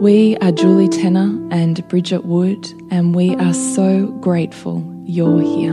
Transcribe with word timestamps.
We 0.00 0.36
are 0.42 0.52
Julie 0.52 0.90
Tenner 0.90 1.40
and 1.50 1.88
Bridget 1.88 2.26
Wood, 2.26 2.70
and 2.90 3.14
we 3.14 3.34
are 3.36 3.54
so 3.54 4.08
grateful 4.20 4.84
you're 5.06 5.40
here. 5.40 5.72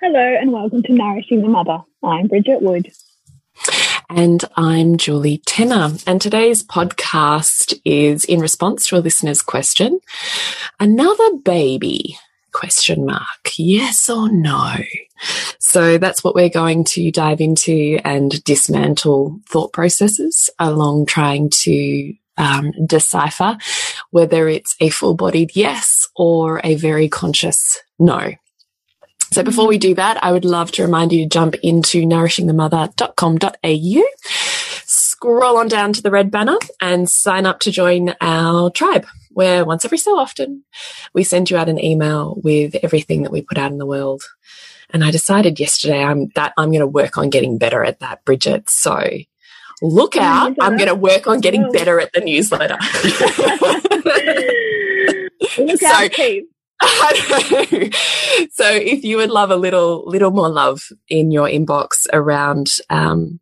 Hello, 0.00 0.20
and 0.20 0.52
welcome 0.52 0.84
to 0.84 0.92
Nourishing 0.92 1.42
the 1.42 1.48
Mother. 1.48 1.78
I'm 2.04 2.28
Bridget 2.28 2.62
Wood. 2.62 2.92
And 4.08 4.44
I'm 4.56 4.96
Julie 4.96 5.42
Tenner. 5.44 5.94
And 6.06 6.22
today's 6.22 6.62
podcast 6.62 7.80
is 7.84 8.24
in 8.24 8.38
response 8.38 8.86
to 8.86 8.96
a 8.96 9.00
listener's 9.00 9.42
question 9.42 9.98
Another 10.78 11.34
baby? 11.44 12.16
Question 12.52 13.06
mark. 13.06 13.52
Yes 13.56 14.08
or 14.08 14.30
no? 14.30 14.76
So 15.58 15.98
that's 15.98 16.24
what 16.24 16.34
we're 16.34 16.48
going 16.48 16.84
to 16.84 17.10
dive 17.10 17.40
into 17.40 17.98
and 18.04 18.42
dismantle 18.44 19.40
thought 19.46 19.72
processes 19.72 20.50
along 20.58 21.06
trying 21.06 21.50
to 21.62 22.14
um, 22.38 22.72
decipher 22.86 23.58
whether 24.10 24.48
it's 24.48 24.74
a 24.80 24.88
full 24.88 25.14
bodied 25.14 25.50
yes 25.54 26.08
or 26.16 26.60
a 26.64 26.74
very 26.74 27.08
conscious 27.08 27.78
no. 27.98 28.32
So 29.32 29.44
before 29.44 29.68
we 29.68 29.78
do 29.78 29.94
that, 29.94 30.24
I 30.24 30.32
would 30.32 30.44
love 30.44 30.72
to 30.72 30.82
remind 30.82 31.12
you 31.12 31.22
to 31.22 31.28
jump 31.28 31.54
into 31.62 32.02
nourishingthemother.com.au, 32.02 34.02
scroll 34.86 35.58
on 35.58 35.68
down 35.68 35.92
to 35.92 36.02
the 36.02 36.10
red 36.10 36.32
banner 36.32 36.58
and 36.80 37.08
sign 37.08 37.46
up 37.46 37.60
to 37.60 37.70
join 37.70 38.16
our 38.20 38.70
tribe 38.70 39.06
where 39.30 39.64
once 39.64 39.84
every 39.84 39.98
so 39.98 40.18
often 40.18 40.64
we 41.14 41.24
send 41.24 41.50
you 41.50 41.56
out 41.56 41.68
an 41.68 41.82
email 41.82 42.38
with 42.42 42.76
everything 42.82 43.22
that 43.22 43.32
we 43.32 43.42
put 43.42 43.58
out 43.58 43.72
in 43.72 43.78
the 43.78 43.86
world 43.86 44.22
and 44.92 45.04
I 45.04 45.10
decided 45.10 45.60
yesterday 45.60 46.02
I'm 46.02 46.28
that 46.34 46.52
I'm 46.56 46.70
going 46.70 46.80
to 46.80 46.86
work 46.86 47.16
on 47.16 47.30
getting 47.30 47.58
better 47.58 47.84
at 47.84 48.00
that, 48.00 48.24
Bridget. 48.24 48.68
So 48.68 49.08
look 49.82 50.16
out. 50.16 50.56
I'm 50.60 50.76
going 50.76 50.88
to 50.88 50.94
work 50.94 51.26
on 51.26 51.40
getting 51.40 51.70
better 51.72 52.00
at 52.00 52.12
the 52.12 52.20
newsletter. 52.20 52.76
look 55.58 55.80
so, 55.80 55.86
out, 55.86 56.10
Kate. 56.10 56.46
so 58.52 58.70
if 58.70 59.04
you 59.04 59.18
would 59.18 59.30
love 59.30 59.50
a 59.50 59.56
little 59.56 60.02
little 60.06 60.30
more 60.30 60.48
love 60.48 60.88
in 61.08 61.30
your 61.30 61.46
inbox 61.46 62.06
around 62.12 62.70
um, 62.88 63.38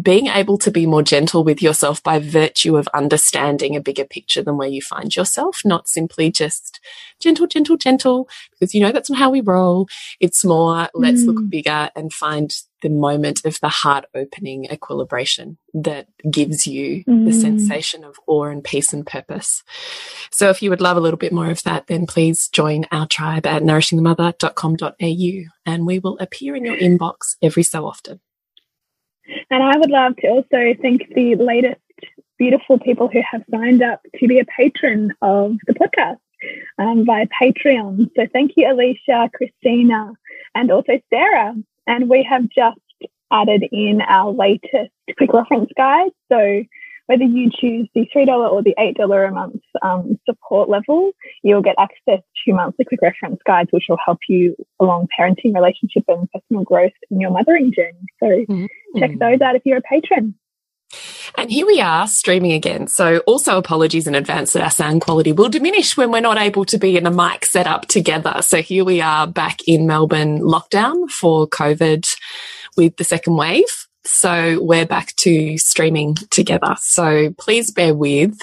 being 0.00 0.28
able 0.28 0.56
to 0.56 0.70
be 0.70 0.86
more 0.86 1.02
gentle 1.02 1.44
with 1.44 1.60
yourself 1.60 2.02
by 2.02 2.18
virtue 2.18 2.78
of 2.78 2.88
understanding 2.94 3.76
a 3.76 3.80
bigger 3.80 4.04
picture 4.04 4.42
than 4.42 4.56
where 4.56 4.68
you 4.68 4.80
find 4.80 5.14
yourself, 5.14 5.60
not 5.64 5.86
simply 5.86 6.30
just 6.30 6.80
gentle, 7.20 7.46
gentle, 7.46 7.76
gentle, 7.76 8.26
because 8.52 8.74
you 8.74 8.80
know 8.80 8.90
that's 8.90 9.10
not 9.10 9.18
how 9.18 9.30
we 9.30 9.42
roll. 9.42 9.86
It's 10.18 10.44
more 10.44 10.88
let's 10.94 11.22
mm. 11.22 11.26
look 11.26 11.50
bigger 11.50 11.90
and 11.94 12.12
find 12.12 12.54
the 12.80 12.88
moment 12.88 13.44
of 13.44 13.60
the 13.60 13.68
heart 13.68 14.06
opening 14.14 14.64
equilibration 14.64 15.58
that 15.74 16.08
gives 16.28 16.66
you 16.66 17.04
mm. 17.04 17.26
the 17.26 17.32
sensation 17.32 18.02
of 18.02 18.16
awe 18.26 18.46
and 18.46 18.64
peace 18.64 18.94
and 18.94 19.06
purpose. 19.06 19.62
So 20.30 20.48
if 20.48 20.62
you 20.62 20.70
would 20.70 20.80
love 20.80 20.96
a 20.96 21.00
little 21.00 21.18
bit 21.18 21.32
more 21.32 21.50
of 21.50 21.62
that, 21.64 21.86
then 21.86 22.06
please 22.06 22.48
join 22.48 22.86
our 22.90 23.06
tribe 23.06 23.46
at 23.46 23.62
nourishingthemother.com.au 23.62 25.50
and 25.66 25.86
we 25.86 25.98
will 25.98 26.18
appear 26.18 26.56
in 26.56 26.64
your 26.64 26.76
inbox 26.76 27.36
every 27.42 27.62
so 27.62 27.86
often. 27.86 28.20
And 29.50 29.62
I 29.62 29.76
would 29.76 29.90
love 29.90 30.16
to 30.16 30.28
also 30.28 30.74
thank 30.80 31.08
the 31.14 31.36
latest 31.36 31.80
beautiful 32.38 32.78
people 32.78 33.08
who 33.08 33.22
have 33.30 33.42
signed 33.50 33.82
up 33.82 34.00
to 34.16 34.26
be 34.26 34.38
a 34.38 34.44
patron 34.44 35.12
of 35.22 35.56
the 35.66 35.74
podcast 35.74 36.18
um, 36.78 37.04
via 37.04 37.26
Patreon. 37.40 38.10
So 38.16 38.26
thank 38.32 38.52
you, 38.56 38.70
Alicia, 38.70 39.30
Christina, 39.34 40.12
and 40.54 40.70
also 40.70 41.00
Sarah. 41.10 41.54
And 41.86 42.08
we 42.08 42.22
have 42.28 42.48
just 42.48 42.80
added 43.30 43.64
in 43.72 44.00
our 44.02 44.30
latest 44.30 44.90
quick 45.16 45.32
reference 45.32 45.70
guide. 45.76 46.10
So 46.30 46.64
whether 47.06 47.24
you 47.24 47.50
choose 47.50 47.88
the 47.94 48.06
$3 48.14 48.28
or 48.28 48.62
the 48.62 48.74
$8 48.78 49.28
a 49.28 49.32
month 49.32 49.60
um, 49.82 50.18
support 50.28 50.68
level, 50.68 51.12
you'll 51.42 51.62
get 51.62 51.76
access 51.78 52.22
to 52.44 52.52
monthly 52.52 52.84
quick 52.84 53.00
reference 53.02 53.40
guides, 53.46 53.70
which 53.72 53.84
will 53.88 53.98
help 54.04 54.18
you 54.28 54.56
along 54.80 55.08
parenting, 55.18 55.54
relationship, 55.54 56.04
and 56.08 56.28
personal 56.30 56.64
growth 56.64 56.92
in 57.10 57.20
your 57.20 57.30
mothering 57.30 57.72
journey. 57.74 58.06
So 58.20 58.52
mm. 58.52 58.68
check 58.98 59.18
those 59.18 59.40
out 59.40 59.56
if 59.56 59.62
you're 59.64 59.78
a 59.78 59.82
patron. 59.82 60.34
And 61.36 61.50
here 61.50 61.66
we 61.66 61.80
are 61.80 62.06
streaming 62.06 62.52
again. 62.52 62.88
So 62.88 63.18
also 63.20 63.56
apologies 63.56 64.06
in 64.06 64.14
advance 64.14 64.52
that 64.52 64.62
our 64.62 64.70
sound 64.70 65.00
quality 65.00 65.32
will 65.32 65.48
diminish 65.48 65.96
when 65.96 66.10
we're 66.10 66.20
not 66.20 66.36
able 66.36 66.64
to 66.66 66.78
be 66.78 66.96
in 66.96 67.06
a 67.06 67.10
mic 67.10 67.46
set 67.46 67.66
up 67.66 67.86
together. 67.88 68.42
So 68.42 68.60
here 68.60 68.84
we 68.84 69.00
are 69.00 69.26
back 69.26 69.60
in 69.66 69.86
Melbourne 69.86 70.40
lockdown 70.40 71.10
for 71.10 71.48
COVID 71.48 72.14
with 72.76 72.96
the 72.96 73.04
second 73.04 73.36
wave. 73.36 73.86
So 74.04 74.58
we're 74.60 74.86
back 74.86 75.14
to 75.16 75.56
streaming 75.58 76.16
together. 76.30 76.74
So 76.80 77.32
please 77.38 77.70
bear 77.70 77.94
with 77.94 78.36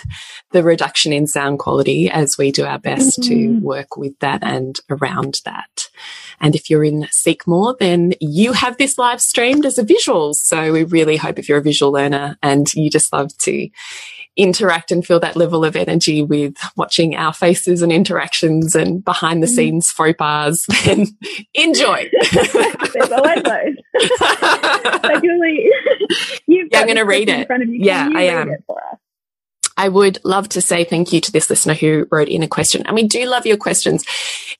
the 0.51 0.63
reduction 0.63 1.11
in 1.11 1.27
sound 1.27 1.59
quality 1.59 2.09
as 2.09 2.37
we 2.37 2.51
do 2.51 2.65
our 2.65 2.79
best 2.79 3.19
mm 3.19 3.23
-hmm. 3.23 3.27
to 3.27 3.35
mm-hmm. 3.35 3.65
work 3.65 3.97
with 3.97 4.19
that 4.19 4.43
and 4.43 4.79
around 4.89 5.41
that. 5.43 5.89
And 6.39 6.55
if 6.55 6.69
you're 6.69 6.87
in 6.87 7.07
Seek 7.11 7.45
More, 7.45 7.75
then 7.79 8.13
you 8.19 8.53
have 8.53 8.75
this 8.77 8.97
live 8.97 9.21
streamed 9.21 9.65
as 9.65 9.77
a 9.77 9.83
visual. 9.83 10.33
So 10.33 10.71
we 10.71 10.83
really 10.83 11.17
hope 11.17 11.39
if 11.39 11.49
you're 11.49 11.59
a 11.59 11.71
visual 11.71 11.91
learner 11.91 12.37
and 12.41 12.73
you 12.73 12.89
just 12.89 13.13
love 13.13 13.29
to 13.39 13.69
interact 14.39 14.91
and 14.91 15.05
feel 15.05 15.19
that 15.19 15.35
level 15.35 15.65
of 15.65 15.75
energy 15.75 16.23
with 16.23 16.55
watching 16.77 17.15
our 17.15 17.33
faces 17.33 17.81
and 17.81 17.91
interactions 17.91 18.73
and 18.73 19.03
behind 19.03 19.43
the 19.43 19.47
mm-hmm. 19.47 19.55
scenes 19.55 19.91
faux 19.91 20.15
pas, 20.17 20.65
then 20.85 21.07
enjoy. 21.53 22.09
Those. 23.09 23.75
so 25.01 25.19
Julie, 25.21 25.71
you've 26.47 26.69
yeah, 26.71 26.79
I'm 26.79 26.85
going 26.85 26.97
to 26.97 27.03
read 27.03 27.29
it. 27.29 27.47
Yeah, 27.69 28.09
I 28.13 28.23
am. 28.23 28.55
I 29.79 29.87
would 29.87 30.19
love 30.25 30.49
to 30.49 30.61
say 30.61 30.83
thank 30.83 31.13
you 31.13 31.21
to 31.21 31.31
this 31.31 31.49
listener 31.49 31.73
who 31.73 32.05
wrote 32.11 32.27
in 32.27 32.43
a 32.43 32.49
question. 32.49 32.85
And 32.85 32.95
we 32.95 33.07
do 33.07 33.25
love 33.25 33.45
your 33.45 33.55
questions. 33.55 34.03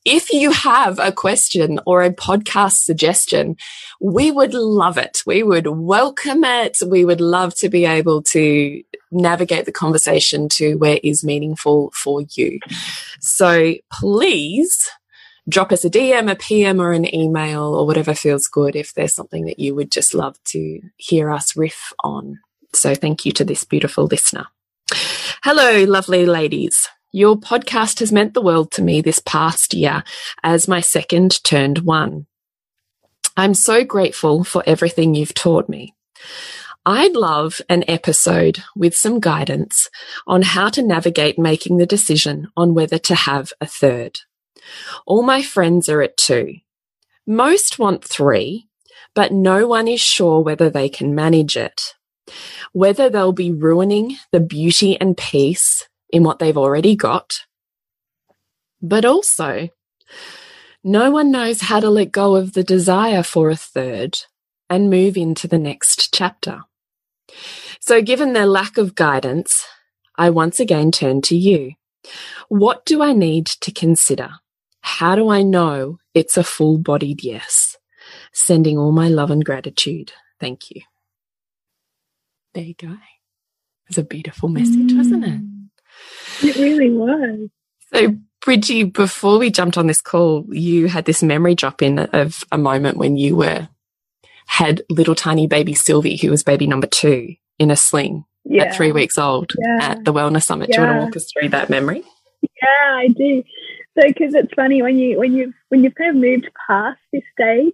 If 0.06 0.32
you 0.32 0.52
have 0.52 0.98
a 0.98 1.12
question 1.12 1.78
or 1.86 2.04
a 2.04 2.14
podcast 2.14 2.84
suggestion, 2.84 3.58
we 4.00 4.32
would 4.32 4.54
love 4.54 4.98
it. 4.98 5.22
We 5.26 5.44
would 5.44 5.68
welcome 5.68 6.46
it. 6.46 6.78
We 6.88 7.04
would 7.04 7.20
love 7.20 7.54
to 7.56 7.68
be 7.68 7.84
able 7.84 8.24
to 8.32 8.82
navigate 9.12 9.66
the 9.66 9.74
conversation 9.74 10.48
to 10.50 10.76
where 10.76 11.02
is 11.04 11.22
meaningful 11.22 11.92
for 11.94 12.22
you. 12.36 12.60
So 13.20 13.74
please 13.92 14.90
drop 15.48 15.72
us 15.72 15.86
a 15.86 15.90
DM, 15.90 16.32
a 16.32 16.36
PM, 16.36 16.82
or 16.82 16.92
an 16.92 17.14
email, 17.14 17.76
or 17.76 17.86
whatever 17.86 18.14
feels 18.14 18.48
good 18.48 18.76
if 18.76 18.94
there's 18.94 19.14
something 19.14 19.46
that 19.46 19.60
you 19.60 19.76
would 19.76 19.92
just 19.92 20.14
love 20.14 20.38
to 20.46 20.82
hear 20.98 21.30
us 21.32 21.56
riff 21.56 21.94
on. 22.04 22.40
So 22.74 22.96
thank 22.96 23.26
you 23.26 23.32
to 23.34 23.44
this 23.44 23.64
beautiful 23.64 24.06
listener. 24.06 24.48
Hello, 25.44 25.84
lovely 25.86 26.26
ladies. 26.26 26.88
Your 27.12 27.36
podcast 27.36 28.00
has 28.00 28.12
meant 28.12 28.34
the 28.34 28.42
world 28.42 28.72
to 28.74 28.84
me 28.84 29.02
this 29.02 29.20
past 29.20 29.74
year 29.74 30.04
as 30.44 30.68
my 30.68 30.82
second 30.82 31.44
turned 31.44 31.80
one. 31.80 32.28
I'm 33.36 33.54
so 33.54 33.84
grateful 33.84 34.44
for 34.44 34.64
everything 34.66 35.16
you've 35.16 35.34
taught 35.34 35.70
me. 35.70 35.96
I'd 36.86 37.16
love 37.16 37.62
an 37.70 37.84
episode 37.88 38.64
with 38.76 38.96
some 38.96 39.20
guidance 39.20 39.90
on 40.28 40.42
how 40.42 40.70
to 40.70 40.82
navigate 40.82 41.40
making 41.40 41.78
the 41.78 41.86
decision 41.86 42.48
on 42.56 42.74
whether 42.74 42.98
to 43.00 43.16
have 43.16 43.52
a 43.60 43.66
third. 43.66 44.20
All 45.06 45.24
my 45.24 45.42
friends 45.42 45.90
are 45.90 46.02
at 46.02 46.18
two. 46.18 46.56
Most 47.26 47.80
want 47.80 48.04
three, 48.04 48.68
but 49.14 49.32
no 49.32 49.68
one 49.68 49.88
is 49.88 50.02
sure 50.02 50.42
whether 50.42 50.70
they 50.70 50.90
can 50.90 51.16
manage 51.16 51.58
it. 51.58 51.96
Whether 52.74 53.10
they'll 53.10 53.34
be 53.34 53.52
ruining 53.52 54.18
the 54.32 54.40
beauty 54.40 55.00
and 55.00 55.18
peace 55.18 55.88
in 56.10 56.24
what 56.24 56.40
they've 56.40 56.58
already 56.58 56.96
got, 56.96 57.42
but 58.82 59.06
also 59.06 59.70
no 60.84 61.12
one 61.12 61.32
knows 61.32 61.62
how 61.62 61.80
to 61.80 61.90
let 61.90 62.12
go 62.12 62.36
of 62.36 62.54
the 62.54 62.64
desire 62.64 63.24
for 63.24 63.50
a 63.50 63.56
third 63.56 64.18
and 64.70 64.90
move 64.90 65.18
into 65.18 65.48
the 65.48 65.60
next 65.60 66.14
chapter. 66.14 66.62
So 67.82 68.02
given 68.02 68.34
their 68.34 68.46
lack 68.46 68.78
of 68.78 68.96
guidance, 68.96 69.66
I 70.16 70.30
once 70.30 70.60
again 70.60 70.92
turn 70.92 71.22
to 71.24 71.36
you. 71.36 71.74
What 72.48 72.86
do 72.86 73.02
I 73.02 73.14
need 73.14 73.46
to 73.48 73.72
consider? 73.72 74.32
How 74.82 75.16
do 75.16 75.30
I 75.30 75.42
know 75.42 76.00
it's 76.14 76.38
a 76.38 76.44
full 76.44 76.78
bodied 76.78 77.24
yes? 77.24 77.78
Sending 78.34 78.78
all 78.78 78.92
my 78.92 79.08
love 79.08 79.32
and 79.32 79.44
gratitude. 79.44 80.14
Thank 80.40 80.72
you. 80.72 80.82
There 82.54 82.64
you 82.64 82.74
go. 82.76 82.98
It's 83.88 83.98
a 83.98 84.04
beautiful 84.04 84.50
message, 84.50 84.92
mm. 84.92 84.98
wasn't 84.98 85.26
it? 85.26 85.42
It 86.48 86.56
really 86.58 86.92
was. 86.92 87.50
So, 87.94 88.16
Bridgie, 88.42 88.84
before 88.84 89.40
we 89.40 89.50
jumped 89.50 89.78
on 89.78 89.88
this 89.88 90.02
call, 90.02 90.46
you 90.50 90.88
had 90.88 91.06
this 91.06 91.22
memory 91.22 91.56
drop 91.56 91.82
in 91.82 92.00
of 92.00 92.44
a 92.52 92.58
moment 92.58 92.98
when 92.98 93.18
you 93.18 93.36
were 93.36 93.68
had 94.46 94.82
little 94.90 95.16
tiny 95.16 95.48
baby 95.48 95.74
Sylvie, 95.74 96.18
who 96.18 96.30
was 96.30 96.44
baby 96.44 96.66
number 96.66 96.88
two, 96.88 97.36
in 97.60 97.70
a 97.70 97.76
sling 97.76 98.26
yeah. 98.46 98.64
at 98.64 98.76
three 98.76 98.92
weeks 98.92 99.18
old 99.18 99.52
yeah. 99.58 99.92
at 99.92 100.06
the 100.06 100.14
Wellness 100.14 100.44
Summit. 100.44 100.70
Yeah. 100.70 100.76
Do 100.76 100.82
you 100.82 100.88
want 100.88 101.00
to 101.00 101.06
walk 101.06 101.16
us 101.18 101.32
through 101.32 101.50
that 101.50 101.70
memory? 101.70 102.04
Yeah, 102.42 102.96
I 102.96 103.08
do. 103.08 103.44
So, 104.00 104.08
because 104.08 104.34
it's 104.34 104.54
funny 104.54 104.82
when 104.82 104.98
you 104.98 105.18
when 105.18 105.34
you 105.34 105.54
when 105.70 105.84
you've 105.84 105.96
kind 105.96 106.12
of 106.12 106.16
moved 106.16 106.50
past 106.68 107.00
this 107.12 107.24
stage, 107.34 107.74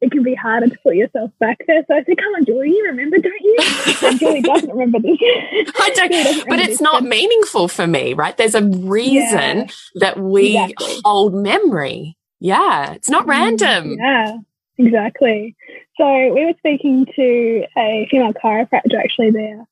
it 0.00 0.10
can 0.10 0.22
be 0.22 0.34
harder 0.34 0.68
to 0.68 0.78
put 0.82 0.94
yourself 0.94 1.30
back 1.40 1.58
there. 1.66 1.84
So 1.88 1.94
I 1.94 2.04
said, 2.04 2.16
"Come 2.18 2.34
on, 2.34 2.44
Julie, 2.44 2.70
you 2.70 2.84
remember, 2.86 3.18
don't 3.18 3.40
you?" 3.40 3.58
And 4.02 4.18
Julie 4.18 4.42
doesn't 4.42 4.70
remember 4.70 5.00
this. 5.00 5.18
I 5.76 5.90
don't, 5.94 6.48
but 6.48 6.60
it's 6.60 6.80
not 6.80 7.02
meaningful 7.02 7.68
for 7.68 7.86
me, 7.86 8.14
right? 8.14 8.36
There's 8.36 8.54
a 8.54 8.62
reason 8.62 9.58
yeah, 9.58 9.66
that 9.96 10.20
we 10.20 10.58
exactly. 10.58 11.00
hold 11.04 11.34
memory. 11.34 12.16
Yeah, 12.38 12.92
it's 12.92 13.08
not 13.08 13.24
mm, 13.24 13.30
random. 13.30 13.96
Yeah, 13.98 14.36
exactly. 14.78 15.56
So 15.96 16.34
we 16.34 16.44
were 16.44 16.54
speaking 16.58 17.06
to 17.16 17.64
a 17.76 18.06
female 18.10 18.34
chiropractor 18.34 18.98
actually 18.98 19.30
there, 19.30 19.64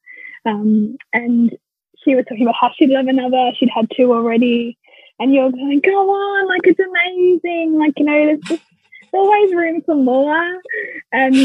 um, 0.47 0.97
and 1.13 1.57
she 2.05 2.15
was 2.15 2.25
talking 2.25 2.43
about 2.43 2.57
how 2.61 2.71
she'd 2.77 2.91
love 2.91 3.07
another. 3.07 3.53
She'd 3.57 3.71
had 3.75 3.89
two 3.97 4.13
already, 4.13 4.79
and 5.19 5.35
you're 5.35 5.51
going, 5.51 5.81
"Go 5.81 6.11
on, 6.11 6.49
like 6.49 6.63
it's 6.65 6.81
amazing! 6.81 7.79
Like 7.79 7.99
you 7.99 8.05
know, 8.05 8.27
there's 8.27 8.41
just 8.41 8.63
always 9.13 9.55
room 9.55 9.83
for 9.83 9.95
more. 9.95 10.61
And 11.13 11.37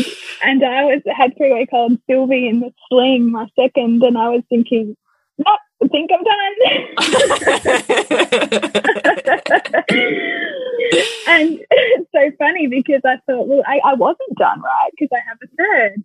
and 0.44 0.64
I 0.64 0.86
was 0.86 1.02
had 1.16 1.36
three 1.38 1.54
week 1.54 1.70
old 1.72 2.00
Sylvie 2.10 2.48
in 2.48 2.62
the 2.62 2.74
sling, 2.90 3.32
my 3.32 3.48
second, 3.60 4.02
and 4.04 4.18
I 4.18 4.30
was 4.30 4.44
thinking, 4.50 4.96
no, 5.38 5.58
I 5.84 5.88
think 5.88 6.10
I'm 6.14 6.24
done. 6.24 6.56
and 11.28 11.60
it's 11.70 12.12
so 12.14 12.32
funny 12.40 12.68
because 12.68 13.02
I 13.06 13.18
thought, 13.26 13.48
well, 13.48 13.64
I, 13.66 13.80
I 13.84 13.94
wasn't 13.94 14.38
done, 14.38 14.62
right? 14.62 14.90
Because 14.98 15.10
I 15.14 15.22
have 15.28 15.38
a 15.44 15.48
third. 15.58 16.04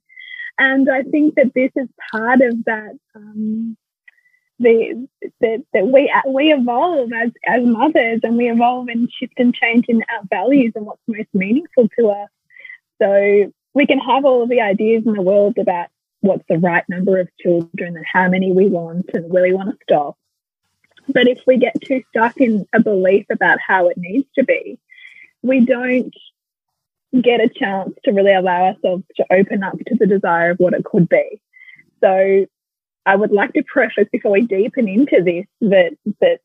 And 0.58 0.90
I 0.90 1.02
think 1.02 1.36
that 1.36 1.54
this 1.54 1.70
is 1.76 1.88
part 2.10 2.42
of 2.42 2.64
that 2.64 2.98
um, 3.14 3.76
the, 4.62 5.08
the, 5.40 5.64
that 5.72 5.86
we 5.86 6.12
we 6.26 6.52
evolve 6.52 7.10
as 7.12 7.30
as 7.46 7.64
mothers 7.64 8.20
and 8.22 8.36
we 8.36 8.50
evolve 8.50 8.88
and 8.88 9.10
shift 9.12 9.34
and 9.38 9.54
change 9.54 9.86
in 9.88 10.02
our 10.10 10.22
values 10.30 10.72
and 10.74 10.86
what's 10.86 11.00
most 11.06 11.28
meaningful 11.34 11.88
to 11.98 12.08
us. 12.08 12.28
So 13.00 13.52
we 13.74 13.86
can 13.86 13.98
have 13.98 14.24
all 14.24 14.42
of 14.42 14.48
the 14.48 14.60
ideas 14.60 15.04
in 15.06 15.14
the 15.14 15.22
world 15.22 15.58
about 15.58 15.88
what's 16.20 16.44
the 16.48 16.58
right 16.58 16.84
number 16.88 17.18
of 17.18 17.28
children 17.40 17.96
and 17.96 18.06
how 18.10 18.28
many 18.28 18.52
we 18.52 18.68
want 18.68 19.10
and 19.12 19.30
where 19.30 19.42
we 19.42 19.52
want 19.52 19.70
to 19.70 19.78
stop. 19.82 20.16
But 21.08 21.26
if 21.26 21.40
we 21.46 21.56
get 21.56 21.80
too 21.80 22.02
stuck 22.10 22.36
in 22.36 22.66
a 22.72 22.80
belief 22.80 23.26
about 23.30 23.58
how 23.66 23.88
it 23.88 23.98
needs 23.98 24.28
to 24.36 24.44
be, 24.44 24.78
we 25.42 25.64
don't 25.64 26.14
get 27.20 27.40
a 27.40 27.48
chance 27.48 27.92
to 28.04 28.12
really 28.12 28.32
allow 28.32 28.66
ourselves 28.66 29.04
to 29.16 29.26
open 29.30 29.62
up 29.62 29.76
to 29.86 29.96
the 29.96 30.06
desire 30.06 30.50
of 30.50 30.58
what 30.58 30.74
it 30.74 30.84
could 30.84 31.08
be. 31.08 31.40
So 32.00 32.46
I 33.06 33.16
would 33.16 33.32
like 33.32 33.52
to 33.54 33.62
preface 33.64 34.08
before 34.12 34.32
we 34.32 34.42
deepen 34.42 34.88
into 34.88 35.22
this 35.22 35.46
that 35.60 35.92
that 36.20 36.40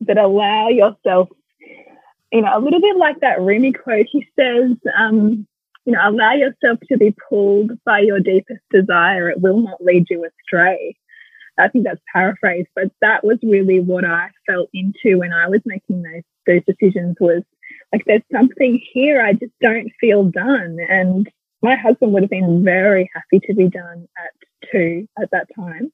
that 0.00 0.18
allow 0.18 0.68
yourself, 0.68 1.28
you 2.32 2.42
know, 2.42 2.50
a 2.52 2.60
little 2.60 2.80
bit 2.80 2.96
like 2.96 3.20
that 3.20 3.40
Rumi 3.40 3.72
quote. 3.72 4.06
He 4.10 4.26
says, 4.38 4.76
um, 4.96 5.46
you 5.84 5.92
know, 5.92 6.00
allow 6.02 6.32
yourself 6.32 6.78
to 6.88 6.96
be 6.96 7.14
pulled 7.28 7.72
by 7.84 8.00
your 8.00 8.20
deepest 8.20 8.62
desire. 8.70 9.30
It 9.30 9.40
will 9.40 9.60
not 9.60 9.84
lead 9.84 10.06
you 10.10 10.24
astray. 10.24 10.96
I 11.58 11.68
think 11.68 11.84
that's 11.84 12.00
paraphrased, 12.12 12.68
but 12.74 12.90
that 13.00 13.24
was 13.24 13.38
really 13.42 13.78
what 13.78 14.04
I 14.04 14.30
felt 14.46 14.70
into 14.74 15.18
when 15.18 15.32
I 15.32 15.48
was 15.48 15.60
making 15.64 16.02
those 16.02 16.22
those 16.46 16.62
decisions. 16.66 17.16
Was 17.20 17.42
like, 17.92 18.04
there's 18.06 18.22
something 18.32 18.80
here 18.92 19.22
I 19.22 19.34
just 19.34 19.52
don't 19.60 19.90
feel 20.00 20.24
done, 20.24 20.78
and 20.88 21.30
my 21.62 21.76
husband 21.76 22.12
would 22.12 22.24
have 22.24 22.30
been 22.30 22.64
very 22.64 23.08
happy 23.14 23.40
to 23.46 23.54
be 23.54 23.68
done 23.68 24.08
at 24.18 24.43
two 24.70 25.08
at 25.20 25.30
that 25.30 25.48
time. 25.54 25.92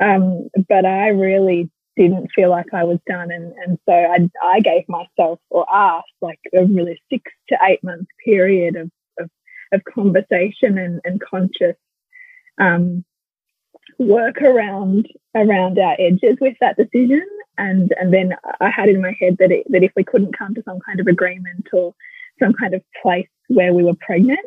Um, 0.00 0.48
but 0.68 0.84
I 0.86 1.08
really 1.08 1.70
didn't 1.96 2.30
feel 2.34 2.50
like 2.50 2.72
I 2.72 2.84
was 2.84 2.98
done. 3.06 3.30
And, 3.30 3.52
and 3.64 3.78
so 3.86 3.92
I, 3.92 4.18
I 4.42 4.60
gave 4.60 4.88
myself 4.88 5.38
or 5.50 5.66
asked 5.72 6.06
like 6.22 6.40
a 6.56 6.64
really 6.64 7.00
six 7.10 7.30
to 7.48 7.58
eight 7.62 7.82
month 7.84 8.06
period 8.24 8.76
of, 8.76 8.90
of, 9.18 9.30
of 9.72 9.84
conversation 9.84 10.78
and, 10.78 11.00
and 11.04 11.20
conscious 11.20 11.76
um, 12.58 13.04
work 13.98 14.40
around 14.40 15.06
around 15.34 15.78
our 15.78 15.96
edges 15.98 16.38
with 16.40 16.56
that 16.60 16.76
decision. 16.76 17.26
And, 17.58 17.92
and 18.00 18.12
then 18.12 18.34
I 18.60 18.70
had 18.70 18.88
in 18.88 19.02
my 19.02 19.14
head 19.20 19.36
that, 19.38 19.52
it, 19.52 19.66
that 19.70 19.82
if 19.82 19.92
we 19.94 20.04
couldn't 20.04 20.36
come 20.36 20.54
to 20.54 20.62
some 20.62 20.80
kind 20.80 20.98
of 20.98 21.06
agreement 21.06 21.68
or 21.72 21.94
some 22.38 22.54
kind 22.54 22.72
of 22.72 22.82
place 23.02 23.28
where 23.48 23.74
we 23.74 23.84
were 23.84 23.94
pregnant 24.00 24.40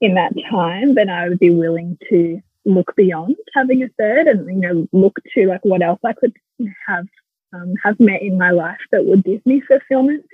in 0.00 0.14
that 0.14 0.32
time, 0.48 0.94
then 0.94 1.10
I 1.10 1.28
would 1.28 1.40
be 1.40 1.50
willing 1.50 1.98
to 2.10 2.40
look 2.64 2.94
beyond 2.96 3.36
having 3.54 3.82
a 3.82 3.88
third 3.98 4.26
and 4.26 4.46
you 4.46 4.68
know 4.68 4.88
look 4.92 5.18
to 5.34 5.46
like 5.46 5.64
what 5.64 5.82
else 5.82 6.00
I 6.04 6.12
could 6.12 6.32
have 6.86 7.06
um, 7.52 7.74
have 7.82 8.00
met 8.00 8.22
in 8.22 8.38
my 8.38 8.50
life 8.50 8.80
that 8.90 9.04
would 9.04 9.24
give 9.24 9.44
me 9.46 9.60
fulfillment. 9.60 10.26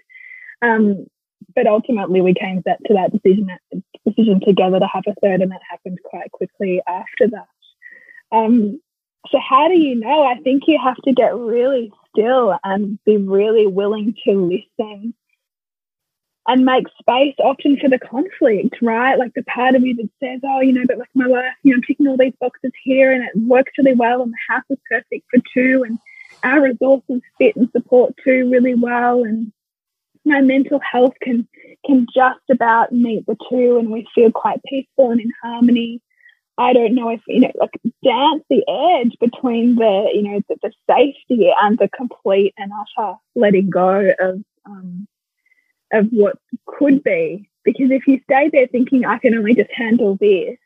Um, 0.62 1.06
but 1.54 1.66
ultimately, 1.66 2.20
we 2.20 2.34
came 2.34 2.62
that, 2.66 2.78
to 2.86 2.94
that 2.94 3.12
decision 3.12 3.46
that 3.46 3.82
decision 4.06 4.40
together 4.40 4.78
to 4.78 4.86
have 4.86 5.04
a 5.06 5.14
third, 5.20 5.40
and 5.40 5.50
that 5.50 5.60
happened 5.68 5.98
quite 6.04 6.30
quickly 6.32 6.80
after 6.86 7.28
that. 7.28 7.48
Um, 8.32 8.80
so, 9.30 9.38
how 9.38 9.68
do 9.68 9.78
you 9.78 9.96
know? 9.96 10.24
I 10.24 10.36
think 10.36 10.64
you 10.66 10.78
have 10.82 10.96
to 11.04 11.12
get 11.12 11.34
really 11.34 11.92
still 12.08 12.56
and 12.64 12.98
be 13.04 13.16
really 13.16 13.66
willing 13.66 14.14
to 14.24 14.32
listen 14.32 15.14
and 16.50 16.64
make 16.64 16.86
space 16.98 17.36
often 17.38 17.78
for 17.78 17.88
the 17.88 17.98
conflict, 17.98 18.74
right? 18.82 19.16
Like 19.16 19.34
the 19.34 19.44
part 19.44 19.76
of 19.76 19.86
you 19.86 19.94
that 19.94 20.10
says, 20.18 20.40
oh, 20.42 20.60
you 20.60 20.72
know, 20.72 20.82
but 20.84 20.98
like 20.98 21.08
my 21.14 21.26
life, 21.26 21.54
you 21.62 21.70
know, 21.70 21.76
I'm 21.76 21.82
ticking 21.82 22.08
all 22.08 22.16
these 22.16 22.34
boxes 22.40 22.72
here 22.82 23.12
and 23.12 23.22
it 23.22 23.30
works 23.36 23.70
really 23.78 23.94
well 23.94 24.20
and 24.20 24.32
the 24.32 24.52
house 24.52 24.64
is 24.68 24.78
perfect 24.90 25.26
for 25.30 25.40
two 25.54 25.84
and 25.86 25.96
our 26.42 26.60
resources 26.60 27.22
fit 27.38 27.54
and 27.54 27.70
support 27.70 28.14
two 28.24 28.50
really 28.50 28.74
well 28.74 29.22
and 29.22 29.52
my 30.24 30.40
mental 30.40 30.80
health 30.80 31.14
can 31.22 31.46
can 31.86 32.06
just 32.12 32.40
about 32.50 32.90
meet 32.90 33.24
the 33.26 33.36
two 33.48 33.78
and 33.78 33.88
we 33.88 34.08
feel 34.12 34.32
quite 34.32 34.60
peaceful 34.64 35.12
and 35.12 35.20
in 35.20 35.30
harmony. 35.42 36.02
I 36.58 36.72
don't 36.72 36.96
know 36.96 37.10
if, 37.10 37.20
you 37.28 37.40
know, 37.40 37.52
like 37.60 37.70
dance 38.04 38.42
the 38.50 38.64
edge 38.68 39.16
between 39.20 39.76
the, 39.76 40.10
you 40.12 40.22
know, 40.22 40.42
the, 40.48 40.56
the 40.62 40.72
safety 40.90 41.52
and 41.62 41.78
the 41.78 41.88
complete 41.88 42.54
and 42.58 42.72
utter 42.98 43.14
letting 43.36 43.70
go 43.70 44.10
of 44.18 44.42
um, 44.66 45.06
of 45.92 46.08
what 46.10 46.36
could 46.66 47.02
be. 47.02 47.48
Because 47.64 47.90
if 47.90 48.06
you 48.06 48.20
stay 48.24 48.48
there 48.48 48.66
thinking, 48.66 49.04
I 49.04 49.18
can 49.18 49.34
only 49.34 49.54
just 49.54 49.70
handle 49.72 50.16
this, 50.16 50.56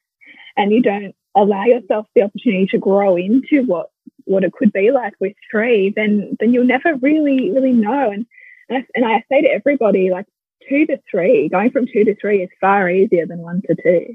and 0.56 0.72
you 0.72 0.82
don't 0.82 1.14
allow 1.34 1.64
yourself 1.64 2.06
the 2.14 2.22
opportunity 2.22 2.66
to 2.66 2.78
grow 2.78 3.16
into 3.16 3.64
what, 3.64 3.88
what 4.24 4.44
it 4.44 4.52
could 4.52 4.72
be 4.72 4.90
like 4.92 5.14
with 5.20 5.34
three, 5.50 5.92
then, 5.94 6.36
then 6.38 6.52
you'll 6.52 6.64
never 6.64 6.94
really, 6.96 7.50
really 7.50 7.72
know. 7.72 8.10
And, 8.10 8.26
and 8.68 8.78
I, 8.78 8.86
and 8.94 9.04
I 9.04 9.24
say 9.28 9.42
to 9.42 9.48
everybody, 9.48 10.10
like 10.10 10.26
two 10.68 10.86
to 10.86 11.00
three, 11.10 11.48
going 11.48 11.70
from 11.72 11.86
two 11.86 12.04
to 12.04 12.14
three 12.14 12.42
is 12.42 12.50
far 12.60 12.88
easier 12.88 13.26
than 13.26 13.40
one 13.40 13.62
to 13.66 13.74
two. 13.74 14.14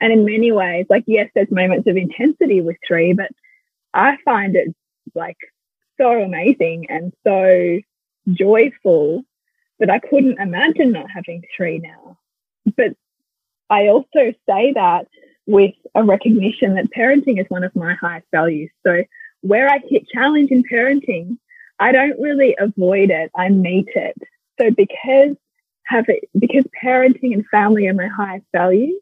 And 0.00 0.12
in 0.12 0.24
many 0.24 0.52
ways, 0.52 0.86
like, 0.88 1.04
yes, 1.06 1.30
there's 1.34 1.50
moments 1.50 1.88
of 1.88 1.96
intensity 1.96 2.60
with 2.60 2.76
three, 2.86 3.12
but 3.12 3.30
I 3.92 4.16
find 4.24 4.56
it 4.56 4.74
like 5.14 5.36
so 6.00 6.22
amazing 6.22 6.86
and 6.88 7.12
so 7.24 7.78
joyful 8.32 9.24
that 9.82 9.90
I 9.90 9.98
couldn't 9.98 10.38
imagine 10.38 10.92
not 10.92 11.10
having 11.10 11.42
three 11.56 11.78
now. 11.78 12.16
But 12.76 12.94
I 13.68 13.88
also 13.88 14.32
say 14.48 14.72
that 14.74 15.08
with 15.46 15.74
a 15.96 16.04
recognition 16.04 16.76
that 16.76 16.92
parenting 16.96 17.40
is 17.40 17.46
one 17.48 17.64
of 17.64 17.74
my 17.74 17.94
highest 17.94 18.28
values. 18.30 18.70
So 18.86 19.02
where 19.40 19.68
I 19.68 19.80
hit 19.84 20.06
challenge 20.08 20.52
in 20.52 20.62
parenting, 20.62 21.36
I 21.80 21.90
don't 21.90 22.20
really 22.20 22.54
avoid 22.60 23.10
it. 23.10 23.32
I 23.34 23.48
meet 23.48 23.88
it. 23.96 24.16
So 24.60 24.70
because 24.70 25.34
have 25.82 26.04
it, 26.06 26.28
because 26.38 26.64
parenting 26.80 27.32
and 27.34 27.44
family 27.48 27.88
are 27.88 27.94
my 27.94 28.06
highest 28.06 28.46
values, 28.52 29.00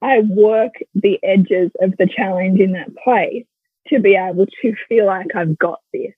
I 0.00 0.20
work 0.20 0.72
the 0.94 1.22
edges 1.22 1.70
of 1.82 1.94
the 1.98 2.06
challenge 2.06 2.60
in 2.60 2.72
that 2.72 2.96
place 2.96 3.44
to 3.88 4.00
be 4.00 4.16
able 4.16 4.46
to 4.62 4.74
feel 4.88 5.04
like 5.04 5.36
I've 5.36 5.58
got 5.58 5.80
this. 5.92 6.14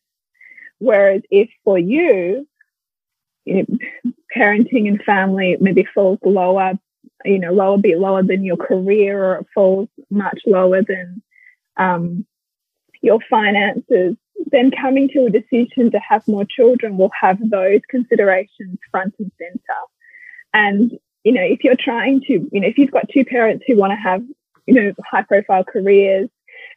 Whereas 0.79 1.23
if 1.29 1.50
for 1.65 1.77
you, 1.77 2.47
you 3.49 3.67
know, 3.67 4.12
parenting 4.37 4.88
and 4.88 5.02
family 5.02 5.57
maybe 5.61 5.85
falls 5.95 6.19
lower, 6.23 6.78
you 7.25 7.38
know, 7.38 7.52
lower, 7.52 7.78
bit 7.78 7.99
lower 7.99 8.23
than 8.23 8.45
your 8.45 8.57
career 8.57 9.25
or 9.25 9.37
it 9.37 9.47
falls 9.55 9.88
much 10.11 10.40
lower 10.47 10.83
than 10.83 11.23
um, 11.78 12.26
your 13.00 13.19
finances, 13.31 14.17
then 14.50 14.71
coming 14.71 15.09
to 15.09 15.26
a 15.26 15.31
decision 15.31 15.90
to 15.90 15.99
have 15.99 16.26
more 16.28 16.45
children 16.45 16.99
will 16.99 17.11
have 17.19 17.38
those 17.50 17.81
considerations 17.88 18.78
front 18.90 19.14
and 19.19 19.33
center. 19.38 19.81
And, 20.52 20.99
you 21.25 21.33
know, 21.33 21.43
if 21.43 21.64
you're 21.64 21.76
trying 21.76 22.21
to, 22.23 22.33
you 22.52 22.61
know, 22.61 22.69
if 22.69 22.76
you've 22.76 22.90
got 22.90 23.09
two 23.09 23.25
parents 23.25 23.64
who 23.67 23.76
want 23.76 23.93
to 23.93 23.97
have, 23.97 24.23
you 24.67 24.75
know, 24.75 24.93
high 25.11 25.23
profile 25.23 25.64
careers 25.64 26.28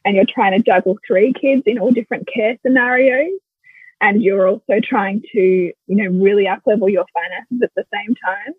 and 0.04 0.16
you're 0.16 0.24
trying 0.24 0.52
to 0.52 0.64
juggle 0.64 0.98
three 1.06 1.32
kids 1.32 1.62
in 1.66 1.78
all 1.78 1.90
different 1.90 2.28
care 2.32 2.56
scenarios, 2.62 3.38
and 4.02 4.20
you're 4.20 4.48
also 4.48 4.80
trying 4.82 5.22
to, 5.32 5.40
you 5.40 5.74
know, 5.86 6.08
really 6.08 6.48
up 6.48 6.60
level 6.66 6.88
your 6.88 7.06
finances 7.14 7.60
at 7.62 7.70
the 7.76 7.84
same 7.94 8.14
time, 8.16 8.52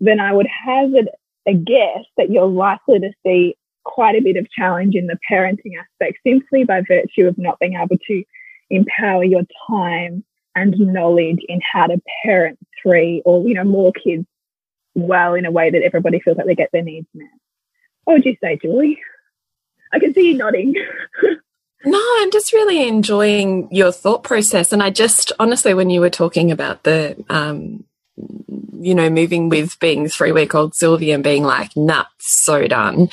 then 0.00 0.18
I 0.18 0.32
would 0.32 0.48
hazard 0.48 1.10
a 1.46 1.52
guess 1.54 2.04
that 2.16 2.30
you're 2.30 2.46
likely 2.46 2.98
to 3.00 3.12
see 3.24 3.54
quite 3.84 4.16
a 4.16 4.22
bit 4.22 4.36
of 4.36 4.50
challenge 4.50 4.94
in 4.94 5.06
the 5.06 5.18
parenting 5.30 5.72
aspect 5.78 6.18
simply 6.26 6.64
by 6.64 6.80
virtue 6.80 7.26
of 7.26 7.36
not 7.36 7.58
being 7.60 7.74
able 7.74 7.96
to 8.06 8.24
empower 8.70 9.24
your 9.24 9.42
time 9.68 10.24
and 10.54 10.78
knowledge 10.78 11.40
in 11.48 11.60
how 11.60 11.86
to 11.86 12.00
parent 12.24 12.58
three 12.82 13.22
or, 13.26 13.46
you 13.46 13.54
know, 13.54 13.64
more 13.64 13.92
kids 13.92 14.26
well 14.94 15.34
in 15.34 15.44
a 15.44 15.50
way 15.50 15.70
that 15.70 15.82
everybody 15.82 16.18
feels 16.18 16.38
like 16.38 16.46
they 16.46 16.54
get 16.54 16.70
their 16.72 16.82
needs 16.82 17.06
met. 17.14 17.28
What 18.04 18.14
would 18.14 18.24
you 18.24 18.36
say, 18.42 18.58
Julie? 18.60 18.98
I 19.92 19.98
can 19.98 20.14
see 20.14 20.30
you 20.30 20.36
nodding. 20.38 20.74
no, 21.84 22.02
I'm 22.18 22.30
just 22.30 22.52
really 22.52 22.88
enjoying 22.88 23.68
your 23.70 23.92
thought 23.92 24.24
process. 24.24 24.72
And 24.72 24.82
I 24.82 24.90
just, 24.90 25.32
honestly, 25.38 25.74
when 25.74 25.90
you 25.90 26.00
were 26.00 26.10
talking 26.10 26.50
about 26.50 26.82
the, 26.82 27.16
um, 27.28 27.84
you 28.80 28.94
know, 28.94 29.10
moving 29.10 29.48
with 29.48 29.78
being 29.78 30.08
three 30.08 30.32
week 30.32 30.54
old 30.54 30.74
Sylvia 30.74 31.14
and 31.14 31.24
being 31.24 31.44
like, 31.44 31.76
nah, 31.76 32.06
so 32.18 32.66
done 32.66 33.10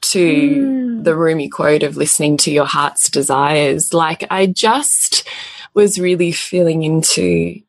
to 0.00 0.50
mm. 0.98 1.04
the 1.04 1.16
Rumi 1.16 1.48
quote 1.48 1.82
of 1.82 1.96
listening 1.96 2.36
to 2.38 2.50
your 2.50 2.66
heart's 2.66 3.08
desires. 3.08 3.94
Like 3.94 4.24
I 4.30 4.46
just 4.46 5.26
was 5.72 5.98
really 5.98 6.32
feeling 6.32 6.82
into, 6.82 7.60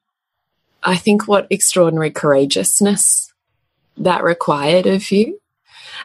I 0.83 0.95
think 0.97 1.27
what 1.27 1.47
extraordinary 1.49 2.11
courageousness 2.11 3.33
that 3.97 4.23
required 4.23 4.85
of 4.85 5.11
you. 5.11 5.39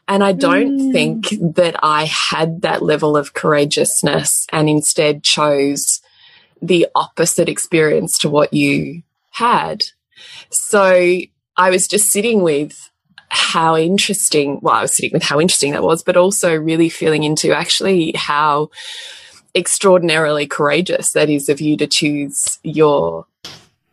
And 0.09 0.23
I 0.23 0.33
don't 0.33 0.79
mm. 0.79 0.93
think 0.93 1.29
that 1.55 1.77
I 1.83 2.05
had 2.05 2.63
that 2.63 2.83
level 2.83 3.17
of 3.17 3.35
courageousness 3.35 4.47
and 4.53 4.69
instead 4.69 5.23
chose 5.23 6.01
the 6.63 6.87
opposite 6.95 7.49
experience 7.49 8.19
to 8.19 8.29
what 8.29 8.53
you 8.53 9.03
had. 9.31 9.85
So 10.51 11.21
I 11.57 11.71
was 11.71 11.89
just 11.89 12.11
sitting 12.11 12.43
with 12.43 12.91
how 13.31 13.77
interesting, 13.77 14.59
well, 14.61 14.75
I 14.75 14.83
was 14.83 14.95
sitting 14.95 15.13
with 15.13 15.23
how 15.23 15.41
interesting 15.41 15.73
that 15.73 15.83
was, 15.83 16.03
but 16.03 16.17
also 16.17 16.55
really 16.55 16.89
feeling 16.89 17.23
into 17.23 17.55
actually 17.55 18.13
how 18.17 18.71
extraordinarily 19.55 20.47
courageous 20.47 21.13
that 21.13 21.31
is 21.31 21.49
of 21.49 21.61
you 21.61 21.77
to 21.77 21.87
choose 21.87 22.59
your 22.63 23.27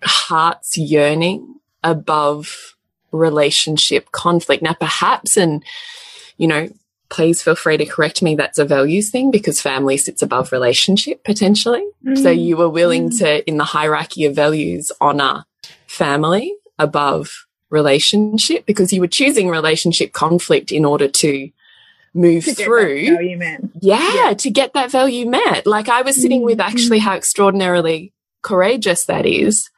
heart's 0.04 0.78
yearning 0.78 1.56
above 1.84 2.76
relationship 3.12 4.12
conflict. 4.12 4.64
Now, 4.64 4.74
perhaps, 4.74 5.38
and, 5.38 5.64
you 6.38 6.48
know, 6.48 6.70
please 7.10 7.42
feel 7.42 7.56
free 7.56 7.78
to 7.78 7.86
correct 7.86 8.22
me. 8.22 8.36
That's 8.36 8.60
a 8.60 8.66
values 8.66 9.10
thing 9.10 9.32
because 9.32 9.62
family 9.62 9.98
sits 9.98 10.22
above 10.22 10.52
relationship 10.52 11.24
potentially. 11.24 11.86
Mm. 12.06 12.22
So 12.22 12.30
you 12.30 12.58
were 12.58 12.70
willing 12.70 13.10
mm. 13.10 13.20
to, 13.20 13.48
in 13.48 13.58
the 13.58 13.64
hierarchy 13.64 14.26
of 14.26 14.36
values, 14.36 14.92
honor 15.00 15.46
family 15.88 16.54
above 16.78 17.48
relationship 17.70 18.66
because 18.66 18.94
you 18.94 19.02
were 19.02 19.08
choosing 19.08 19.50
relationship 19.50 20.14
conflict 20.14 20.72
in 20.72 20.86
order 20.86 21.08
to 21.08 21.50
move 22.14 22.46
to 22.46 22.54
through 22.54 23.00
yeah, 23.82 24.14
yeah, 24.16 24.34
to 24.34 24.50
get 24.50 24.74
that 24.74 24.90
value 24.90 25.30
met 25.30 25.68
like 25.68 25.90
i 25.90 26.02
was 26.02 26.16
sitting 26.16 26.42
mm 26.42 26.46
with 26.46 26.62
actually 26.62 27.00
how 27.00 27.14
extraordinarily 27.14 28.14
courageous 28.42 29.06
that 29.06 29.26
is 29.26 29.70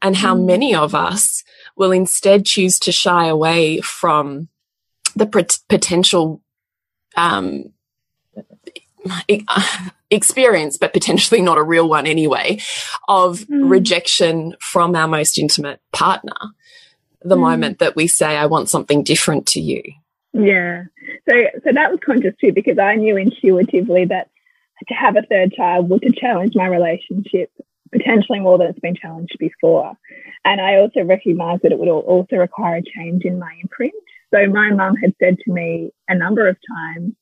and 0.00 0.14
how 0.14 0.36
mm. 0.36 0.44
many 0.44 0.74
of 0.74 0.94
us 0.94 1.42
will 1.76 1.92
instead 1.92 2.46
choose 2.46 2.78
to 2.80 2.92
shy 2.92 3.26
away 3.26 3.80
from 3.80 4.48
the 5.14 5.26
potential 5.68 6.42
um, 7.16 7.72
experience, 10.10 10.76
but 10.76 10.92
potentially 10.92 11.40
not 11.40 11.58
a 11.58 11.62
real 11.62 11.88
one 11.88 12.06
anyway, 12.06 12.60
of 13.08 13.40
mm. 13.40 13.68
rejection 13.70 14.54
from 14.60 14.94
our 14.94 15.08
most 15.08 15.38
intimate 15.38 15.80
partner 15.92 16.34
the 17.22 17.36
mm. 17.36 17.40
moment 17.40 17.78
that 17.78 17.96
we 17.96 18.06
say, 18.06 18.36
I 18.36 18.46
want 18.46 18.68
something 18.68 19.02
different 19.02 19.46
to 19.48 19.60
you. 19.60 19.82
Yeah. 20.32 20.84
So, 21.28 21.34
so 21.64 21.72
that 21.72 21.90
was 21.90 22.00
conscious 22.04 22.34
too, 22.40 22.52
because 22.52 22.78
I 22.78 22.94
knew 22.96 23.16
intuitively 23.16 24.04
that 24.06 24.28
to 24.88 24.94
have 24.94 25.16
a 25.16 25.22
third 25.22 25.52
child 25.52 25.88
would 25.88 26.02
to 26.02 26.12
challenge 26.12 26.54
my 26.54 26.66
relationship 26.66 27.50
potentially 27.92 28.40
more 28.40 28.58
than 28.58 28.68
it's 28.68 28.80
been 28.80 28.94
challenged 28.94 29.36
before. 29.38 29.92
And 30.44 30.60
I 30.60 30.76
also 30.76 31.02
recognized 31.04 31.62
that 31.62 31.72
it 31.72 31.78
would 31.78 31.88
also 31.88 32.36
require 32.36 32.76
a 32.76 32.82
change 32.82 33.24
in 33.24 33.38
my 33.38 33.54
imprint. 33.62 33.94
So 34.34 34.46
my 34.46 34.70
mum 34.70 34.96
had 34.96 35.14
said 35.22 35.38
to 35.38 35.52
me 35.52 35.90
a 36.08 36.14
number 36.14 36.48
of 36.48 36.56
times 36.74 37.14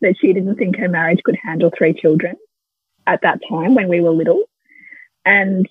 that 0.00 0.14
she 0.20 0.32
didn't 0.32 0.56
think 0.56 0.76
her 0.76 0.88
marriage 0.88 1.20
could 1.24 1.36
handle 1.42 1.70
three 1.76 1.92
children 1.92 2.36
at 3.06 3.22
that 3.22 3.40
time 3.48 3.74
when 3.74 3.88
we 3.88 4.00
were 4.00 4.10
little. 4.10 4.44
And 5.24 5.66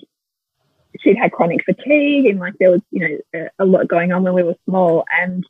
she'd 0.99 1.17
had 1.17 1.31
chronic 1.31 1.63
fatigue 1.63 2.25
and 2.25 2.39
like 2.39 2.53
there 2.59 2.71
was, 2.71 2.81
you 2.91 3.07
know, 3.07 3.17
a, 3.59 3.63
a 3.63 3.65
lot 3.65 3.87
going 3.87 4.11
on 4.11 4.23
when 4.23 4.33
we 4.33 4.43
were 4.43 4.55
small. 4.65 5.05
And 5.19 5.45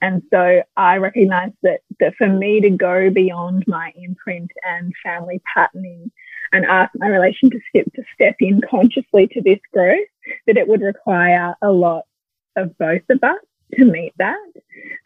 and 0.00 0.22
so 0.30 0.62
I 0.76 0.98
recognized 0.98 1.56
that 1.62 1.80
that 2.00 2.14
for 2.16 2.28
me 2.28 2.60
to 2.60 2.70
go 2.70 3.10
beyond 3.10 3.64
my 3.66 3.92
imprint 3.96 4.50
and 4.64 4.92
family 5.02 5.40
patterning 5.54 6.10
and 6.52 6.64
ask 6.64 6.92
my 6.96 7.08
relationship 7.08 7.60
to 7.74 8.02
step 8.14 8.36
in 8.40 8.60
consciously 8.60 9.28
to 9.28 9.42
this 9.42 9.60
growth, 9.72 10.06
that 10.46 10.56
it 10.56 10.68
would 10.68 10.82
require 10.82 11.54
a 11.62 11.70
lot 11.70 12.04
of 12.56 12.76
both 12.78 13.02
of 13.08 13.22
us 13.22 13.38
to 13.74 13.84
meet 13.84 14.12
that. 14.18 14.38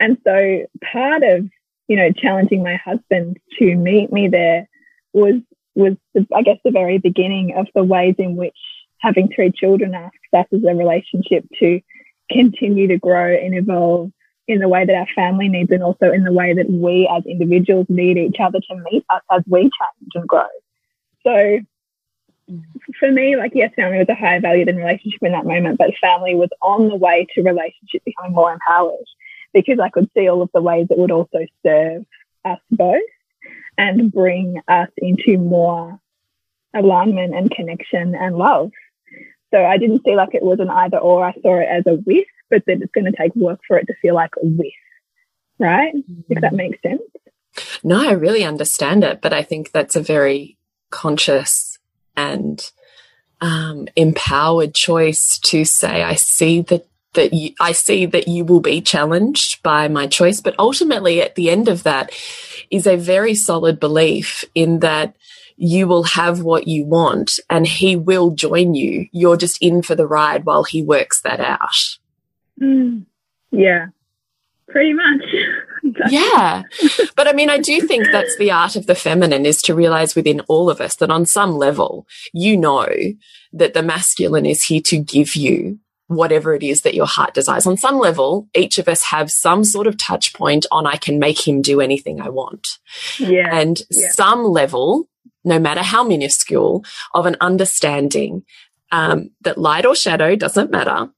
And 0.00 0.18
so 0.24 0.66
part 0.92 1.22
of, 1.22 1.48
you 1.88 1.96
know, 1.96 2.12
challenging 2.12 2.62
my 2.62 2.76
husband 2.76 3.38
to 3.58 3.76
meet 3.76 4.12
me 4.12 4.28
there 4.28 4.68
was 5.12 5.40
was 5.74 5.94
the, 6.14 6.26
I 6.34 6.42
guess 6.42 6.58
the 6.64 6.70
very 6.70 6.98
beginning 6.98 7.54
of 7.56 7.66
the 7.74 7.82
ways 7.82 8.16
in 8.18 8.36
which 8.36 8.56
having 8.98 9.28
three 9.28 9.50
children 9.50 9.94
asks 9.94 10.18
us 10.34 10.46
as 10.52 10.64
a 10.64 10.74
relationship 10.74 11.44
to 11.60 11.80
continue 12.30 12.88
to 12.88 12.98
grow 12.98 13.34
and 13.34 13.54
evolve 13.54 14.12
in 14.48 14.58
the 14.58 14.68
way 14.68 14.84
that 14.84 14.94
our 14.94 15.06
family 15.14 15.48
needs 15.48 15.70
and 15.70 15.82
also 15.82 16.12
in 16.12 16.24
the 16.24 16.32
way 16.32 16.52
that 16.52 16.70
we 16.70 17.08
as 17.10 17.24
individuals 17.26 17.86
need 17.88 18.18
each 18.18 18.36
other 18.40 18.60
to 18.60 18.84
meet 18.90 19.04
us 19.10 19.22
as 19.30 19.42
we 19.48 19.62
change 19.62 20.12
and 20.14 20.28
grow. 20.28 20.46
So 21.24 21.60
for 22.98 23.10
me, 23.10 23.36
like, 23.36 23.52
yes, 23.54 23.72
family 23.74 23.98
was 23.98 24.08
a 24.08 24.14
higher 24.14 24.40
value 24.40 24.64
than 24.64 24.76
relationship 24.76 25.22
in 25.22 25.32
that 25.32 25.46
moment, 25.46 25.78
but 25.78 25.90
family 26.00 26.34
was 26.34 26.50
on 26.60 26.88
the 26.88 26.96
way 26.96 27.26
to 27.34 27.42
relationship 27.42 28.04
becoming 28.04 28.32
more 28.32 28.52
empowered 28.52 29.06
because 29.52 29.78
I 29.78 29.90
could 29.90 30.10
see 30.14 30.28
all 30.28 30.42
of 30.42 30.50
the 30.52 30.62
ways 30.62 30.86
it 30.90 30.98
would 30.98 31.10
also 31.10 31.46
serve 31.64 32.04
us 32.44 32.58
both 32.70 33.00
and 33.78 34.12
bring 34.12 34.60
us 34.68 34.88
into 34.98 35.38
more 35.38 35.98
alignment 36.74 37.34
and 37.34 37.50
connection 37.50 38.14
and 38.14 38.36
love. 38.36 38.70
So 39.52 39.62
I 39.64 39.76
didn't 39.76 40.02
see 40.04 40.16
like 40.16 40.34
it 40.34 40.42
was 40.42 40.60
an 40.60 40.70
either 40.70 40.98
or. 40.98 41.24
I 41.24 41.34
saw 41.42 41.58
it 41.58 41.68
as 41.68 41.84
a 41.86 41.94
with, 42.06 42.26
but 42.50 42.64
that 42.66 42.80
it's 42.80 42.92
going 42.92 43.04
to 43.04 43.16
take 43.16 43.34
work 43.36 43.60
for 43.66 43.78
it 43.78 43.86
to 43.86 43.94
feel 44.00 44.14
like 44.14 44.32
a 44.42 44.46
with, 44.46 44.72
right? 45.58 45.94
Mm. 45.94 46.24
If 46.30 46.40
that 46.40 46.54
makes 46.54 46.80
sense. 46.82 47.02
No, 47.84 48.08
I 48.08 48.12
really 48.12 48.44
understand 48.44 49.04
it, 49.04 49.20
but 49.20 49.34
I 49.34 49.42
think 49.42 49.72
that's 49.72 49.96
a 49.96 50.00
very 50.00 50.56
conscious 50.92 51.78
and 52.16 52.70
um, 53.40 53.88
empowered 53.96 54.74
choice 54.74 55.38
to 55.38 55.64
say, 55.64 56.04
I 56.04 56.14
see 56.14 56.60
the 56.60 56.84
that 57.14 57.32
you, 57.32 57.50
I 57.60 57.72
see 57.72 58.06
that 58.06 58.28
you 58.28 58.44
will 58.44 58.60
be 58.60 58.80
challenged 58.80 59.62
by 59.62 59.88
my 59.88 60.06
choice. 60.06 60.40
But 60.40 60.54
ultimately, 60.58 61.20
at 61.20 61.34
the 61.34 61.50
end 61.50 61.68
of 61.68 61.82
that, 61.82 62.10
is 62.70 62.86
a 62.86 62.96
very 62.96 63.34
solid 63.34 63.78
belief 63.78 64.44
in 64.54 64.78
that 64.80 65.14
you 65.56 65.86
will 65.86 66.04
have 66.04 66.42
what 66.42 66.66
you 66.66 66.84
want 66.84 67.38
and 67.50 67.66
he 67.66 67.96
will 67.96 68.30
join 68.30 68.74
you. 68.74 69.08
You're 69.12 69.36
just 69.36 69.60
in 69.60 69.82
for 69.82 69.94
the 69.94 70.06
ride 70.06 70.44
while 70.44 70.64
he 70.64 70.82
works 70.82 71.20
that 71.22 71.40
out. 71.40 71.98
Mm, 72.60 73.04
yeah, 73.50 73.88
pretty 74.68 74.94
much. 74.94 75.22
yeah. 76.08 76.62
But 77.16 77.28
I 77.28 77.32
mean, 77.32 77.50
I 77.50 77.58
do 77.58 77.80
think 77.80 78.06
that's 78.10 78.36
the 78.36 78.50
art 78.50 78.76
of 78.76 78.86
the 78.86 78.94
feminine 78.94 79.46
is 79.46 79.60
to 79.62 79.74
realize 79.74 80.14
within 80.14 80.40
all 80.48 80.70
of 80.70 80.80
us 80.80 80.96
that 80.96 81.10
on 81.10 81.26
some 81.26 81.52
level, 81.52 82.06
you 82.32 82.56
know 82.56 82.88
that 83.52 83.74
the 83.74 83.82
masculine 83.82 84.46
is 84.46 84.64
here 84.64 84.80
to 84.82 84.98
give 84.98 85.36
you 85.36 85.78
whatever 86.06 86.54
it 86.54 86.62
is 86.62 86.82
that 86.82 86.94
your 86.94 87.06
heart 87.06 87.34
desires. 87.34 87.66
On 87.66 87.76
some 87.76 87.98
level, 87.98 88.48
each 88.54 88.78
of 88.78 88.88
us 88.88 89.04
have 89.04 89.30
some 89.30 89.64
sort 89.64 89.86
of 89.86 89.96
touch 89.96 90.34
point 90.34 90.66
on 90.70 90.86
I 90.86 90.96
can 90.96 91.18
make 91.18 91.46
him 91.46 91.62
do 91.62 91.80
anything 91.80 92.20
I 92.20 92.28
want. 92.28 92.66
Yeah. 93.18 93.48
And 93.52 93.80
yeah. 93.90 94.10
some 94.10 94.44
level, 94.44 95.08
no 95.44 95.58
matter 95.58 95.82
how 95.82 96.04
minuscule, 96.04 96.84
of 97.14 97.26
an 97.26 97.36
understanding 97.40 98.44
um, 98.90 99.30
that 99.40 99.58
light 99.58 99.86
or 99.86 99.94
shadow 99.94 100.36
doesn't 100.36 100.70
matter, 100.70 101.10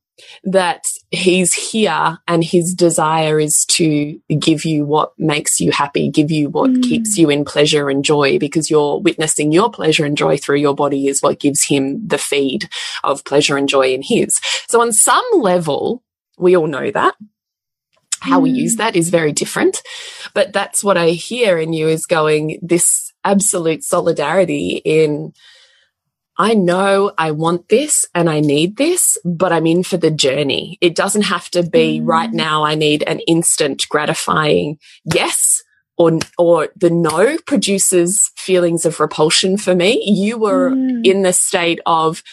that 0.44 0.85
he's 1.11 1.52
here 1.52 2.18
and 2.28 2.44
his 2.44 2.75
desire 2.75 3.40
is 3.40 3.64
to 3.66 4.21
give 4.38 4.64
you 4.64 4.85
what 4.85 5.12
makes 5.18 5.61
you 5.61 5.73
happy, 5.73 6.11
give 6.11 6.30
you 6.30 6.49
what 6.49 6.71
mm. 6.71 6.83
keeps 6.83 7.18
you 7.18 7.30
in 7.30 7.44
pleasure 7.44 7.88
and 7.88 8.04
joy 8.04 8.38
because 8.38 8.71
you're 8.71 9.00
witnessing 9.00 9.52
your 9.52 9.71
pleasure 9.71 10.04
and 10.04 10.16
joy 10.16 10.37
through 10.37 10.59
your 10.59 10.75
body 10.75 11.09
is 11.09 11.23
what 11.23 11.40
gives 11.40 11.64
him 11.64 12.06
the 12.06 12.18
feed 12.18 12.68
of 13.02 13.25
pleasure 13.25 13.56
and 13.56 13.68
joy 13.68 13.92
in 13.92 14.02
his. 14.02 14.40
So 14.68 14.80
on 14.80 14.92
some 14.92 15.25
level, 15.35 16.02
we 16.38 16.56
all 16.56 16.66
know 16.66 16.90
that. 16.90 17.14
How 18.21 18.38
mm. 18.38 18.44
we 18.44 18.50
use 18.50 18.75
mm. 18.75 18.78
that 18.78 18.97
is 18.97 19.11
very 19.11 19.33
different, 19.33 19.83
but 20.33 20.52
that's 20.52 20.85
what 20.85 20.97
I 20.97 21.11
hear 21.11 21.59
in 21.59 21.73
you 21.73 21.88
is 21.88 22.06
going 22.06 22.59
this 22.62 23.12
absolute 23.25 23.83
solidarity 23.83 24.80
in 24.85 25.33
I 26.36 26.54
know 26.54 27.12
I 27.16 27.30
want 27.30 27.68
this 27.68 28.06
and 28.14 28.28
I 28.28 28.40
need 28.40 28.76
this, 28.76 29.16
but 29.24 29.52
I'm 29.52 29.66
in 29.66 29.84
for 29.84 29.96
the 29.96 30.10
journey. 30.10 30.78
It 30.80 30.96
doesn't 30.96 31.22
have 31.22 31.48
to 31.50 31.62
be 31.62 32.00
mm. 32.00 32.06
right 32.06 32.32
now. 32.32 32.64
I 32.64 32.74
need 32.74 33.04
an 33.04 33.20
instant 33.20 33.86
gratifying 33.88 34.78
yes 35.04 35.62
or, 35.96 36.18
or 36.36 36.70
the 36.74 36.90
no 36.90 37.38
produces 37.46 38.32
feelings 38.36 38.84
of 38.84 38.98
repulsion 38.98 39.56
for 39.56 39.76
me. 39.76 40.02
You 40.04 40.38
were 40.38 40.70
mm. 40.70 41.06
in 41.06 41.22
the 41.22 41.32
state 41.32 41.78
of, 41.86 42.24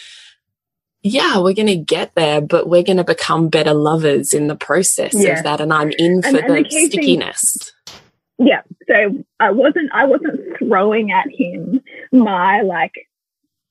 yeah, 1.04 1.38
we're 1.38 1.54
going 1.54 1.66
to 1.68 1.76
get 1.76 2.16
there, 2.16 2.40
but 2.40 2.68
we're 2.68 2.82
going 2.82 2.96
to 2.96 3.04
become 3.04 3.50
better 3.50 3.74
lovers 3.74 4.32
in 4.32 4.48
the 4.48 4.56
process 4.56 5.14
yeah. 5.14 5.38
of 5.38 5.44
that. 5.44 5.60
And 5.60 5.72
I'm 5.72 5.92
in 5.92 6.22
for 6.22 6.28
and, 6.28 6.36
the, 6.38 6.54
and 6.54 6.66
the 6.66 6.88
stickiness. 6.88 7.72
Thing, 7.86 8.48
yeah. 8.48 8.62
So 8.88 9.24
I 9.38 9.52
wasn't, 9.52 9.92
I 9.94 10.06
wasn't 10.06 10.58
throwing 10.58 11.12
at 11.12 11.28
him 11.30 11.80
my 12.10 12.62
like, 12.62 13.06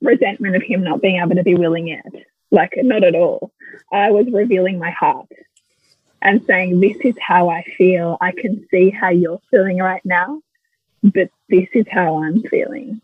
resentment 0.02 0.56
of 0.56 0.64
him 0.64 0.84
not 0.84 1.02
being 1.02 1.22
able 1.22 1.36
to 1.36 1.44
be 1.44 1.56
willing 1.56 1.88
yet. 1.88 2.06
Like, 2.52 2.74
not 2.78 3.04
at 3.04 3.16
all. 3.16 3.52
I 3.92 4.12
was 4.12 4.28
revealing 4.32 4.78
my 4.78 4.92
heart 4.92 5.28
and 6.22 6.44
saying, 6.46 6.80
This 6.80 6.98
is 7.04 7.16
how 7.20 7.50
I 7.50 7.64
feel. 7.78 8.18
I 8.22 8.32
can 8.32 8.68
see 8.70 8.90
how 8.90 9.10
you're 9.10 9.42
feeling 9.50 9.78
right 9.78 10.04
now, 10.06 10.42
but 11.04 11.30
this 11.50 11.68
is 11.74 11.86
how 11.90 12.24
I'm 12.24 12.42
feeling. 12.44 13.02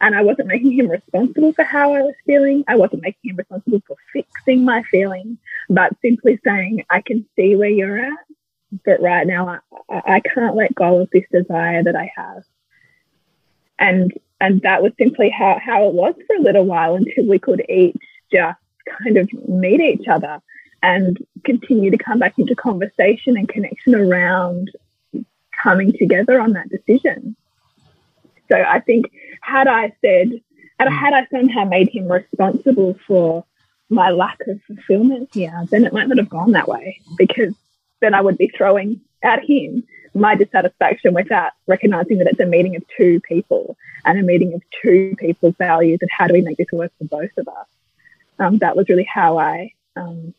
And 0.00 0.14
I 0.14 0.22
wasn't 0.22 0.48
making 0.48 0.72
him 0.72 0.88
responsible 0.88 1.52
for 1.52 1.64
how 1.64 1.94
I 1.94 2.02
was 2.02 2.14
feeling. 2.24 2.64
I 2.66 2.76
wasn't 2.76 3.02
making 3.02 3.30
him 3.30 3.36
responsible 3.36 3.82
for 3.86 3.96
fixing 4.12 4.64
my 4.64 4.82
feeling, 4.84 5.38
but 5.68 5.94
simply 6.00 6.40
saying, 6.42 6.84
I 6.88 7.02
can 7.02 7.26
see 7.36 7.54
where 7.54 7.68
you're 7.68 7.98
at, 7.98 8.18
but 8.84 9.02
right 9.02 9.26
now 9.26 9.60
I, 9.90 10.02
I 10.16 10.20
can't 10.20 10.56
let 10.56 10.74
go 10.74 11.00
of 11.00 11.10
this 11.10 11.24
desire 11.30 11.82
that 11.82 11.96
I 11.96 12.10
have. 12.16 12.44
And 13.78 14.12
and 14.40 14.62
that 14.62 14.82
was 14.82 14.92
simply 14.98 15.28
how, 15.28 15.58
how 15.62 15.86
it 15.86 15.94
was 15.94 16.14
for 16.26 16.36
a 16.36 16.40
little 16.40 16.64
while 16.64 16.96
until 16.96 17.26
we 17.26 17.38
could 17.38 17.64
each 17.68 17.96
just 18.32 18.58
kind 19.02 19.16
of 19.16 19.32
meet 19.48 19.80
each 19.80 20.08
other 20.08 20.40
and 20.82 21.18
continue 21.44 21.90
to 21.90 21.98
come 21.98 22.18
back 22.18 22.38
into 22.38 22.54
conversation 22.54 23.36
and 23.36 23.48
connection 23.48 23.94
around 23.94 24.70
coming 25.62 25.92
together 25.92 26.40
on 26.40 26.52
that 26.52 26.70
decision. 26.70 27.36
So 28.50 28.56
I 28.56 28.80
think 28.80 29.06
had 29.42 29.68
I 29.68 29.92
said, 30.00 30.40
had, 30.78 30.88
mm. 30.88 30.98
had 30.98 31.12
I 31.12 31.26
somehow 31.30 31.64
made 31.64 31.90
him 31.90 32.10
responsible 32.10 32.98
for 33.06 33.44
my 33.90 34.10
lack 34.10 34.38
of 34.46 34.60
fulfillment 34.62 35.28
here, 35.32 35.64
then 35.70 35.84
it 35.84 35.92
might 35.92 36.08
not 36.08 36.18
have 36.18 36.30
gone 36.30 36.52
that 36.52 36.68
way 36.68 37.00
because 37.18 37.54
then 38.00 38.14
I 38.14 38.20
would 38.20 38.38
be 38.38 38.48
throwing 38.48 39.00
at 39.22 39.44
him 39.44 39.84
my 40.14 40.34
dissatisfaction 40.34 41.14
with 41.14 41.28
that, 41.28 41.54
recognizing 41.66 42.18
that 42.18 42.26
it's 42.26 42.40
a 42.40 42.46
meeting 42.46 42.76
of 42.76 42.82
two 42.96 43.20
people 43.20 43.76
and 44.04 44.18
a 44.18 44.22
meeting 44.22 44.54
of 44.54 44.62
two 44.82 45.14
people's 45.18 45.54
values 45.56 45.98
and 46.00 46.10
how 46.10 46.26
do 46.26 46.34
we 46.34 46.40
make 46.40 46.56
this 46.56 46.72
work 46.72 46.92
for 46.98 47.04
both 47.04 47.30
of 47.36 47.48
us. 47.48 47.66
Um, 48.38 48.58
that 48.58 48.76
was 48.76 48.88
really 48.88 49.04
how 49.04 49.38
I, 49.38 49.74
um, 49.96 50.34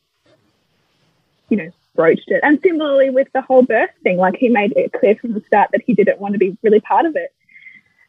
you 1.49 1.57
know, 1.57 1.71
broached 1.95 2.29
it. 2.29 2.41
And 2.43 2.59
similarly 2.61 3.09
with 3.09 3.31
the 3.33 3.41
whole 3.41 3.63
birth 3.63 3.91
thing, 4.03 4.17
like 4.17 4.35
he 4.35 4.49
made 4.49 4.73
it 4.75 4.91
clear 4.93 5.15
from 5.15 5.33
the 5.33 5.41
start 5.41 5.69
that 5.71 5.83
he 5.85 5.93
didn't 5.93 6.19
want 6.19 6.33
to 6.33 6.39
be 6.39 6.57
really 6.63 6.79
part 6.79 7.05
of 7.05 7.15
it. 7.15 7.33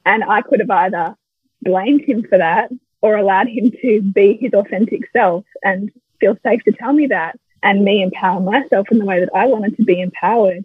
And 0.04 0.24
I 0.24 0.42
could 0.42 0.60
have 0.60 0.70
either 0.70 1.16
blamed 1.60 2.02
him 2.02 2.24
for 2.24 2.38
that 2.38 2.70
or 3.02 3.16
allowed 3.16 3.48
him 3.48 3.70
to 3.82 4.00
be 4.00 4.34
his 4.34 4.52
authentic 4.54 5.10
self 5.12 5.44
and 5.62 5.92
feel 6.20 6.36
safe 6.42 6.62
to 6.64 6.72
tell 6.72 6.92
me 6.92 7.08
that 7.08 7.38
and 7.62 7.84
me 7.84 8.02
empower 8.02 8.40
myself 8.40 8.90
in 8.90 8.98
the 8.98 9.04
way 9.04 9.20
that 9.20 9.30
I 9.34 9.46
wanted 9.46 9.76
to 9.76 9.84
be 9.84 10.00
empowered 10.00 10.64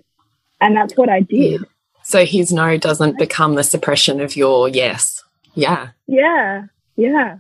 and 0.60 0.76
that's 0.76 0.96
what 0.96 1.10
I 1.10 1.22
did. 1.22 1.62
Yeah. 1.62 1.67
So 2.04 2.26
his 2.26 2.54
no 2.54 2.78
doesn't 2.78 3.17
become 3.17 3.56
the 3.56 3.63
suppression 3.63 4.22
of 4.22 4.36
your 4.36 4.70
yes. 4.70 5.24
Yeah. 5.56 5.89
Yeah. 6.08 6.67
Yeah. 6.96 7.39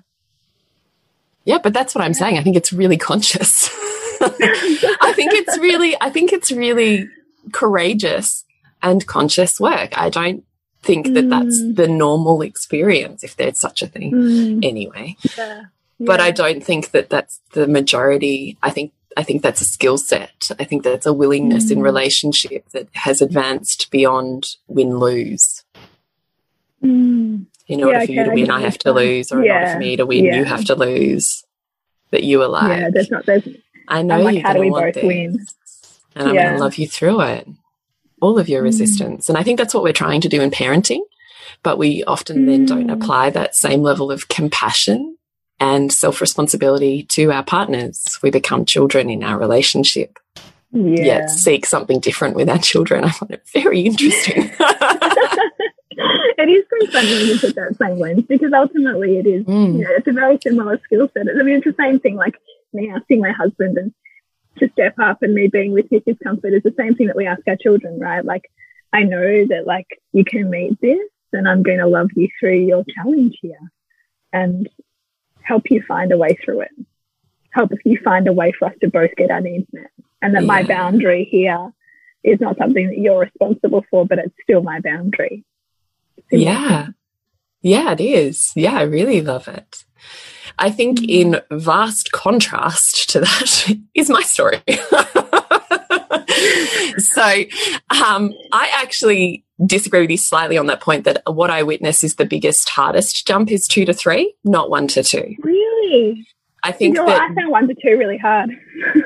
Yeah, 1.45 1.59
but 1.63 1.73
that's 1.73 1.95
what 1.95 2.03
I'm 2.03 2.13
saying. 2.13 2.37
I 2.37 2.43
think 2.43 2.57
it's 2.57 2.73
really 2.73 2.97
conscious. 2.97 3.69
I 4.21 5.13
think 5.15 5.31
it's 5.33 5.57
really, 5.59 5.95
I 6.01 6.09
think 6.09 6.33
it's 6.33 6.51
really 6.51 7.07
courageous 7.53 8.43
and 8.83 9.05
conscious 9.07 9.59
work. 9.59 9.97
I 9.97 10.09
don't 10.09 10.43
think 10.81 11.13
that 11.13 11.25
mm. 11.25 11.29
that's 11.29 11.75
the 11.75 11.87
normal 11.87 12.41
experience, 12.41 13.23
if 13.23 13.37
there's 13.37 13.57
such 13.57 13.81
a 13.81 13.87
thing, 13.87 14.11
mm. 14.11 14.65
anyway. 14.65 15.15
Yeah. 15.37 15.63
Yeah. 15.99 16.05
But 16.05 16.19
I 16.19 16.31
don't 16.31 16.63
think 16.63 16.91
that 16.91 17.09
that's 17.09 17.39
the 17.53 17.67
majority. 17.67 18.57
I 18.61 18.69
think 18.69 18.91
I 19.17 19.23
think 19.23 19.41
that's 19.41 19.61
a 19.61 19.65
skill 19.65 19.97
set. 19.97 20.51
I 20.59 20.63
think 20.63 20.83
that's 20.83 21.07
a 21.07 21.11
willingness 21.11 21.65
mm. 21.65 21.71
in 21.71 21.81
relationship 21.81 22.69
that 22.69 22.87
has 22.93 23.19
advanced 23.19 23.89
beyond 23.89 24.55
win 24.67 24.99
lose. 24.99 25.63
Mm. 26.83 27.47
In 27.67 27.83
order 27.83 27.99
yeah, 27.99 28.05
for 28.05 28.11
you 28.11 28.23
to 28.25 28.29
win, 28.29 28.51
I 28.51 28.61
have 28.61 28.77
to 28.77 28.93
lose, 28.93 29.31
or 29.31 29.43
yeah. 29.43 29.55
in 29.55 29.57
order 29.57 29.73
for 29.73 29.79
me 29.79 29.95
to 29.95 30.05
win, 30.05 30.25
yeah. 30.25 30.35
you 30.35 30.43
have 30.45 30.65
to 30.65 30.75
lose. 30.75 31.43
That 32.11 32.23
you 32.23 32.43
are 32.43 32.47
like, 32.47 32.77
yeah, 32.77 32.89
there's 32.93 33.09
not. 33.09 33.25
There's. 33.25 33.47
I 33.87 34.03
know 34.03 34.21
like, 34.21 34.35
you're 34.35 34.43
how 34.43 34.53
do 34.53 34.59
we 34.59 34.69
both 34.69 34.93
this, 34.93 35.03
win? 35.03 35.45
And 36.15 36.27
I'm 36.29 36.35
going 36.35 36.53
to 36.53 36.59
love 36.59 36.75
you 36.75 36.87
through 36.87 37.21
it. 37.21 37.47
All 38.21 38.37
of 38.37 38.47
your 38.47 38.61
mm. 38.61 38.65
resistance, 38.65 39.29
and 39.29 39.37
I 39.37 39.41
think 39.41 39.57
that's 39.57 39.73
what 39.73 39.83
we're 39.83 39.93
trying 39.93 40.21
to 40.21 40.29
do 40.29 40.41
in 40.41 40.51
parenting. 40.51 41.01
But 41.63 41.79
we 41.79 42.03
often 42.03 42.45
then 42.45 42.67
don't 42.67 42.87
mm. 42.87 42.93
apply 42.93 43.31
that 43.31 43.55
same 43.55 43.81
level 43.81 44.11
of 44.11 44.27
compassion 44.27 45.16
and 45.59 45.91
self 45.91 46.21
responsibility 46.21 47.03
to 47.03 47.31
our 47.31 47.43
partners. 47.43 48.19
We 48.21 48.31
become 48.31 48.65
children 48.65 49.09
in 49.09 49.23
our 49.23 49.39
relationship. 49.39 50.19
Yeah. 50.71 51.03
Yet 51.03 51.29
seek 51.29 51.65
something 51.65 51.99
different 51.99 52.35
with 52.35 52.49
our 52.49 52.57
children. 52.57 53.05
I 53.05 53.09
find 53.09 53.31
it 53.31 53.47
very 53.53 53.81
interesting. 53.81 54.51
it 56.37 56.49
is 56.49 56.65
pretty 56.69 56.87
funny 56.87 57.11
when 57.13 57.25
you 57.25 57.39
put 57.39 57.55
that 57.55 57.75
same 57.77 57.97
lens 57.97 58.23
because 58.27 58.53
ultimately 58.53 59.17
it 59.17 59.25
is, 59.25 59.45
mm. 59.45 59.77
you 59.77 59.83
know, 59.83 59.89
it's 59.91 60.07
a 60.07 60.11
very 60.11 60.37
similar 60.43 60.79
skill 60.83 61.09
set. 61.13 61.25
I 61.27 61.41
mean, 61.41 61.55
it's 61.55 61.65
the 61.65 61.75
same 61.79 61.99
thing 61.99 62.15
like 62.15 62.35
me 62.73 62.91
asking 62.91 63.21
my 63.21 63.31
husband 63.31 63.77
and 63.77 63.93
to 64.59 64.69
step 64.69 64.95
up 64.99 65.23
and 65.23 65.33
me 65.33 65.47
being 65.47 65.71
with 65.71 65.87
his 65.89 66.01
discomfort 66.05 66.53
is 66.53 66.63
the 66.63 66.75
same 66.77 66.95
thing 66.95 67.07
that 67.07 67.15
we 67.15 67.25
ask 67.25 67.41
our 67.47 67.55
children, 67.55 67.99
right? 67.99 68.23
Like, 68.25 68.43
I 68.93 69.03
know 69.03 69.45
that 69.47 69.65
like 69.65 69.87
you 70.13 70.23
can 70.23 70.49
meet 70.49 70.79
this 70.81 70.99
and 71.33 71.47
I'm 71.47 71.63
going 71.63 71.79
to 71.79 71.87
love 71.87 72.09
you 72.15 72.27
through 72.39 72.59
your 72.59 72.83
challenge 72.95 73.37
here. 73.41 73.71
And 74.31 74.69
help 75.47 75.71
you 75.71 75.81
find 75.87 76.11
a 76.11 76.17
way 76.17 76.37
through 76.43 76.61
it, 76.61 76.71
help 77.51 77.71
you 77.85 77.97
find 78.03 78.27
a 78.27 78.33
way 78.33 78.51
for 78.51 78.67
us 78.67 78.75
to 78.81 78.89
both 78.89 79.15
get 79.15 79.31
our 79.31 79.41
needs 79.41 79.67
met. 79.71 79.91
And 80.21 80.35
that 80.35 80.41
yeah. 80.41 80.47
my 80.47 80.63
boundary 80.63 81.23
here 81.23 81.71
is 82.23 82.41
not 82.41 82.57
something 82.57 82.87
that 82.87 82.97
you're 82.97 83.19
responsible 83.19 83.85
for, 83.89 84.05
but 84.05 84.19
it's 84.19 84.35
still 84.43 84.61
my 84.61 84.81
boundary. 84.81 85.45
Yeah. 86.31 86.87
Yeah, 87.61 87.93
it 87.93 88.01
is. 88.01 88.51
Yeah, 88.55 88.73
I 88.77 88.83
really 88.83 89.21
love 89.21 89.47
it. 89.47 89.85
I 90.59 90.69
think 90.69 90.99
mm. 90.99 91.09
in 91.09 91.41
vast 91.51 92.11
contrast 92.11 93.09
to 93.11 93.21
that 93.21 93.77
is 93.95 94.09
my 94.09 94.21
story. 94.21 94.61
so 96.97 97.43
um, 97.89 98.33
I 98.51 98.71
actually 98.75 99.45
disagree 99.65 100.01
with 100.01 100.11
you 100.11 100.17
slightly 100.17 100.57
on 100.57 100.67
that 100.67 100.81
point 100.81 101.05
that 101.05 101.21
what 101.25 101.49
I 101.49 101.63
witness 101.63 102.03
is 102.03 102.15
the 102.15 102.25
biggest, 102.25 102.69
hardest 102.69 103.25
jump 103.25 103.51
is 103.51 103.67
two 103.67 103.85
to 103.85 103.93
three, 103.93 104.33
not 104.43 104.69
one 104.69 104.87
to 104.89 105.03
two. 105.03 105.35
Really? 105.41 106.27
I 106.63 106.71
think 106.71 106.95
you 106.95 107.01
know, 107.01 107.07
that, 107.07 107.21
I 107.21 107.33
found 107.33 107.51
one 107.51 107.67
to 107.67 107.73
two 107.73 107.97
really 107.97 108.17
hard. 108.17 108.51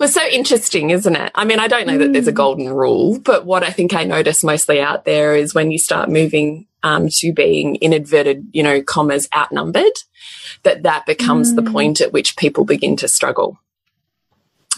Well, 0.00 0.08
so 0.08 0.26
interesting, 0.26 0.88
isn't 0.88 1.14
it? 1.14 1.30
I 1.34 1.44
mean, 1.44 1.60
I 1.60 1.68
don't 1.68 1.86
know 1.86 1.98
that 1.98 2.14
there's 2.14 2.26
a 2.26 2.32
mm. 2.32 2.36
golden 2.36 2.70
rule, 2.70 3.20
but 3.20 3.44
what 3.44 3.62
I 3.62 3.68
think 3.68 3.92
I 3.92 4.04
notice 4.04 4.42
mostly 4.42 4.80
out 4.80 5.04
there 5.04 5.36
is 5.36 5.54
when 5.54 5.70
you 5.70 5.78
start 5.78 6.08
moving 6.08 6.66
um, 6.82 7.08
to 7.10 7.34
being 7.34 7.74
in 7.76 7.92
inverted, 7.92 8.48
you 8.52 8.62
know, 8.62 8.82
commas 8.82 9.28
outnumbered, 9.36 9.92
that 10.62 10.84
that 10.84 11.04
becomes 11.04 11.52
mm. 11.52 11.56
the 11.56 11.70
point 11.70 12.00
at 12.00 12.14
which 12.14 12.38
people 12.38 12.64
begin 12.64 12.96
to 12.96 13.08
struggle. 13.08 13.60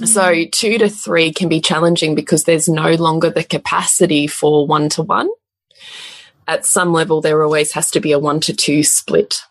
So 0.04 0.44
two 0.50 0.78
to 0.78 0.88
three 0.88 1.32
can 1.32 1.48
be 1.48 1.60
challenging 1.60 2.14
because 2.14 2.44
there's 2.44 2.68
no 2.68 2.94
longer 2.94 3.30
the 3.30 3.44
capacity 3.44 4.26
for 4.26 4.66
one 4.66 4.88
to 4.90 5.02
one. 5.02 5.28
At 6.48 6.66
some 6.66 6.92
level, 6.92 7.20
there 7.20 7.44
always 7.44 7.72
has 7.72 7.90
to 7.92 8.00
be 8.00 8.12
a 8.12 8.18
one 8.18 8.40
to 8.40 8.54
two 8.54 8.82
split 8.82 9.42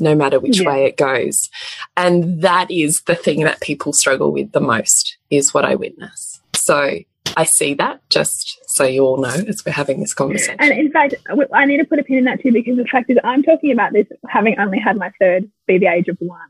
no 0.00 0.14
matter 0.14 0.38
which 0.40 0.60
yeah. 0.60 0.68
way 0.68 0.84
it 0.84 0.96
goes. 0.96 1.50
And 1.96 2.42
that 2.42 2.70
is 2.70 3.02
the 3.02 3.14
thing 3.14 3.44
that 3.44 3.60
people 3.60 3.92
struggle 3.92 4.32
with 4.32 4.52
the 4.52 4.60
most, 4.60 5.16
is 5.30 5.52
what 5.52 5.64
I 5.64 5.74
witness. 5.74 6.40
So 6.54 6.98
I 7.36 7.44
see 7.44 7.74
that 7.74 8.00
just 8.10 8.58
so 8.66 8.84
you 8.84 9.04
all 9.04 9.18
know 9.18 9.28
as 9.28 9.64
we're 9.64 9.72
having 9.72 10.00
this 10.00 10.14
conversation. 10.14 10.56
And 10.58 10.72
in 10.72 10.90
fact, 10.90 11.14
I 11.52 11.64
need 11.64 11.78
to 11.78 11.84
put 11.84 11.98
a 11.98 12.04
pin 12.04 12.18
in 12.18 12.24
that 12.24 12.40
too, 12.40 12.52
because 12.52 12.76
the 12.76 12.84
fact 12.84 13.10
is, 13.10 13.18
I'm 13.24 13.42
talking 13.42 13.72
about 13.72 13.92
this 13.92 14.06
having 14.28 14.58
only 14.58 14.78
had 14.78 14.96
my 14.96 15.12
third 15.20 15.50
be 15.66 15.78
the 15.78 15.86
age 15.86 16.08
of 16.08 16.16
one. 16.20 16.40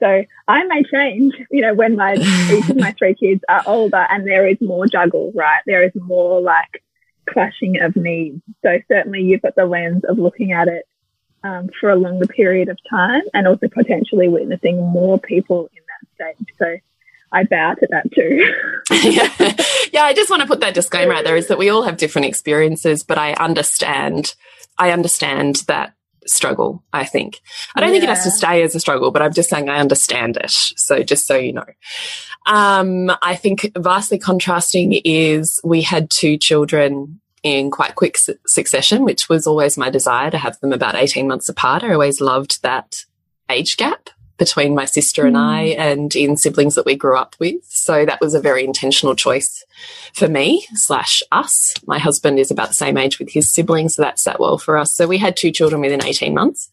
So 0.00 0.24
I 0.46 0.64
may 0.64 0.82
change, 0.84 1.34
you 1.50 1.62
know, 1.62 1.74
when 1.74 1.96
my 1.96 2.14
each 2.14 2.68
of 2.68 2.76
my 2.76 2.92
three 2.92 3.14
kids 3.14 3.42
are 3.48 3.62
older 3.66 4.06
and 4.08 4.26
there 4.26 4.46
is 4.46 4.60
more 4.60 4.86
juggle, 4.86 5.32
right? 5.34 5.60
There 5.66 5.82
is 5.82 5.92
more 5.94 6.40
like 6.40 6.82
clashing 7.28 7.80
of 7.80 7.96
needs. 7.96 8.40
So 8.62 8.78
certainly 8.88 9.22
you've 9.22 9.42
got 9.42 9.56
the 9.56 9.66
lens 9.66 10.04
of 10.04 10.18
looking 10.18 10.52
at 10.52 10.68
it 10.68 10.86
um, 11.42 11.70
for 11.80 11.90
a 11.90 11.96
longer 11.96 12.26
period 12.26 12.68
of 12.68 12.78
time 12.88 13.22
and 13.34 13.46
also 13.46 13.68
potentially 13.68 14.28
witnessing 14.28 14.76
more 14.76 15.18
people 15.18 15.68
in 15.74 15.82
that 15.88 16.34
stage. 16.36 16.46
So 16.58 16.76
I 17.32 17.44
bow 17.44 17.74
to 17.74 17.88
that 17.90 18.12
too. 18.12 18.54
yeah. 19.10 19.54
yeah, 19.92 20.02
I 20.02 20.14
just 20.14 20.30
want 20.30 20.42
to 20.42 20.48
put 20.48 20.60
that 20.60 20.74
disclaimer 20.74 21.12
out 21.12 21.24
there 21.24 21.36
is 21.36 21.48
that 21.48 21.58
we 21.58 21.68
all 21.68 21.82
have 21.82 21.96
different 21.96 22.26
experiences, 22.26 23.02
but 23.02 23.18
I 23.18 23.34
understand, 23.34 24.34
I 24.78 24.92
understand 24.92 25.56
that 25.66 25.94
struggle, 26.28 26.82
I 26.92 27.04
think. 27.04 27.40
I 27.74 27.80
don't 27.80 27.88
yeah. 27.88 27.94
think 27.94 28.04
it 28.04 28.10
has 28.10 28.24
to 28.24 28.30
stay 28.30 28.62
as 28.62 28.74
a 28.74 28.80
struggle, 28.80 29.10
but 29.10 29.22
I'm 29.22 29.32
just 29.32 29.50
saying 29.50 29.68
I 29.68 29.78
understand 29.78 30.36
it. 30.36 30.50
So 30.50 31.02
just 31.02 31.26
so 31.26 31.36
you 31.36 31.52
know. 31.52 31.64
Um, 32.46 33.10
I 33.22 33.36
think 33.36 33.72
vastly 33.76 34.18
contrasting 34.18 35.00
is 35.04 35.60
we 35.64 35.82
had 35.82 36.10
two 36.10 36.38
children 36.38 37.20
in 37.42 37.70
quite 37.70 37.94
quick 37.94 38.16
su 38.16 38.34
succession, 38.46 39.04
which 39.04 39.28
was 39.28 39.46
always 39.46 39.78
my 39.78 39.90
desire 39.90 40.30
to 40.30 40.38
have 40.38 40.58
them 40.60 40.72
about 40.72 40.94
18 40.94 41.28
months 41.28 41.48
apart. 41.48 41.82
I 41.82 41.92
always 41.92 42.20
loved 42.20 42.62
that 42.62 43.04
age 43.50 43.76
gap 43.76 44.10
between 44.38 44.74
my 44.74 44.84
sister 44.84 45.26
and 45.26 45.36
I 45.36 45.74
mm. 45.76 45.78
and 45.78 46.16
in 46.16 46.36
siblings 46.36 46.76
that 46.76 46.86
we 46.86 46.96
grew 46.96 47.18
up 47.18 47.36
with. 47.38 47.62
So 47.64 48.06
that 48.06 48.20
was 48.20 48.34
a 48.34 48.40
very 48.40 48.64
intentional 48.64 49.14
choice 49.14 49.64
for 50.14 50.28
me 50.28 50.66
slash 50.74 51.22
us. 51.32 51.74
My 51.86 51.98
husband 51.98 52.38
is 52.38 52.50
about 52.50 52.68
the 52.68 52.74
same 52.74 52.96
age 52.96 53.18
with 53.18 53.30
his 53.30 53.50
siblings, 53.50 53.96
so 53.96 54.02
that's 54.02 54.24
that 54.24 54.32
sat 54.32 54.40
well 54.40 54.58
for 54.58 54.78
us. 54.78 54.92
So 54.92 55.06
we 55.06 55.18
had 55.18 55.36
two 55.36 55.50
children 55.50 55.80
within 55.80 56.04
18 56.04 56.34
months. 56.34 56.70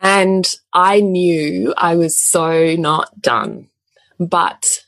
And 0.00 0.54
I 0.72 1.00
knew 1.00 1.74
I 1.76 1.96
was 1.96 2.18
so 2.18 2.76
not 2.76 3.20
done, 3.20 3.68
but 4.20 4.84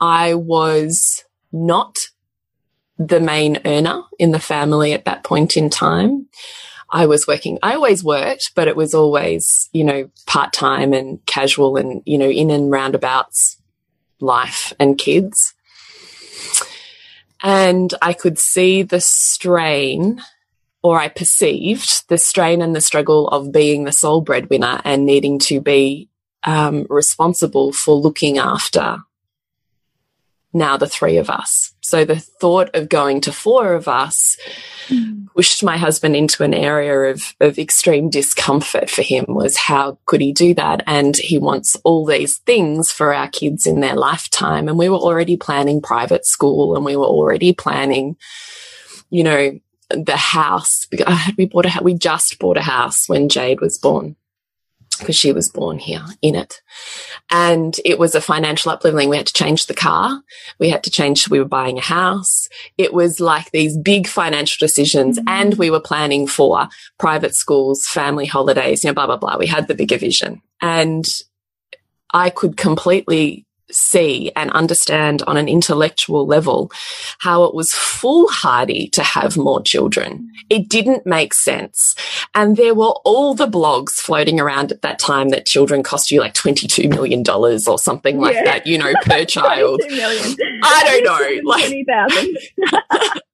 I 0.00 0.34
was 0.34 1.24
not 1.52 2.08
the 2.98 3.20
main 3.20 3.60
earner 3.64 4.02
in 4.18 4.30
the 4.30 4.38
family 4.38 4.92
at 4.92 5.04
that 5.04 5.24
point 5.24 5.56
in 5.56 5.68
time. 5.68 6.28
I 6.94 7.06
was 7.06 7.26
working, 7.26 7.58
I 7.60 7.74
always 7.74 8.04
worked, 8.04 8.52
but 8.54 8.68
it 8.68 8.76
was 8.76 8.94
always, 8.94 9.68
you 9.72 9.82
know, 9.82 10.08
part 10.26 10.52
time 10.52 10.92
and 10.92 11.18
casual 11.26 11.76
and, 11.76 12.02
you 12.06 12.16
know, 12.16 12.30
in 12.30 12.50
and 12.50 12.70
roundabouts 12.70 13.56
life 14.20 14.72
and 14.78 14.96
kids. 14.96 15.54
And 17.42 17.92
I 18.00 18.12
could 18.12 18.38
see 18.38 18.82
the 18.82 19.00
strain, 19.00 20.22
or 20.84 21.00
I 21.00 21.08
perceived 21.08 22.08
the 22.08 22.16
strain 22.16 22.62
and 22.62 22.76
the 22.76 22.80
struggle 22.80 23.26
of 23.26 23.50
being 23.50 23.82
the 23.82 23.92
sole 23.92 24.20
breadwinner 24.20 24.80
and 24.84 25.04
needing 25.04 25.40
to 25.40 25.60
be 25.60 26.08
um, 26.44 26.86
responsible 26.88 27.72
for 27.72 27.96
looking 27.96 28.38
after 28.38 28.98
now 30.54 30.76
the 30.76 30.88
three 30.88 31.16
of 31.16 31.28
us. 31.28 31.74
So 31.80 32.04
the 32.04 32.16
thought 32.16 32.70
of 32.74 32.88
going 32.88 33.20
to 33.22 33.32
four 33.32 33.74
of 33.74 33.88
us 33.88 34.38
mm. 34.88 35.26
pushed 35.34 35.62
my 35.62 35.76
husband 35.76 36.16
into 36.16 36.42
an 36.42 36.54
area 36.54 37.12
of, 37.12 37.34
of 37.40 37.58
extreme 37.58 38.08
discomfort 38.08 38.88
for 38.88 39.02
him 39.02 39.26
was 39.28 39.56
how 39.56 39.98
could 40.06 40.20
he 40.20 40.32
do 40.32 40.54
that? 40.54 40.82
And 40.86 41.16
he 41.16 41.38
wants 41.38 41.76
all 41.84 42.06
these 42.06 42.38
things 42.38 42.90
for 42.90 43.12
our 43.12 43.28
kids 43.28 43.66
in 43.66 43.80
their 43.80 43.96
lifetime. 43.96 44.68
And 44.68 44.78
we 44.78 44.88
were 44.88 44.96
already 44.96 45.36
planning 45.36 45.82
private 45.82 46.24
school 46.24 46.76
and 46.76 46.84
we 46.84 46.96
were 46.96 47.04
already 47.04 47.52
planning, 47.52 48.16
you 49.10 49.24
know, 49.24 49.58
the 49.90 50.16
house. 50.16 50.86
We 51.36 51.46
bought 51.46 51.66
a, 51.66 51.82
we 51.82 51.94
just 51.94 52.38
bought 52.38 52.56
a 52.56 52.62
house 52.62 53.08
when 53.08 53.28
Jade 53.28 53.60
was 53.60 53.76
born 53.76 54.16
because 54.98 55.16
she 55.16 55.32
was 55.32 55.48
born 55.48 55.78
here 55.78 56.04
in 56.22 56.34
it. 56.34 56.60
And 57.30 57.76
it 57.84 57.98
was 57.98 58.14
a 58.14 58.20
financial 58.20 58.72
upleveling. 58.72 59.08
We 59.08 59.16
had 59.16 59.26
to 59.26 59.32
change 59.32 59.66
the 59.66 59.74
car. 59.74 60.22
We 60.58 60.70
had 60.70 60.84
to 60.84 60.90
change, 60.90 61.28
we 61.28 61.38
were 61.38 61.44
buying 61.44 61.78
a 61.78 61.82
house. 61.82 62.48
It 62.78 62.92
was 62.92 63.20
like 63.20 63.50
these 63.50 63.76
big 63.76 64.06
financial 64.06 64.66
decisions. 64.66 65.18
Mm 65.18 65.24
-hmm. 65.24 65.40
And 65.40 65.54
we 65.54 65.70
were 65.70 65.88
planning 65.88 66.28
for 66.28 66.68
private 66.98 67.34
schools, 67.34 67.86
family 67.86 68.26
holidays, 68.26 68.82
you 68.82 68.92
know, 68.92 68.94
blah, 68.94 69.06
blah, 69.06 69.18
blah. 69.18 69.38
We 69.38 69.46
had 69.46 69.66
the 69.66 69.74
bigger 69.74 69.98
vision. 69.98 70.42
And 70.60 71.04
I 72.26 72.30
could 72.30 72.56
completely 72.56 73.44
see 73.74 74.32
and 74.36 74.50
understand 74.52 75.22
on 75.26 75.36
an 75.36 75.48
intellectual 75.48 76.26
level 76.26 76.70
how 77.18 77.44
it 77.44 77.54
was 77.54 77.72
foolhardy 77.72 78.88
to 78.88 79.02
have 79.02 79.36
more 79.36 79.62
children. 79.62 80.30
It 80.50 80.68
didn't 80.68 81.06
make 81.06 81.34
sense. 81.34 81.94
And 82.34 82.56
there 82.56 82.74
were 82.74 82.94
all 83.04 83.34
the 83.34 83.46
blogs 83.46 83.92
floating 83.92 84.40
around 84.40 84.72
at 84.72 84.82
that 84.82 84.98
time 84.98 85.30
that 85.30 85.46
children 85.46 85.82
cost 85.82 86.10
you 86.10 86.20
like 86.20 86.34
$22 86.34 86.88
million 86.90 87.22
or 87.28 87.78
something 87.78 88.18
like 88.18 88.34
yeah. 88.34 88.44
that, 88.44 88.66
you 88.66 88.78
know, 88.78 88.92
per 89.02 89.24
child. 89.24 89.80
I 89.84 90.82
don't 90.86 91.04
know. 91.04 91.50
Like, 91.50 91.66
20,000. 91.66 92.36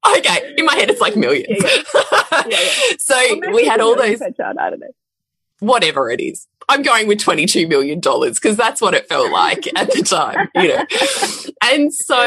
okay. 0.18 0.55
In 0.57 0.64
my 0.64 0.74
head, 0.74 0.90
it's 0.90 1.00
like 1.00 1.16
millions. 1.16 1.62
Yeah, 1.62 2.44
yeah. 2.48 2.59
so 2.98 3.40
we 3.53 3.66
had 3.66 3.81
all 3.81 3.96
those. 3.96 4.18
Child, 4.18 4.57
I 4.59 4.70
don't 4.70 4.81
know. 4.81 4.87
Whatever 5.61 6.11
it 6.11 6.20
is. 6.20 6.46
I'm 6.68 6.83
going 6.83 7.09
with 7.09 7.18
$22 7.18 7.68
million 7.68 7.99
because 8.01 8.57
that's 8.57 8.81
what 8.81 8.94
it 8.94 9.09
felt 9.09 9.33
like 9.33 9.66
at 9.77 9.90
the 9.92 10.03
time, 10.03 10.49
you 10.55 10.68
know. 10.68 10.85
And 11.62 11.92
so, 11.92 12.27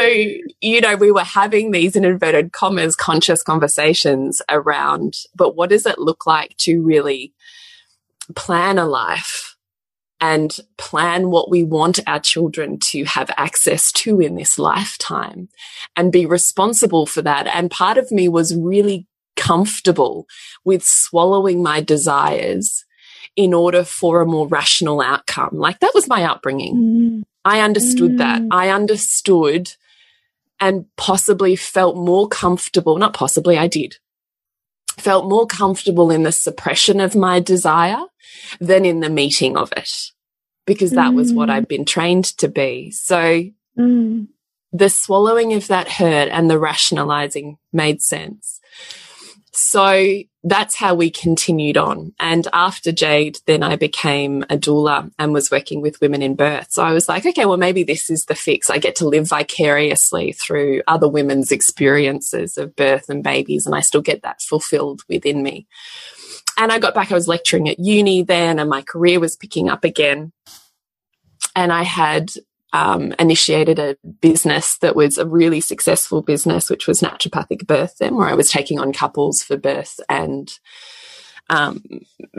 you 0.62 0.80
know, 0.80 0.96
we 0.96 1.12
were 1.12 1.24
having 1.24 1.72
these 1.72 1.96
in 1.96 2.06
inverted 2.06 2.52
commas 2.52 2.96
conscious 2.96 3.42
conversations 3.42 4.44
around, 4.48 5.18
but 5.36 5.56
what 5.56 5.72
does 5.72 5.88
it 5.88 5.98
look 5.98 6.28
like 6.28 6.56
to 6.58 6.82
really 6.84 7.34
plan 8.36 8.78
a 8.78 8.86
life 8.86 9.58
and 10.22 10.58
plan 10.78 11.30
what 11.30 11.50
we 11.50 11.64
want 11.64 12.00
our 12.08 12.20
children 12.20 12.80
to 12.80 13.04
have 13.04 13.30
access 13.36 13.92
to 13.92 14.22
in 14.22 14.36
this 14.36 14.58
lifetime 14.58 15.50
and 15.98 16.14
be 16.14 16.26
responsible 16.26 17.06
for 17.06 17.22
that. 17.22 17.48
And 17.48 17.70
part 17.70 17.98
of 17.98 18.12
me 18.12 18.30
was 18.30 18.56
really 18.56 19.08
comfortable 19.36 20.26
with 20.64 20.84
swallowing 20.84 21.62
my 21.62 21.82
desires 21.82 22.86
in 23.36 23.54
order 23.54 23.84
for 23.84 24.22
a 24.22 24.26
more 24.26 24.48
rational 24.48 25.02
outcome. 25.02 25.52
Like 25.54 25.80
that 25.80 25.94
was 25.94 26.08
my 26.08 26.24
upbringing. 26.24 26.76
Mm. 26.76 27.24
I 27.46 27.60
understood 27.62 28.14
mm. 28.14 28.18
that. 28.20 28.42
I 28.52 28.70
understood 28.70 29.76
and 30.60 30.86
possibly 30.96 31.56
felt 31.56 31.98
more 31.98 32.28
comfortable. 32.28 32.98
Not 32.98 33.14
possibly, 33.14 33.58
I 33.58 33.68
did. 33.68 33.98
Felt 34.98 35.28
more 35.28 35.48
comfortable 35.48 36.12
in 36.12 36.24
the 36.24 36.32
suppression 36.32 37.00
of 37.00 37.16
my 37.16 37.40
desire 37.40 38.04
than 38.60 38.86
in 38.86 39.00
the 39.00 39.10
meeting 39.10 39.58
of 39.58 39.72
it 39.76 40.12
because 40.66 40.92
that 40.92 41.12
mm. 41.12 41.16
was 41.16 41.34
what 41.34 41.50
mm. 41.50 41.54
I'd 41.54 41.68
been 41.68 41.86
trained 41.86 42.26
to 42.38 42.48
be. 42.48 42.92
So 42.92 43.46
mm. 43.78 44.28
the 44.72 44.90
swallowing 44.90 45.54
of 45.54 45.68
that 45.68 45.90
hurt 45.90 46.30
and 46.30 46.50
the 46.50 46.60
rationalizing 46.60 47.58
made 47.72 48.02
sense. 48.02 48.62
So 49.56 50.18
that's 50.44 50.76
how 50.76 50.96
we 50.96 51.12
continued 51.12 51.78
on. 51.78 52.14
And 52.20 52.48
after 52.52 52.92
Jade, 52.92 53.38
then 53.46 53.62
I 53.62 53.76
became 53.76 54.42
a 54.44 54.58
doula 54.58 55.12
and 55.20 55.32
was 55.32 55.52
working 55.52 55.80
with 55.80 56.02
women 56.02 56.24
in 56.24 56.36
birth. 56.36 56.72
So 56.72 56.84
I 56.84 56.92
was 56.92 57.08
like, 57.08 57.24
okay, 57.26 57.46
well, 57.46 57.58
maybe 57.58 57.84
this 57.84 58.10
is 58.10 58.26
the 58.26 58.34
fix. 58.36 58.72
I 58.72 58.80
get 58.80 58.96
to 58.98 59.08
live 59.08 59.30
vicariously 59.30 60.32
through 60.32 60.82
other 60.88 61.08
women's 61.08 61.52
experiences 61.52 62.58
of 62.58 62.76
birth 62.76 63.10
and 63.10 63.24
babies, 63.24 63.68
and 63.68 63.76
I 63.76 63.82
still 63.82 64.02
get 64.02 64.24
that 64.24 64.42
fulfilled 64.42 65.04
within 65.08 65.44
me. 65.44 65.68
And 66.58 66.72
I 66.72 66.80
got 66.80 66.96
back, 66.96 67.12
I 67.12 67.16
was 67.16 67.28
lecturing 67.28 67.70
at 67.70 67.80
uni 67.80 68.24
then, 68.24 68.58
and 68.58 68.70
my 68.70 68.82
career 68.82 69.20
was 69.20 69.36
picking 69.36 69.70
up 69.70 69.84
again. 69.84 70.32
And 71.56 71.72
I 71.72 71.84
had 71.84 72.32
um, 72.74 73.14
initiated 73.20 73.78
a 73.78 73.96
business 74.20 74.78
that 74.80 74.96
was 74.96 75.18
a 75.18 75.28
really 75.28 75.62
successful 75.62 76.24
business, 76.24 76.70
which 76.70 76.88
was 76.88 77.02
naturopathic 77.02 77.68
birth 77.68 77.96
then, 78.00 78.16
where 78.16 78.28
I 78.28 78.34
was 78.34 78.50
taking 78.50 78.80
on 78.80 78.92
couples 78.92 79.44
for 79.44 79.56
birth 79.58 80.00
and 80.10 80.52
um, 81.50 81.84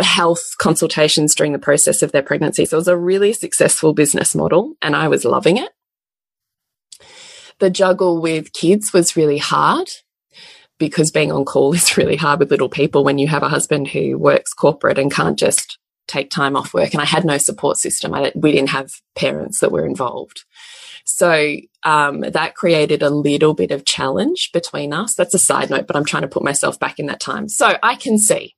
health 0.01 0.57
consultations 0.59 1.37
during 1.37 1.53
the 1.53 1.59
process 1.59 2.03
of 2.03 2.11
their 2.11 2.23
pregnancy. 2.23 2.65
So 2.65 2.77
it 2.77 2.81
was 2.81 2.89
a 2.89 2.97
really 2.97 3.33
successful 3.33 3.93
business 3.93 4.35
model 4.35 4.75
and 4.83 4.97
I 4.97 5.07
was 5.09 5.25
loving 5.25 5.57
it. 5.57 5.71
The 7.61 7.71
juggle 7.71 8.21
with 8.21 8.53
kids 8.53 8.93
was 8.93 9.17
really 9.17 9.39
hard 9.39 9.89
because 10.79 11.13
being 11.13 11.31
on 11.31 11.45
call 11.45 11.73
is 11.75 11.97
really 11.97 12.17
hard 12.17 12.41
with 12.41 12.51
little 12.51 12.69
people 12.69 13.05
when 13.05 13.19
you 13.19 13.29
have 13.29 13.45
a 13.45 13.49
husband 13.49 13.89
who 13.89 14.19
works 14.19 14.53
corporate 14.53 14.99
and 14.99 15.13
can't 15.13 15.39
just 15.39 15.79
take 16.07 16.31
time 16.31 16.57
off 16.57 16.75
work. 16.75 16.93
And 16.93 17.01
I 17.01 17.07
had 17.07 17.25
no 17.25 17.39
support 17.39 17.79
system. 17.79 18.15
I, 18.15 18.33
we 18.35 18.53
didn't 18.53 18.71
have 18.71 18.93
parents 19.15 19.61
that 19.61 19.73
were 19.73 19.87
involved. 19.87 20.45
So 21.05 21.57
um, 21.83 22.21
that 22.21 22.55
created 22.55 23.03
a 23.03 23.11
little 23.11 23.55
bit 23.55 23.71
of 23.71 23.85
challenge 23.85 24.51
between 24.53 24.93
us. 24.93 25.15
That's 25.15 25.35
a 25.35 25.39
side 25.39 25.71
note, 25.71 25.87
but 25.87 25.97
I'm 25.97 26.05
trying 26.05 26.23
to 26.23 26.29
put 26.29 26.43
myself 26.43 26.79
back 26.79 26.99
in 26.99 27.07
that 27.07 27.21
time. 27.21 27.49
So 27.49 27.77
I 27.83 27.95
can 27.95 28.19
see 28.19 28.55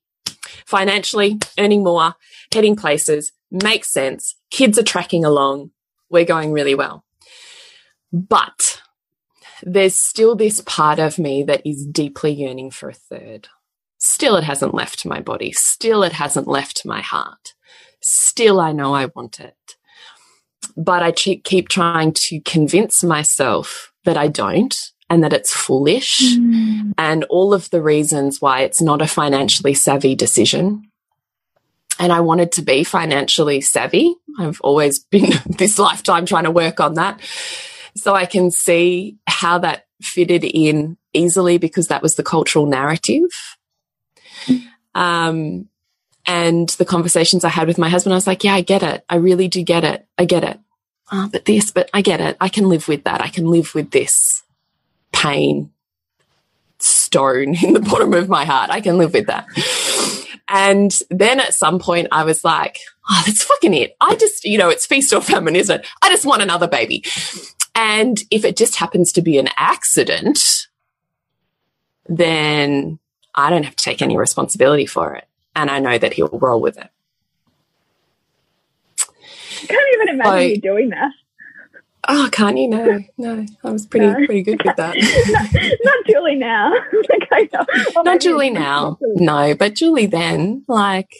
financially 0.65 1.39
earning 1.59 1.83
more, 1.83 2.15
heading 2.53 2.77
places, 2.77 3.33
makes 3.51 3.93
sense. 3.93 4.37
Kids 4.51 4.79
are 4.79 4.85
tracking 4.85 5.25
along. 5.25 5.71
We're 6.09 6.25
going 6.25 6.53
really 6.53 6.75
well. 6.75 7.05
But 8.13 8.81
there's 9.63 9.97
still 9.97 10.37
this 10.37 10.61
part 10.61 10.99
of 10.99 11.19
me 11.19 11.43
that 11.45 11.67
is 11.67 11.85
deeply 11.85 12.33
yearning 12.33 12.71
for 12.71 12.89
a 12.89 12.95
third. 12.95 13.49
Still, 14.07 14.37
it 14.37 14.45
hasn't 14.45 14.75
left 14.75 15.05
my 15.05 15.21
body. 15.21 15.53
Still, 15.53 16.03
it 16.03 16.13
hasn't 16.13 16.47
left 16.47 16.85
my 16.85 17.01
heart. 17.01 17.55
Still, 18.01 18.61
I 18.61 18.73
know 18.73 18.95
I 18.95 19.07
want 19.07 19.41
it 19.41 19.57
but 20.77 21.03
I 21.03 21.13
keep 21.13 21.69
trying 21.69 22.13
to 22.13 22.41
convince 22.41 23.03
myself 23.03 23.93
that 24.05 24.17
I 24.17 24.29
don't 24.29 24.75
and 25.09 25.23
that 25.23 25.33
it's 25.33 25.53
foolish 25.53 26.37
mm. 26.37 26.93
and 26.99 27.25
all 27.25 27.55
of 27.55 27.71
the 27.71 27.81
reasons 27.81 28.41
why 28.41 28.61
it's 28.61 28.83
not 28.83 29.01
a 29.01 29.07
financially 29.07 29.75
savvy 29.75 30.15
decision. 30.15 30.91
And 31.99 32.13
I 32.13 32.21
wanted 32.21 32.53
to 32.53 32.63
be 32.63 32.85
financially 32.85 33.63
savvy. 33.63 34.15
I've 34.39 34.61
always 34.61 34.99
been 34.99 35.33
this 35.47 35.79
lifetime 35.79 36.27
trying 36.27 36.45
to 36.45 36.51
work 36.51 36.81
on 36.81 36.95
that. 36.95 37.21
So 37.97 38.15
I 38.15 38.27
can 38.27 38.51
see 38.51 39.17
how 39.27 39.59
that 39.59 39.87
fitted 40.03 40.45
in 40.45 40.99
easily 41.15 41.57
because 41.57 41.87
that 41.87 42.03
was 42.03 42.17
the 42.17 42.23
cultural 42.23 42.67
narrative. 42.67 43.31
Um, 44.95 45.69
and 46.27 46.69
the 46.71 46.85
conversations 46.85 47.45
I 47.45 47.51
had 47.51 47.69
with 47.69 47.79
my 47.79 47.89
husband, 47.89 48.13
I 48.13 48.17
was 48.17 48.27
like, 48.27 48.45
yeah, 48.45 48.55
I 48.55 48.61
get 48.61 48.83
it. 48.83 49.05
I 49.09 49.17
really 49.17 49.49
do 49.49 49.63
get 49.63 49.85
it. 49.85 50.07
I 50.19 50.25
get 50.25 50.43
it 50.43 50.59
oh, 51.13 51.29
but 51.31 51.45
this, 51.45 51.71
but 51.71 51.89
I 51.93 52.03
get 52.03 52.21
it. 52.21 52.37
I 52.41 52.49
can 52.49 52.69
live 52.69 52.89
with 52.89 53.05
that. 53.05 53.21
I 53.21 53.29
can 53.29 53.47
live 53.47 53.75
with 53.75 53.91
this 53.91 54.43
pain 55.13 55.71
stone 56.79 57.55
in 57.63 57.73
the 57.73 57.81
bottom 57.81 58.13
of 58.15 58.29
my 58.29 58.45
heart. 58.45 58.71
I 58.71 58.81
can 58.81 58.99
live 58.99 59.13
with 59.13 59.27
that. 59.27 59.47
And 60.49 60.97
then 61.11 61.41
at 61.41 61.55
some 61.55 61.79
point 61.79 62.09
I 62.13 62.25
was 62.25 62.45
like, 62.45 62.79
oh, 63.11 63.23
that's 63.27 63.43
fucking 63.43 63.75
it. 63.75 63.97
I 64.01 64.15
just, 64.15 64.45
you 64.45 64.59
know, 64.59 64.69
it's 64.69 64.87
feast 64.87 65.13
or 65.13 65.21
famine, 65.21 65.57
isn't 65.57 65.81
it? 65.81 65.87
I 66.03 66.09
just 66.09 66.27
want 66.27 66.43
another 66.43 66.69
baby. 66.69 67.05
And 67.75 68.23
if 68.31 68.45
it 68.45 68.57
just 68.57 68.77
happens 68.77 69.13
to 69.13 69.23
be 69.23 69.39
an 69.39 69.49
accident, 69.57 70.69
then 72.09 72.99
I 73.37 73.51
don't 73.51 73.65
have 73.65 73.77
to 73.77 73.85
take 73.85 74.03
any 74.03 74.17
responsibility 74.17 74.87
for 74.87 75.15
it. 75.15 75.27
And 75.55 75.71
I 75.71 75.79
know 75.79 75.99
that 75.99 76.15
he'll 76.15 76.29
roll 76.29 76.61
with 76.61 76.79
it. 76.79 76.89
I 79.63 79.67
can't 79.67 79.95
even 79.95 80.09
imagine 80.15 80.51
you 80.51 80.61
doing 80.61 80.91
that. 80.91 81.13
Oh, 82.09 82.29
can't 82.31 82.57
you? 82.57 82.69
No, 82.69 83.01
no. 83.19 83.47
I 83.65 83.71
was 83.71 83.85
pretty 83.85 84.07
no. 84.07 84.15
pretty 84.15 84.43
good 84.43 84.63
with 84.65 84.77
that. 84.77 84.95
not, 84.95 85.79
not, 85.85 86.07
Julie 86.07 86.37
now. 86.37 86.73
like, 87.31 87.53
well, 87.53 88.05
not 88.05 88.21
Julie 88.21 88.51
now. 88.51 88.99
No, 89.01 89.55
but 89.57 89.75
Julie 89.75 90.07
then, 90.07 90.65
like 90.69 91.13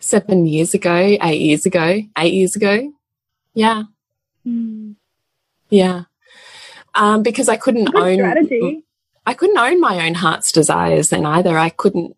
seven 0.00 0.46
years 0.46 0.74
ago, 0.74 0.94
eight 0.94 1.40
years 1.40 1.66
ago, 1.66 2.00
eight 2.18 2.34
years 2.34 2.56
ago. 2.56 2.92
Yeah. 3.54 3.84
Mm. 4.46 4.96
Yeah. 5.70 6.04
Um, 6.94 7.22
because 7.22 7.48
I 7.48 7.56
couldn't 7.56 7.84
Good 7.84 8.02
own 8.02 8.14
strategy. 8.14 8.85
I 9.26 9.34
couldn't 9.34 9.58
own 9.58 9.80
my 9.80 10.06
own 10.06 10.14
heart's 10.14 10.52
desires 10.52 11.08
then 11.08 11.26
either. 11.26 11.58
I 11.58 11.70
couldn't 11.70 12.16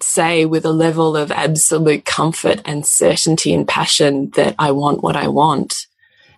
say 0.00 0.44
with 0.44 0.64
a 0.64 0.72
level 0.72 1.16
of 1.16 1.30
absolute 1.30 2.04
comfort 2.04 2.60
and 2.64 2.86
certainty 2.86 3.54
and 3.54 3.66
passion 3.66 4.30
that 4.30 4.54
I 4.58 4.72
want 4.72 5.02
what 5.02 5.16
I 5.16 5.28
want 5.28 5.86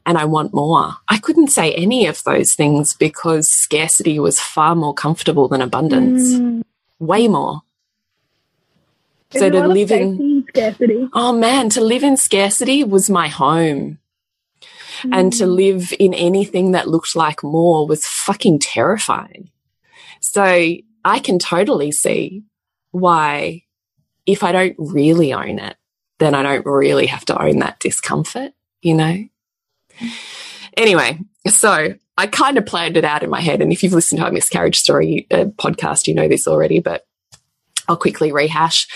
and 0.07 0.17
I 0.19 0.25
want 0.25 0.55
more. 0.55 0.95
I 1.09 1.19
couldn't 1.19 1.49
say 1.49 1.73
any 1.75 2.07
of 2.07 2.23
those 2.25 2.55
things 2.55 2.95
because 2.95 3.49
scarcity 3.49 4.19
was 4.19 4.41
far 4.41 4.75
more 4.75 4.95
comfortable 4.95 5.49
than 5.49 5.63
abundance. 5.63 6.35
Mm. 6.35 6.63
Way 6.99 7.29
more. 7.29 7.63
There's 9.31 9.45
so 9.45 9.51
to 9.51 9.69
live 9.69 9.91
in 9.91 10.45
scarcity. 10.49 11.09
Oh 11.13 11.33
man, 11.33 11.69
to 11.71 11.81
live 11.81 12.03
in 12.03 12.17
scarcity 12.17 12.83
was 12.83 13.09
my 13.09 13.29
home. 13.29 13.99
Mm. 15.03 15.19
And 15.19 15.33
to 15.35 15.45
mm. 15.45 15.55
live 15.55 15.95
in 15.99 16.13
anything 16.15 16.73
that 16.73 16.89
looked 16.89 17.15
like 17.15 17.43
more 17.43 17.87
was 17.87 18.07
fucking 18.07 18.59
terrifying. 18.59 19.51
So 20.21 20.43
I 21.05 21.19
can 21.19 21.39
totally 21.39 21.93
see 21.93 22.45
why 22.93 23.65
if 24.27 24.43
I 24.43 24.53
don't 24.53 24.77
really 24.79 25.33
own 25.33 25.59
it, 25.59 25.77
then 26.19 26.35
I 26.35 26.43
don't 26.43 26.67
really 26.67 27.07
have 27.07 27.25
to 27.27 27.43
own 27.43 27.59
that 27.59 27.81
discomfort, 27.81 28.53
you 28.83 28.95
know? 28.95 29.25
Anyway, 30.77 31.19
so 31.49 31.95
I 32.17 32.27
kind 32.27 32.59
of 32.59 32.67
planned 32.67 32.97
it 32.97 33.05
out 33.05 33.23
in 33.23 33.31
my 33.31 33.41
head. 33.41 33.63
And 33.63 33.73
if 33.73 33.83
you've 33.83 33.95
listened 33.95 34.21
to 34.21 34.27
our 34.27 34.33
miscarriage 34.33 34.79
story 34.79 35.27
uh, 35.31 35.47
podcast, 35.57 36.07
you 36.07 36.15
know 36.15 36.29
this 36.29 36.47
already, 36.47 36.81
but 36.81 37.07
I'll 37.89 37.97
quickly 37.97 38.31
rehash. 38.31 38.87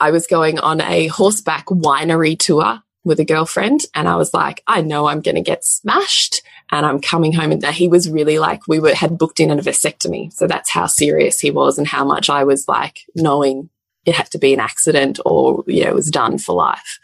I 0.00 0.10
was 0.10 0.26
going 0.26 0.58
on 0.58 0.80
a 0.80 1.08
horseback 1.08 1.66
winery 1.66 2.38
tour 2.38 2.80
with 3.02 3.18
a 3.18 3.24
girlfriend 3.24 3.80
and 3.94 4.06
I 4.06 4.16
was 4.16 4.34
like, 4.34 4.62
I 4.66 4.82
know 4.82 5.06
I'm 5.06 5.22
going 5.22 5.36
to 5.36 5.40
get 5.40 5.64
smashed 5.64 6.42
and 6.70 6.86
I'm 6.86 7.00
coming 7.00 7.32
home 7.32 7.52
and 7.52 7.64
he 7.66 7.88
was 7.88 8.10
really 8.10 8.38
like, 8.38 8.66
we 8.68 8.78
were, 8.78 8.94
had 8.94 9.18
booked 9.18 9.40
in 9.40 9.50
a 9.50 9.56
vasectomy. 9.56 10.32
So 10.32 10.46
that's 10.46 10.70
how 10.70 10.86
serious 10.86 11.40
he 11.40 11.50
was 11.50 11.78
and 11.78 11.86
how 11.86 12.04
much 12.04 12.30
I 12.30 12.44
was 12.44 12.68
like 12.68 13.00
knowing 13.14 13.70
it 14.06 14.14
had 14.14 14.30
to 14.30 14.38
be 14.38 14.54
an 14.54 14.60
accident 14.60 15.18
or, 15.24 15.64
you 15.66 15.84
know, 15.84 15.90
it 15.90 15.94
was 15.94 16.10
done 16.10 16.38
for 16.38 16.54
life. 16.54 16.98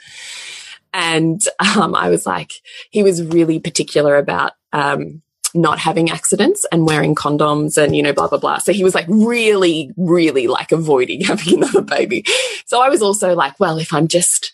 And, 0.95 1.41
um, 1.77 1.95
I 1.95 2.09
was 2.09 2.27
like, 2.27 2.53
he 2.91 3.03
was 3.03 3.23
really 3.23 3.61
particular 3.61 4.17
about, 4.17 4.53
um, 4.73 5.23
not 5.55 5.79
having 5.79 6.11
accidents 6.11 6.67
and 6.71 6.87
wearing 6.87 7.15
condoms 7.15 7.83
and, 7.83 7.97
you 7.97 8.03
know, 8.03 8.13
blah, 8.13 8.29
blah, 8.29 8.39
blah. 8.39 8.59
So 8.59 8.73
he 8.73 8.85
was 8.85 8.95
like 8.95 9.07
really, 9.09 9.93
really 9.97 10.47
like 10.47 10.71
avoiding 10.71 11.21
having 11.25 11.55
another 11.55 11.83
baby. 11.83 12.25
So 12.67 12.83
I 12.83 12.89
was 12.89 13.03
also 13.03 13.35
like, 13.35 13.59
well, 13.59 13.79
if 13.79 13.93
I'm 13.93 14.09
just, 14.09 14.53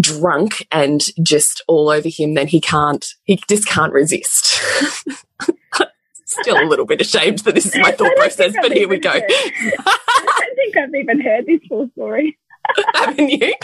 drunk 0.00 0.66
and 0.70 1.02
just 1.22 1.62
all 1.68 1.88
over 1.88 2.08
him, 2.08 2.34
then 2.34 2.46
he 2.46 2.60
can't, 2.60 3.06
he 3.24 3.40
just 3.48 3.68
can't 3.68 3.92
resist. 3.92 4.60
Still 6.24 6.60
a 6.60 6.66
little 6.66 6.86
bit 6.86 7.00
ashamed 7.00 7.38
that 7.40 7.54
this 7.54 7.66
is 7.66 7.76
my 7.76 7.92
thought 7.92 8.14
process, 8.16 8.54
but 8.60 8.72
here 8.72 8.88
we 8.88 8.98
go. 8.98 9.10
I 9.10 9.20
don't 9.20 10.56
think 10.56 10.76
I've 10.76 10.94
even 10.94 11.20
heard 11.20 11.46
this 11.46 11.60
full 11.68 11.88
story. 11.94 12.38
Haven't 12.94 13.30
you? 13.30 13.54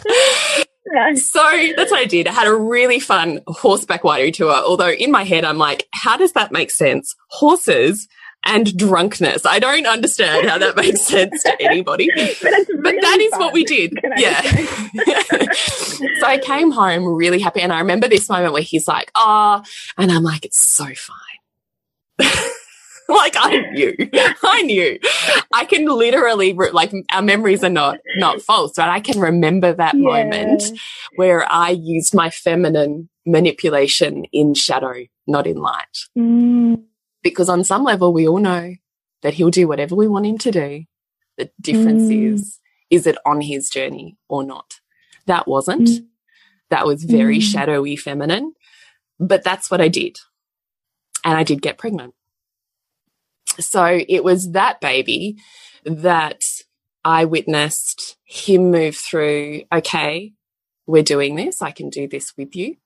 So 1.16 1.42
that's 1.76 1.90
what 1.90 2.00
I 2.00 2.04
did. 2.04 2.26
I 2.28 2.32
had 2.32 2.46
a 2.46 2.54
really 2.54 3.00
fun 3.00 3.40
horseback 3.46 4.02
winery 4.02 4.32
tour. 4.32 4.52
Although 4.52 4.90
in 4.90 5.10
my 5.10 5.24
head, 5.24 5.44
I'm 5.44 5.58
like, 5.58 5.86
how 5.92 6.16
does 6.16 6.32
that 6.32 6.52
make 6.52 6.70
sense? 6.70 7.14
Horses 7.30 8.08
and 8.44 8.76
drunkenness. 8.76 9.46
I 9.46 9.59
don't 9.59 9.87
understand 9.87 10.48
how 10.48 10.59
that 10.59 10.76
makes 10.76 11.02
sense 11.02 11.42
to 11.44 11.62
anybody. 11.62 12.09
but, 12.14 12.18
really 12.42 12.83
but, 12.83 12.94
that 13.00 13.18
is 13.20 13.31
fun, 13.31 13.40
what 13.40 13.52
we 13.55 13.64
did. 13.64 13.98
Yeah. 14.16 14.40
so 16.20 16.26
I 16.26 16.40
came 16.42 16.70
home 16.70 17.05
really 17.05 17.40
happy. 17.40 17.61
And 17.61 17.72
I 17.72 17.78
remember 17.81 18.09
this 18.09 18.28
moment 18.28 18.52
where 18.52 18.62
he's 18.62 18.88
like, 18.88 19.11
oh, 19.14 19.62
and 19.96 20.11
I'm 20.11 20.22
like, 20.22 20.44
it's 20.44 20.74
so 20.74 20.87
fine. 20.87 21.18
like 23.09 23.35
I 23.37 23.70
knew, 23.72 23.94
I 24.42 24.62
knew. 24.62 24.98
I 25.52 25.64
can 25.64 25.87
literally 25.87 26.52
like 26.52 26.92
our 27.12 27.22
memories 27.22 27.64
are 27.64 27.70
not 27.70 27.98
not 28.16 28.40
false, 28.40 28.72
but 28.76 28.88
I 28.88 29.00
can 29.00 29.18
remember 29.20 29.72
that 29.72 29.94
yeah. 29.94 30.00
moment 30.00 30.62
where 31.16 31.50
I 31.50 31.70
used 31.70 32.14
my 32.14 32.31
feminine 32.31 33.09
manipulation 33.26 34.24
in 34.33 34.55
shadow, 34.55 34.94
not 35.26 35.46
in 35.46 35.57
light. 35.57 35.98
Mm. 36.16 36.85
Because 37.22 37.48
on 37.48 37.64
some 37.64 37.85
level, 37.85 38.12
we 38.12 38.26
all 38.26 38.38
know 38.38 38.74
that 39.22 39.35
he'll 39.35 39.50
do 39.50 39.68
whatever 39.68 39.94
we 39.94 40.08
want 40.08 40.26
him 40.26 40.38
to 40.38 40.50
do. 40.50 40.85
The 41.38 41.50
difference 41.61 42.04
mm. 42.04 42.35
is, 42.35 42.58
is 42.90 43.06
it 43.06 43.16
on 43.24 43.40
his 43.40 43.70
journey 43.70 44.18
or 44.28 44.42
not? 44.42 44.74
That 45.26 45.46
wasn't. 45.46 45.88
Mm. 45.88 46.06
That 46.70 46.87
was 46.87 47.04
very 47.04 47.38
mm. 47.38 47.42
shadowy 47.42 47.96
feminine, 47.96 48.54
but 49.20 49.44
that's 49.44 49.70
what 49.70 49.80
I 49.80 49.88
did. 49.88 50.16
And 51.24 51.38
I 51.38 51.44
did 51.44 51.62
get 51.62 51.78
pregnant. 51.78 52.14
So 53.61 53.85
it 54.08 54.24
was 54.24 54.52
that 54.52 54.80
baby 54.80 55.37
that 55.85 56.40
I 57.04 57.24
witnessed 57.26 58.16
him 58.24 58.70
move 58.70 58.96
through, 58.96 59.62
okay, 59.72 60.32
we're 60.87 61.02
doing 61.02 61.37
this. 61.37 61.62
I 61.62 61.70
can 61.70 61.90
do 61.90 62.08
this 62.08 62.32
with 62.37 62.56
you 62.56 62.76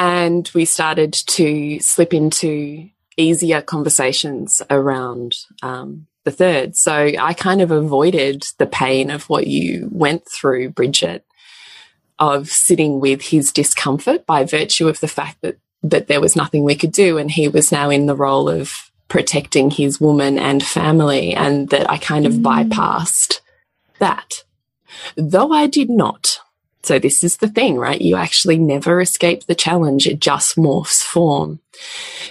and 0.00 0.50
we 0.54 0.64
started 0.64 1.12
to 1.12 1.78
slip 1.80 2.14
into 2.14 2.88
easier 3.18 3.60
conversations 3.60 4.62
around 4.70 5.36
um, 5.62 6.06
the 6.24 6.30
third. 6.30 6.74
So 6.74 7.12
I 7.18 7.34
kind 7.34 7.60
of 7.60 7.70
avoided 7.70 8.44
the 8.56 8.66
pain 8.66 9.10
of 9.10 9.28
what 9.28 9.46
you 9.46 9.90
went 9.92 10.22
through, 10.26 10.70
Bridget, 10.70 11.26
of 12.18 12.48
sitting 12.48 12.98
with 12.98 13.20
his 13.20 13.52
discomfort 13.52 14.24
by 14.24 14.44
virtue 14.44 14.88
of 14.88 15.00
the 15.00 15.08
fact 15.08 15.42
that 15.42 15.58
that 15.82 16.08
there 16.08 16.20
was 16.20 16.36
nothing 16.36 16.62
we 16.62 16.74
could 16.74 16.92
do 16.92 17.16
and 17.16 17.30
he 17.30 17.48
was 17.48 17.72
now 17.72 17.88
in 17.88 18.04
the 18.04 18.16
role 18.16 18.50
of 18.50 18.90
protecting 19.08 19.70
his 19.70 19.98
woman 19.98 20.38
and 20.38 20.62
family 20.62 21.32
and 21.32 21.70
that 21.70 21.90
I 21.90 21.96
kind 21.96 22.26
of 22.26 22.34
mm. 22.34 22.42
bypassed 22.42 23.40
that. 23.98 24.44
Though 25.16 25.52
I 25.52 25.66
did 25.66 25.88
not. 25.88 26.38
So 26.82 26.98
this 26.98 27.22
is 27.22 27.38
the 27.38 27.48
thing, 27.48 27.76
right? 27.76 28.00
You 28.00 28.16
actually 28.16 28.58
never 28.58 29.00
escape 29.00 29.44
the 29.44 29.54
challenge. 29.54 30.06
It 30.06 30.20
just 30.20 30.56
morphs 30.56 31.02
form. 31.02 31.60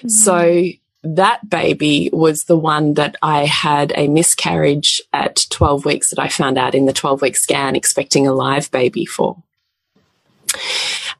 Mm. 0.01 0.09
So 0.09 0.63
that 1.03 1.49
baby 1.49 2.09
was 2.11 2.43
the 2.43 2.57
one 2.57 2.95
that 2.95 3.15
I 3.21 3.45
had 3.45 3.93
a 3.95 4.07
miscarriage 4.07 5.01
at 5.13 5.45
12 5.49 5.85
weeks 5.85 6.09
that 6.09 6.19
I 6.19 6.27
found 6.27 6.57
out 6.57 6.75
in 6.75 6.85
the 6.85 6.93
12 6.93 7.21
week 7.21 7.37
scan, 7.37 7.75
expecting 7.75 8.27
a 8.27 8.33
live 8.33 8.69
baby 8.71 9.05
for. 9.05 9.41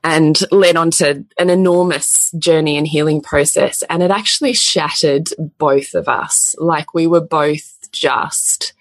And 0.04 0.40
led 0.52 0.76
on 0.76 0.92
to 0.92 1.24
an 1.38 1.50
enormous 1.50 2.32
journey 2.40 2.78
and 2.78 2.88
healing 2.88 3.22
process. 3.22 3.84
And 3.84 4.02
it 4.02 4.12
actually 4.12 4.54
shattered 4.54 5.30
both 5.58 5.94
of 5.94 6.08
us. 6.08 6.56
Like 6.58 6.94
we 6.94 7.06
were 7.06 7.22
both 7.22 7.92
just 7.92 8.74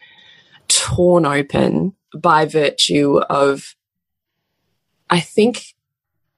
torn 0.69 1.27
open 1.27 1.95
by 2.15 2.47
virtue 2.47 3.19
of, 3.19 3.75
I 5.11 5.21
think 5.21 5.75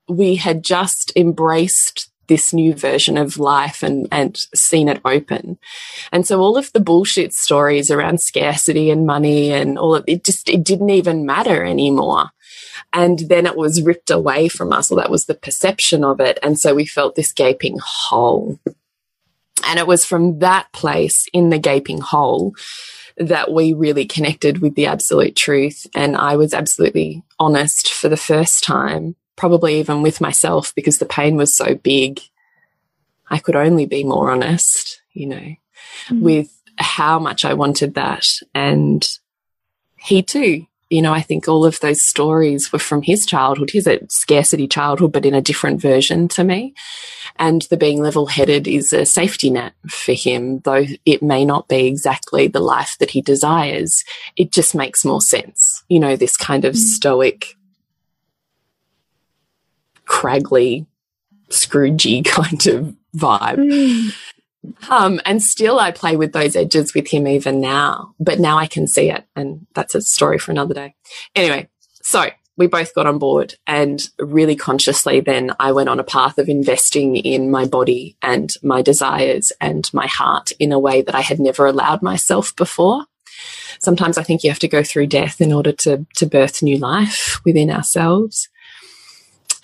we 0.08 0.36
had 0.36 0.62
just 0.62 1.12
embraced 1.16 2.10
this 2.30 2.52
new 2.52 2.72
version 2.72 3.18
of 3.18 3.38
life 3.38 3.82
and, 3.82 4.06
and 4.12 4.36
seen 4.54 4.88
it 4.88 5.00
open. 5.04 5.58
And 6.12 6.24
so 6.24 6.40
all 6.40 6.56
of 6.56 6.72
the 6.72 6.80
bullshit 6.80 7.34
stories 7.34 7.90
around 7.90 8.20
scarcity 8.20 8.88
and 8.90 9.04
money 9.04 9.52
and 9.52 9.76
all 9.76 9.96
of 9.96 10.04
it 10.06 10.24
just, 10.24 10.48
it 10.48 10.62
didn't 10.62 10.90
even 10.90 11.26
matter 11.26 11.64
anymore. 11.64 12.30
And 12.92 13.18
then 13.18 13.46
it 13.46 13.56
was 13.56 13.82
ripped 13.82 14.10
away 14.10 14.48
from 14.48 14.72
us. 14.72 14.90
Well, 14.90 14.98
that 14.98 15.10
was 15.10 15.26
the 15.26 15.34
perception 15.34 16.04
of 16.04 16.20
it. 16.20 16.38
And 16.40 16.58
so 16.58 16.72
we 16.74 16.86
felt 16.86 17.16
this 17.16 17.32
gaping 17.32 17.78
hole. 17.82 18.60
And 19.66 19.78
it 19.78 19.86
was 19.88 20.04
from 20.04 20.38
that 20.38 20.72
place 20.72 21.26
in 21.32 21.50
the 21.50 21.58
gaping 21.58 22.00
hole 22.00 22.54
that 23.20 23.52
we 23.52 23.74
really 23.74 24.06
connected 24.06 24.58
with 24.58 24.74
the 24.74 24.86
absolute 24.86 25.36
truth. 25.36 25.86
And 25.94 26.16
I 26.16 26.36
was 26.36 26.52
absolutely 26.54 27.22
honest 27.38 27.92
for 27.92 28.08
the 28.08 28.16
first 28.16 28.64
time 28.64 29.14
probably 29.40 29.80
even 29.80 30.02
with 30.02 30.20
myself 30.20 30.74
because 30.74 30.98
the 30.98 31.06
pain 31.06 31.34
was 31.34 31.56
so 31.56 31.74
big. 31.74 32.20
I 33.30 33.38
could 33.38 33.56
only 33.56 33.86
be 33.86 34.04
more 34.04 34.30
honest, 34.30 35.00
you 35.14 35.26
know, 35.28 35.54
mm. 36.08 36.20
with 36.20 36.54
how 36.76 37.18
much 37.18 37.46
I 37.46 37.54
wanted 37.54 37.94
that. 37.94 38.26
And 38.54 39.08
he 39.96 40.22
too, 40.22 40.66
you 40.90 41.00
know, 41.00 41.12
I 41.12 41.20
think 41.20 41.48
all 41.48 41.64
of 41.64 41.78
those 41.80 42.02
stories 42.02 42.72
were 42.72 42.80
from 42.80 43.02
his 43.02 43.24
childhood. 43.24 43.70
He's 43.70 43.86
a 43.86 44.00
scarcity 44.08 44.66
childhood, 44.66 45.12
but 45.12 45.24
in 45.24 45.34
a 45.34 45.40
different 45.40 45.80
version 45.80 46.26
to 46.28 46.42
me. 46.42 46.74
And 47.36 47.62
the 47.62 47.76
being 47.76 48.02
level 48.02 48.26
headed 48.26 48.66
is 48.66 48.92
a 48.92 49.06
safety 49.06 49.50
net 49.50 49.72
for 49.88 50.12
him, 50.12 50.58
though 50.60 50.84
it 51.06 51.22
may 51.22 51.44
not 51.44 51.68
be 51.68 51.86
exactly 51.86 52.48
the 52.48 52.60
life 52.60 52.96
that 52.98 53.10
he 53.10 53.22
desires. 53.22 54.04
It 54.36 54.50
just 54.50 54.74
makes 54.74 55.04
more 55.04 55.20
sense. 55.20 55.84
You 55.88 56.00
know, 56.00 56.16
this 56.16 56.36
kind 56.36 56.64
of 56.64 56.74
mm. 56.74 56.78
stoic 56.78 57.54
craggly, 60.06 60.86
Scroogey 61.50 62.24
kind 62.24 62.66
of 62.66 62.96
vibe. 63.16 63.58
Mm. 63.58 64.14
Um, 64.90 65.20
and 65.24 65.42
still 65.42 65.78
I 65.78 65.90
play 65.90 66.16
with 66.16 66.32
those 66.32 66.56
edges 66.56 66.94
with 66.94 67.08
him 67.08 67.26
even 67.26 67.60
now, 67.60 68.14
but 68.20 68.38
now 68.38 68.58
I 68.58 68.66
can 68.66 68.86
see 68.86 69.10
it. 69.10 69.24
And 69.34 69.66
that's 69.74 69.94
a 69.94 70.02
story 70.02 70.38
for 70.38 70.50
another 70.50 70.74
day. 70.74 70.94
Anyway, 71.34 71.68
so 72.02 72.28
we 72.56 72.66
both 72.66 72.94
got 72.94 73.06
on 73.06 73.18
board 73.18 73.54
and 73.66 74.06
really 74.18 74.54
consciously 74.54 75.20
then 75.20 75.52
I 75.58 75.72
went 75.72 75.88
on 75.88 75.98
a 75.98 76.04
path 76.04 76.36
of 76.36 76.48
investing 76.48 77.16
in 77.16 77.50
my 77.50 77.64
body 77.64 78.18
and 78.20 78.54
my 78.62 78.82
desires 78.82 79.50
and 79.62 79.88
my 79.94 80.06
heart 80.06 80.52
in 80.58 80.70
a 80.70 80.78
way 80.78 81.00
that 81.00 81.14
I 81.14 81.22
had 81.22 81.40
never 81.40 81.64
allowed 81.64 82.02
myself 82.02 82.54
before. 82.54 83.06
Sometimes 83.78 84.18
I 84.18 84.22
think 84.22 84.44
you 84.44 84.50
have 84.50 84.58
to 84.58 84.68
go 84.68 84.82
through 84.82 85.06
death 85.06 85.40
in 85.40 85.54
order 85.54 85.72
to, 85.72 86.06
to 86.16 86.26
birth 86.26 86.62
new 86.62 86.76
life 86.76 87.40
within 87.46 87.70
ourselves. 87.70 88.50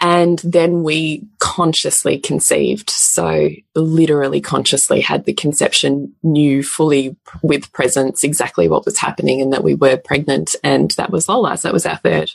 And 0.00 0.38
then 0.40 0.82
we 0.82 1.26
consciously 1.38 2.18
conceived. 2.18 2.90
So 2.90 3.48
literally 3.74 4.40
consciously 4.40 5.00
had 5.00 5.24
the 5.24 5.32
conception, 5.32 6.14
knew 6.22 6.62
fully 6.62 7.16
with 7.42 7.72
presence 7.72 8.22
exactly 8.22 8.68
what 8.68 8.84
was 8.84 8.98
happening 8.98 9.40
and 9.40 9.52
that 9.52 9.64
we 9.64 9.74
were 9.74 9.96
pregnant. 9.96 10.54
And 10.62 10.90
that 10.92 11.10
was 11.10 11.28
Lola. 11.28 11.56
So 11.56 11.68
that 11.68 11.72
was 11.72 11.86
our 11.86 11.96
third. 11.96 12.32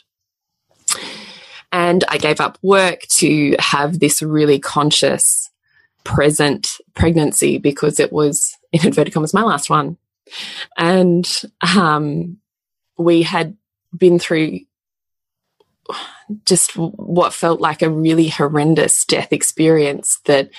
And 1.70 2.04
I 2.08 2.18
gave 2.18 2.40
up 2.40 2.58
work 2.62 3.02
to 3.18 3.56
have 3.58 3.98
this 3.98 4.22
really 4.22 4.58
conscious, 4.58 5.50
present 6.04 6.68
pregnancy 6.94 7.58
because 7.58 8.00
it 8.00 8.12
was, 8.12 8.56
in 8.72 8.84
inverted 8.84 9.14
commas, 9.14 9.32
my 9.32 9.42
last 9.42 9.70
one. 9.70 9.96
And 10.76 11.26
um, 11.76 12.38
we 12.98 13.22
had 13.22 13.56
been 13.96 14.18
through 14.18 14.60
just 16.44 16.76
what 16.76 17.34
felt 17.34 17.60
like 17.60 17.82
a 17.82 17.90
really 17.90 18.28
horrendous 18.28 19.04
death 19.04 19.32
experience 19.32 20.18
that 20.26 20.50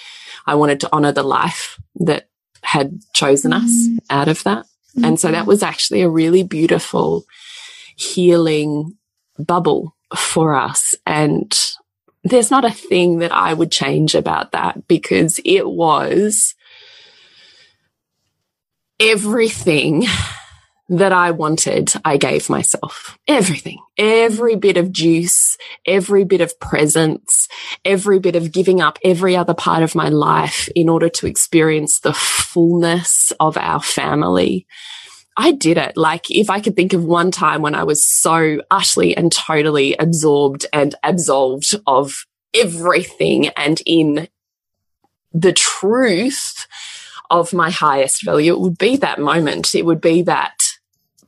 I 0.46 0.56
wanted 0.56 0.80
to 0.82 0.90
honor 0.92 1.12
the 1.12 1.24
life 1.24 1.80
that 1.96 2.30
had 2.62 3.00
chosen 3.14 3.52
mm 3.52 3.60
-hmm. 3.60 3.66
us 3.66 4.04
out 4.10 4.28
of 4.28 4.44
that. 4.44 4.66
Mm 4.66 5.02
-hmm. 5.02 5.08
And 5.08 5.20
so 5.20 5.28
that 5.28 5.36
mm-hmm. 5.36 5.50
was 5.50 5.64
actually 5.64 6.04
a 6.04 6.10
really 6.10 6.44
beautiful 6.44 7.26
healing 7.96 8.98
bubble 9.38 9.96
for 10.16 10.56
us. 10.70 10.96
And 11.06 11.52
there's 12.24 12.52
not 12.52 12.66
a 12.66 12.72
thing 12.90 13.20
that 13.20 13.32
I 13.32 13.54
would 13.54 13.72
change 13.72 14.16
about 14.16 14.52
that 14.52 14.88
because 14.88 15.42
it 15.44 15.66
was 15.66 16.56
everything 19.00 20.08
that 20.90 21.14
I 21.14 21.32
wanted, 21.32 21.94
I 22.04 22.18
gave 22.18 22.50
myself 22.50 23.18
everything, 23.28 23.80
every 23.98 24.56
bit 24.56 24.78
of 24.78 24.92
juice, 24.92 25.58
every 25.88 26.26
bit 26.26 26.42
of 26.42 26.60
presence, 26.60 27.48
every 27.86 28.20
bit 28.20 28.36
of 28.36 28.52
giving 28.52 28.82
up 28.82 29.00
every 29.04 29.36
other 29.36 29.54
part 29.54 29.84
of 29.84 29.96
my 29.96 30.10
life 30.10 30.68
in 30.76 30.90
order 30.90 31.10
to 31.10 31.28
experience 31.28 32.00
the 32.00 32.14
fullness 32.14 33.32
of 33.40 33.58
our 33.58 33.82
family. 33.82 34.68
I 35.38 35.52
did 35.52 35.78
it. 35.78 35.98
Like 35.98 36.30
if 36.30 36.50
I 36.50 36.60
could 36.60 36.76
think 36.76 36.94
of 36.94 37.04
one 37.04 37.32
time 37.32 37.62
when 37.62 37.76
I 37.76 37.86
was 37.86 38.06
so 38.06 38.60
utterly 38.70 39.16
and 39.16 39.32
totally 39.32 39.96
absorbed 39.96 40.66
and 40.74 40.94
absolved 41.02 41.76
of 41.88 42.26
everything 42.54 43.48
and 43.50 43.82
in 43.86 44.28
the 45.32 45.54
truth 45.54 46.68
of 47.32 47.54
my 47.54 47.72
highest 47.72 48.24
value, 48.24 48.54
it 48.54 48.60
would 48.60 48.78
be 48.78 48.98
that 48.98 49.20
moment. 49.20 49.74
It 49.74 49.86
would 49.86 50.02
be 50.02 50.22
that 50.24 50.54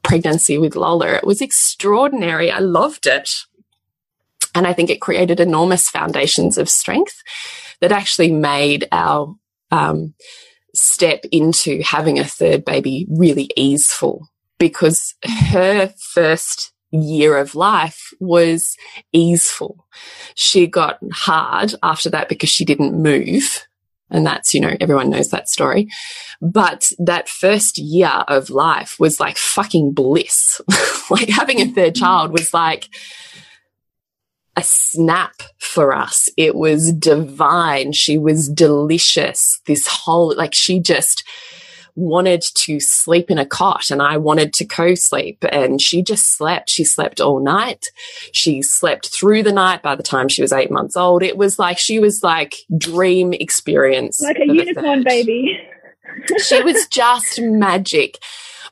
pregnancy 0.05 0.57
with 0.57 0.75
Lola. 0.75 1.13
It 1.13 1.25
was 1.25 1.41
extraordinary. 1.41 2.51
I 2.51 2.59
loved 2.59 3.07
it. 3.07 3.29
And 4.53 4.65
I 4.65 4.73
think 4.73 4.89
it 4.89 5.01
created 5.01 5.39
enormous 5.39 5.89
foundations 5.89 6.57
of 6.57 6.69
strength 6.69 7.21
that 7.81 7.91
actually 7.91 8.31
made 8.31 8.87
our 8.91 9.35
um, 9.71 10.13
step 10.73 11.25
into 11.31 11.81
having 11.83 12.19
a 12.19 12.23
third 12.23 12.63
baby 12.63 13.05
really 13.09 13.49
easeful 13.55 14.29
because 14.57 15.15
her 15.49 15.93
first 15.97 16.71
year 16.91 17.37
of 17.37 17.55
life 17.55 18.13
was 18.19 18.77
easeful. 19.11 19.85
She 20.35 20.67
got 20.67 20.99
hard 21.11 21.75
after 21.83 22.09
that 22.11 22.29
because 22.29 22.49
she 22.49 22.63
didn't 22.63 23.01
move 23.01 23.65
and 24.15 24.25
that's, 24.25 24.54
you 24.54 24.62
know, 24.62 24.75
everyone 24.80 25.10
knows 25.10 25.30
that 25.30 25.49
story. 25.49 25.89
But 26.41 26.91
that 26.99 27.28
first 27.28 27.78
year 27.78 28.24
of 28.28 28.49
life 28.49 28.95
was 28.97 29.20
like 29.20 29.38
fucking 29.38 29.91
bliss. 29.91 30.61
like 31.09 31.28
having 31.28 31.59
a 31.59 31.66
third 31.66 31.95
child 31.95 32.32
was 32.32 32.53
like 32.53 32.88
a 34.55 34.63
snap 34.63 35.34
for 35.59 35.93
us. 35.93 36.30
It 36.38 36.55
was 36.55 36.93
divine. 36.93 37.91
She 37.91 38.18
was 38.18 38.47
delicious. 38.47 39.59
This 39.66 39.86
whole, 39.86 40.34
like 40.36 40.53
she 40.53 40.80
just, 40.80 41.28
wanted 41.95 42.43
to 42.53 42.79
sleep 42.79 43.31
in 43.31 43.37
a 43.37 43.45
cot 43.45 43.89
and 43.89 44.01
I 44.01 44.17
wanted 44.17 44.53
to 44.55 44.65
co-sleep 44.65 45.43
and 45.49 45.81
she 45.81 46.03
just 46.03 46.35
slept. 46.35 46.69
She 46.69 46.83
slept 46.83 47.21
all 47.21 47.39
night. 47.39 47.87
She 48.33 48.61
slept 48.61 49.13
through 49.13 49.43
the 49.43 49.53
night 49.53 49.81
by 49.81 49.95
the 49.95 50.03
time 50.03 50.27
she 50.27 50.41
was 50.41 50.51
eight 50.51 50.71
months 50.71 50.97
old. 50.97 51.23
It 51.23 51.37
was 51.37 51.57
like, 51.57 51.77
she 51.77 51.99
was 51.99 52.21
like 52.23 52.55
dream 52.77 53.33
experience. 53.33 54.21
Like 54.21 54.37
a 54.37 54.45
unicorn 54.45 55.03
baby. 55.03 55.57
she 56.37 56.61
was 56.61 56.87
just 56.91 57.39
magic. 57.41 58.19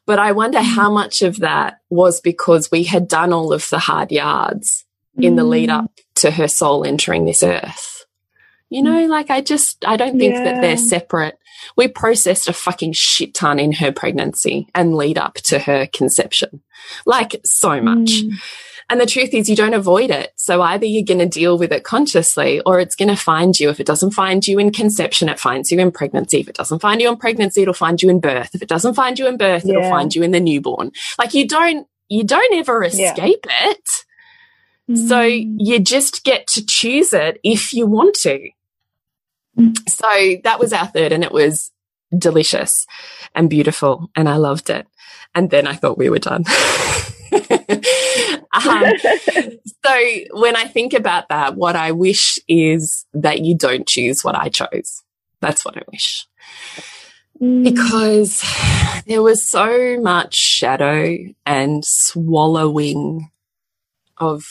But 0.06 0.20
I 0.20 0.34
wonder 0.34 0.62
how 0.62 0.92
much 0.92 1.22
of 1.22 1.40
that 1.40 1.80
was 1.90 2.20
because 2.20 2.70
we 2.70 2.84
had 2.84 3.08
done 3.08 3.32
all 3.32 3.54
of 3.54 3.70
the 3.70 3.80
hard 3.80 4.12
yards 4.12 4.84
in 5.16 5.38
the 5.38 5.46
lead 5.46 5.70
mm. 5.70 5.84
up 5.84 5.92
to 6.16 6.32
her 6.32 6.48
soul 6.48 6.84
entering 6.84 7.26
this 7.26 7.44
earth 7.44 7.93
You 8.74 8.82
know, 8.82 9.06
like 9.06 9.30
I 9.30 9.42
just, 9.42 9.86
I 9.86 9.98
don't 9.98 10.18
think 10.18 10.34
yeah. 10.34 10.46
that 10.46 10.62
they're 10.62 10.78
separate. 10.78 11.38
We 11.78 11.88
processed 11.88 12.50
a 12.50 12.54
fucking 12.54 12.94
shit 12.94 13.36
ton 13.36 13.60
in 13.60 13.72
her 13.74 13.92
pregnancy 13.92 14.68
and 14.74 14.96
lead 14.96 15.20
up 15.20 15.36
to 15.36 15.60
her 15.60 15.86
conception. 15.86 16.64
Like 17.06 17.40
so 17.46 17.80
much. 17.80 18.24
Mm. 18.24 18.32
And 18.90 19.00
the 19.00 19.06
truth 19.06 19.32
is 19.36 19.48
you 19.48 19.56
don't 19.56 19.76
avoid 19.76 20.10
it. 20.10 20.34
So 20.38 20.64
either 20.64 20.88
you're 20.88 21.06
going 21.06 21.20
to 21.20 21.28
deal 21.28 21.56
with 21.58 21.72
it 21.72 21.84
consciously 21.84 22.62
or 22.62 22.80
it's 22.80 22.96
going 22.96 23.10
to 23.10 23.16
find 23.16 23.58
you. 23.60 23.70
If 23.70 23.80
it 23.80 23.86
doesn't 23.86 24.12
find 24.12 24.46
you 24.48 24.58
in 24.58 24.72
conception, 24.72 25.30
it 25.30 25.40
finds 25.40 25.72
you 25.72 25.80
in 25.80 25.92
pregnancy. 25.92 26.40
If 26.40 26.50
it 26.50 26.56
doesn't 26.56 26.80
find 26.80 27.00
you 27.00 27.10
in 27.10 27.18
pregnancy, 27.18 27.62
it'll 27.62 27.76
find 27.76 28.02
you 28.02 28.10
in 28.10 28.20
birth. 28.20 28.56
If 28.56 28.64
it 28.64 28.70
doesn't 28.70 28.96
find 28.96 29.20
you 29.20 29.28
in 29.28 29.38
birth, 29.38 29.66
yeah. 29.66 29.78
it'll 29.78 29.90
find 29.92 30.16
you 30.16 30.24
in 30.24 30.32
the 30.32 30.40
newborn. 30.40 30.92
Like 31.20 31.36
you 31.36 31.48
don't, 31.48 31.88
you 32.10 32.24
don't 32.24 32.56
ever 32.56 32.84
escape 32.84 33.46
yeah. 33.48 33.70
it. 33.70 33.90
Mm. 34.90 35.08
So 35.08 35.22
you 35.22 35.80
just 35.80 36.24
get 36.24 36.48
to 36.48 36.66
choose 36.66 37.14
it 37.14 37.40
if 37.44 37.72
you 37.72 37.86
want 37.86 38.16
to. 38.22 38.50
So 39.88 40.36
that 40.44 40.60
was 40.60 40.74
our 40.74 40.88
third 40.88 41.12
and 41.12 41.24
it 41.24 41.32
was 41.32 41.72
delicious 42.18 42.86
and 43.36 43.50
beautiful 43.50 44.10
and 44.16 44.28
I 44.28 44.38
loved 44.38 44.70
it. 44.70 44.88
And 45.36 45.50
then 45.50 45.68
I 45.68 45.74
thought 45.74 45.98
we 45.98 46.10
were 46.10 46.20
done. 46.20 46.46
um, 47.34 48.94
so 49.84 49.96
when 50.32 50.56
I 50.56 50.66
think 50.66 50.94
about 50.94 51.30
that, 51.30 51.56
what 51.56 51.76
I 51.76 51.92
wish 51.92 52.38
is 52.48 53.06
that 53.14 53.42
you 53.42 53.58
don't 53.58 53.88
choose 53.88 54.24
what 54.24 54.36
I 54.36 54.50
chose. 54.50 55.02
That's 55.40 55.66
what 55.66 55.78
I 55.78 55.82
wish. 55.92 56.28
Mm. 57.42 57.64
Because 57.64 58.44
there 59.08 59.24
was 59.24 59.48
so 59.48 60.00
much 60.00 60.36
shadow 60.36 61.18
and 61.46 61.84
swallowing 61.84 63.32
of 64.18 64.46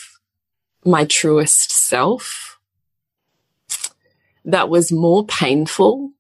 my 0.85 1.05
truest 1.05 1.71
self 1.71 2.52
that 4.45 4.69
was 4.69 4.93
more 4.93 5.25
painful 5.27 6.13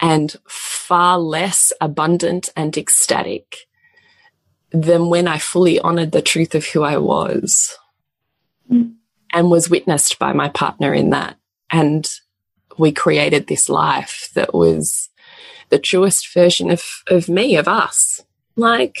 and 0.00 0.36
far 0.48 1.18
less 1.18 1.72
abundant 1.80 2.50
and 2.56 2.76
ecstatic 2.76 3.66
than 4.70 5.08
when 5.08 5.26
I 5.28 5.38
fully 5.38 5.78
honored 5.80 6.12
the 6.12 6.22
truth 6.22 6.54
of 6.54 6.66
who 6.66 6.82
I 6.82 6.98
was 6.98 7.76
mm. 8.70 8.94
and 9.32 9.50
was 9.50 9.70
witnessed 9.70 10.18
by 10.18 10.32
my 10.32 10.48
partner 10.48 10.92
in 10.92 11.10
that. 11.10 11.36
And 11.70 12.08
we 12.78 12.92
created 12.92 13.46
this 13.46 13.68
life 13.68 14.28
that 14.34 14.54
was 14.54 15.08
the 15.70 15.78
truest 15.78 16.32
version 16.32 16.70
of, 16.70 16.82
of 17.08 17.28
me, 17.28 17.56
of 17.56 17.68
us. 17.68 18.22
Like, 18.54 18.98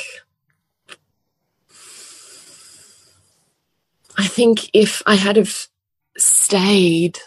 I 4.18 4.26
think 4.26 4.70
if 4.72 5.02
I 5.06 5.14
had 5.16 5.36
have 5.36 5.68
stayed 6.16 7.18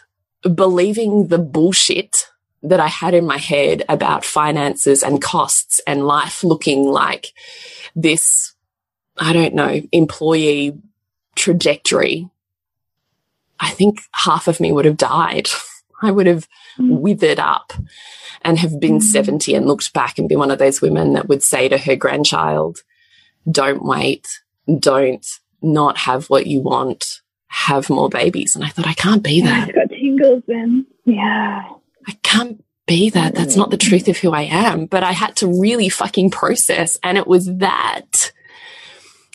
believing 0.41 1.27
the 1.27 1.39
bullshit 1.39 2.29
that 2.63 2.79
I 2.79 2.87
had 2.87 3.13
in 3.13 3.25
my 3.25 3.37
head 3.37 3.83
about 3.87 4.25
finances 4.25 5.03
and 5.03 5.21
costs 5.21 5.79
and 5.87 6.05
life 6.05 6.43
looking 6.43 6.83
like 6.85 7.33
this, 7.95 8.53
I 9.17 9.33
don't 9.33 9.53
know, 9.53 9.81
employee 9.91 10.77
trajectory, 11.35 12.29
I 13.59 13.69
think 13.71 14.01
half 14.11 14.47
of 14.47 14.59
me 14.59 14.71
would 14.71 14.85
have 14.85 14.97
died. 14.97 15.49
I 16.01 16.11
would 16.11 16.27
have 16.27 16.47
mm. 16.77 16.99
withered 16.99 17.39
up 17.39 17.73
and 18.41 18.57
have 18.57 18.79
been 18.79 18.99
mm. 18.99 19.03
70 19.03 19.53
and 19.53 19.65
looked 19.67 19.93
back 19.93 20.17
and 20.17 20.29
been 20.29 20.39
one 20.39 20.51
of 20.51 20.59
those 20.59 20.81
women 20.81 21.13
that 21.13 21.27
would 21.27 21.43
say 21.43 21.67
to 21.67 21.77
her 21.77 21.95
grandchild, 21.95 22.79
don't 23.49 23.83
wait, 23.83 24.27
don't 24.79 25.25
not 25.61 25.97
have 25.97 26.29
what 26.29 26.47
you 26.47 26.61
want, 26.61 27.21
have 27.49 27.89
more 27.89 28.09
babies. 28.09 28.55
And 28.55 28.63
I 28.63 28.69
thought, 28.69 28.87
I 28.87 28.93
can't 28.93 29.23
be 29.23 29.41
that. 29.41 29.69
I 29.69 29.71
got 29.71 29.89
tingles 29.89 30.43
then. 30.47 30.85
Yeah. 31.05 31.63
I 32.07 32.11
can't 32.23 32.63
be 32.87 33.09
that. 33.09 33.35
That's 33.35 33.55
not 33.55 33.71
the 33.71 33.77
truth 33.77 34.07
of 34.07 34.17
who 34.17 34.31
I 34.31 34.43
am. 34.43 34.85
But 34.85 35.03
I 35.03 35.11
had 35.11 35.35
to 35.37 35.59
really 35.61 35.89
fucking 35.89 36.29
process. 36.29 36.97
And 37.03 37.17
it 37.17 37.27
was 37.27 37.45
that 37.57 38.31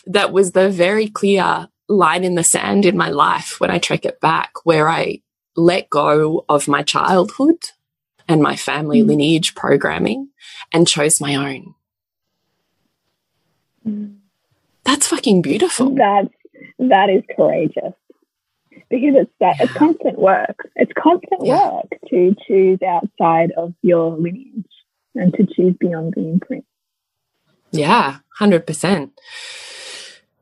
that 0.07 0.31
was 0.31 0.53
the 0.53 0.69
very 0.69 1.07
clear 1.07 1.67
line 1.87 2.23
in 2.23 2.35
the 2.35 2.43
sand 2.43 2.85
in 2.85 2.97
my 2.97 3.09
life 3.09 3.59
when 3.59 3.69
I 3.69 3.79
track 3.79 4.05
it 4.05 4.21
back, 4.21 4.53
where 4.63 4.87
I 4.87 5.21
let 5.55 5.89
go 5.89 6.45
of 6.47 6.67
my 6.67 6.83
childhood 6.83 7.57
and 8.27 8.41
my 8.41 8.55
family 8.55 9.01
mm. 9.01 9.07
lineage 9.07 9.55
programming 9.55 10.29
and 10.71 10.87
chose 10.87 11.21
my 11.21 11.35
own. 11.35 11.75
Mm. 13.85 14.17
That's 14.83 15.07
fucking 15.07 15.41
beautiful. 15.41 15.95
That's 15.95 16.33
that 16.79 17.09
is 17.09 17.23
courageous 17.35 17.93
because 18.89 19.15
it's 19.15 19.31
that 19.39 19.55
it's 19.59 19.73
constant 19.73 20.17
work. 20.19 20.69
It's 20.75 20.91
constant 20.97 21.45
yeah. 21.45 21.73
work 21.73 21.89
to 22.09 22.35
choose 22.47 22.79
outside 22.81 23.51
of 23.57 23.73
your 23.81 24.17
lineage 24.17 24.65
and 25.15 25.33
to 25.33 25.45
choose 25.45 25.75
beyond 25.79 26.13
the 26.15 26.27
imprint. 26.27 26.65
Yeah, 27.71 28.17
hundred 28.37 28.65
percent. 28.65 29.19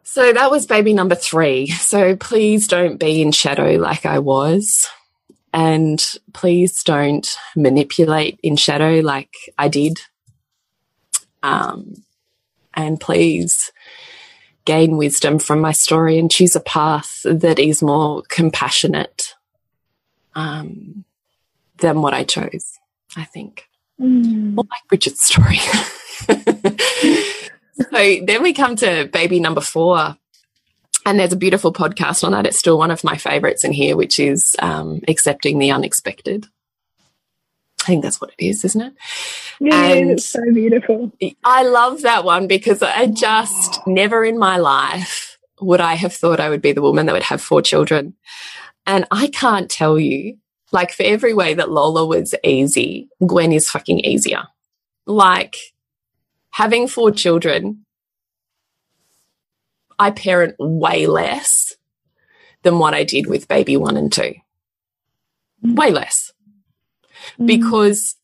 So 0.04 0.32
that 0.32 0.52
was 0.52 0.68
baby 0.68 0.94
number 0.94 1.16
three. 1.16 1.68
So 1.68 2.16
please 2.16 2.68
don't 2.68 2.98
be 2.98 3.22
in 3.22 3.32
shadow 3.32 3.78
like 3.78 4.06
I 4.06 4.20
was. 4.20 4.88
And 5.52 6.04
please 6.34 6.84
don't 6.84 7.28
manipulate 7.56 8.40
in 8.44 8.56
shadow 8.56 9.00
like 9.00 9.34
I 9.58 9.70
did. 9.70 10.00
Um, 11.42 12.04
and 12.74 13.00
please 13.00 13.72
gain 14.66 14.98
wisdom 14.98 15.40
from 15.40 15.60
my 15.62 15.72
story 15.72 16.18
and 16.18 16.32
choose 16.32 16.56
a 16.56 16.60
path 16.60 17.22
that 17.26 17.60
is 17.60 17.82
more 17.82 18.24
compassionate 18.30 19.36
um, 20.36 21.04
than 21.78 22.02
what 22.02 22.14
I 22.14 22.24
chose, 22.24 22.80
I 23.16 23.26
think. 23.26 23.68
Mm. 24.00 24.54
More 24.54 24.66
like 24.70 24.88
Bridget's 24.88 25.24
story. 25.24 25.58
so 27.92 28.26
then 28.26 28.42
we 28.42 28.54
come 28.54 28.76
to 28.78 29.10
baby 29.12 29.40
number 29.40 29.62
four. 29.62 30.18
And 31.06 31.20
there's 31.20 31.34
a 31.34 31.38
beautiful 31.38 31.74
podcast 31.74 32.24
on 32.24 32.32
that. 32.32 32.46
It's 32.46 32.58
still 32.58 32.78
one 32.78 32.92
of 32.92 33.04
my 33.04 33.18
favorites 33.18 33.66
in 33.66 33.74
here, 33.74 33.98
which 33.98 34.22
is 34.22 34.56
um, 34.60 35.02
Accepting 35.10 35.60
the 35.60 35.72
Unexpected. 35.72 36.48
I 37.84 37.88
think 37.88 38.04
that's 38.04 38.22
what 38.22 38.32
it 38.38 38.46
is, 38.46 38.64
isn't 38.64 38.82
it? 38.82 38.94
Yeah, 39.60 39.86
and 39.86 40.12
it's 40.12 40.26
so 40.26 40.42
beautiful. 40.54 41.12
I 41.44 41.64
love 41.64 42.04
that 42.04 42.24
one 42.24 42.48
because 42.48 42.82
I 42.82 43.08
just 43.08 43.86
never 43.86 44.24
in 44.24 44.38
my 44.38 44.58
life 44.58 45.38
would 45.60 45.82
I 45.82 45.96
have 45.96 46.14
thought 46.14 46.40
I 46.40 46.50
would 46.50 46.62
be 46.62 46.72
the 46.72 46.82
woman 46.82 47.06
that 47.06 47.14
would 47.14 47.24
have 47.24 47.42
four 47.42 47.62
children. 47.62 48.16
And 48.86 49.06
I 49.12 49.28
can't 49.28 49.70
tell 49.70 50.00
you, 50.00 50.38
like, 50.72 50.92
for 50.92 51.04
every 51.04 51.34
way 51.34 51.54
that 51.54 51.70
Lola 51.72 52.06
was 52.06 52.34
easy, 52.44 53.10
Gwen 53.26 53.52
is 53.52 53.70
fucking 53.70 54.00
easier. 54.00 54.44
Like, 55.06 55.56
having 56.52 56.88
four 56.88 57.12
children, 57.12 57.86
I 60.00 60.12
parent 60.12 60.56
way 60.60 61.06
less 61.06 61.76
than 62.64 62.80
what 62.80 62.94
I 62.94 63.04
did 63.04 63.28
with 63.28 63.48
baby 63.48 63.78
one 63.78 63.98
and 63.98 64.12
two. 64.12 64.36
Way 65.62 65.92
less. 65.92 66.32
Mm. 67.40 67.48
because 67.48 68.16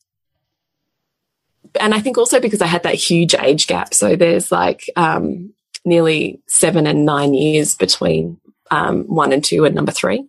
and 1.80 1.94
I 1.94 2.00
think 2.00 2.18
also 2.18 2.40
because 2.40 2.62
I 2.62 2.66
had 2.66 2.82
that 2.82 2.94
huge 2.94 3.34
age 3.34 3.66
gap. 3.66 3.94
So 3.94 4.16
there's 4.16 4.50
like 4.50 4.90
um, 4.96 5.52
nearly 5.84 6.40
seven 6.48 6.86
and 6.86 7.04
nine 7.04 7.34
years 7.34 7.74
between 7.74 8.40
um, 8.70 9.04
one 9.04 9.32
and 9.32 9.44
two 9.44 9.64
and 9.64 9.74
number 9.74 9.92
three. 9.92 10.26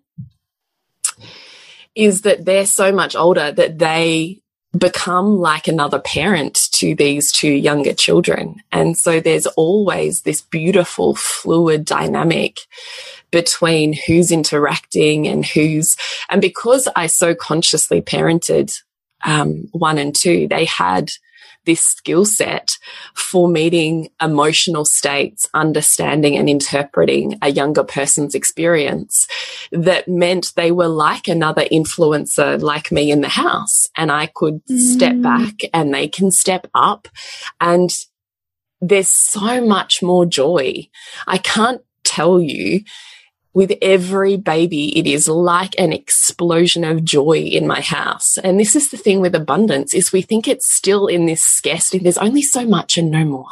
Is 1.96 2.22
that 2.22 2.46
they're 2.46 2.66
so 2.66 2.92
much 2.92 3.16
older 3.16 3.52
that 3.52 3.80
they 3.80 4.42
become 4.78 5.38
like 5.38 5.68
another 5.68 6.00
parent 6.00 6.70
to 6.72 6.96
these 6.96 7.32
two 7.32 7.52
younger 7.52 7.94
children. 7.94 8.62
And 8.72 8.98
so 8.98 9.20
there's 9.20 9.46
always 9.48 10.22
this 10.22 10.42
beautiful 10.42 11.16
fluid 11.16 11.84
dynamic 11.84 12.60
between 13.32 13.94
who's 13.94 14.32
interacting 14.32 15.28
and 15.28 15.46
who's, 15.46 15.96
and 16.30 16.42
because 16.42 16.88
I 16.96 17.08
so 17.08 17.34
consciously 17.34 18.02
parented 18.02 18.74
um, 19.24 19.68
one 19.72 19.98
and 19.98 20.16
two, 20.16 20.48
they 20.48 20.66
had 20.66 21.12
this 21.66 21.82
skill 21.82 22.26
set 22.26 22.78
for 23.14 23.48
meeting 23.48 24.10
emotional 24.22 24.84
states, 24.84 25.48
understanding 25.54 26.36
and 26.38 26.50
interpreting 26.50 27.38
a 27.42 27.52
younger 27.52 27.84
person's 27.84 28.34
experience 28.34 29.28
that 29.72 30.08
meant 30.08 30.54
they 30.56 30.72
were 30.72 30.88
like 30.88 31.28
another 31.28 31.64
influencer 31.72 32.60
like 32.60 32.92
me 32.92 33.12
in 33.12 33.22
the 33.22 33.30
house. 33.30 33.88
And 33.96 34.12
I 34.12 34.28
could 34.34 34.66
mm. 34.66 34.80
step 34.80 35.22
back 35.22 35.54
and 35.74 35.94
they 35.94 36.08
can 36.08 36.32
step 36.32 36.68
up. 36.74 37.08
And 37.60 37.92
there's 38.80 39.10
so 39.10 39.64
much 39.64 40.02
more 40.02 40.26
joy. 40.26 40.88
I 41.28 41.38
can't 41.38 41.82
tell 42.04 42.42
you 42.42 42.82
with 43.54 43.74
every 43.82 44.38
baby, 44.38 44.97
it 44.97 45.08
is 45.08 45.28
like 45.28 45.78
an 45.78 45.91
explosion 45.91 46.84
of 46.84 47.04
joy 47.04 47.39
in 47.39 47.68
my 47.68 47.82
house. 47.82 48.38
And 48.38 48.60
this 48.60 48.76
is 48.76 48.91
the 48.91 48.97
thing 48.97 49.20
with 49.20 49.36
abundance 49.36 49.93
is 49.93 50.14
we 50.14 50.22
think 50.22 50.47
it's 50.47 50.72
still 50.72 51.08
in 51.08 51.26
this 51.26 51.43
scarcity. 51.43 51.99
There's 51.99 52.18
only 52.18 52.41
so 52.41 52.66
much 52.66 52.97
and 52.97 53.12
no 53.12 53.26
more. 53.26 53.49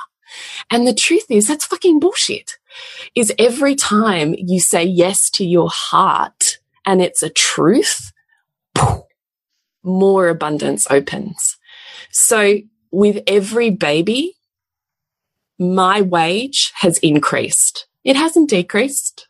And 0.72 0.88
the 0.88 0.94
truth 0.94 1.26
is 1.30 1.48
that's 1.48 1.66
fucking 1.66 2.00
bullshit. 2.00 2.58
Is 3.16 3.34
every 3.38 3.76
time 3.76 4.36
you 4.38 4.60
say 4.60 4.84
yes 4.84 5.30
to 5.32 5.46
your 5.46 5.70
heart 5.70 6.60
and 6.86 7.02
it's 7.02 7.24
a 7.24 7.30
truth, 7.30 8.12
more 9.84 10.30
abundance 10.30 10.90
opens. 10.90 11.58
So 12.12 12.60
with 12.92 13.22
every 13.28 13.70
baby, 13.70 14.36
my 15.58 16.02
wage 16.02 16.72
has 16.76 16.98
increased. 17.00 17.88
It 18.04 18.16
hasn't 18.16 18.50
decreased. 18.50 19.29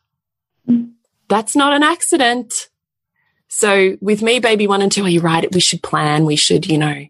That's 1.27 1.55
not 1.55 1.73
an 1.73 1.83
accident. 1.83 2.69
So 3.49 3.97
with 3.99 4.21
me, 4.21 4.39
baby 4.39 4.67
one 4.67 4.81
and 4.81 4.91
two, 4.91 5.03
are 5.03 5.09
you 5.09 5.21
right? 5.21 5.51
We 5.53 5.59
should 5.59 5.81
plan. 5.81 6.25
We 6.25 6.35
should, 6.35 6.67
you 6.67 6.77
know, 6.77 7.05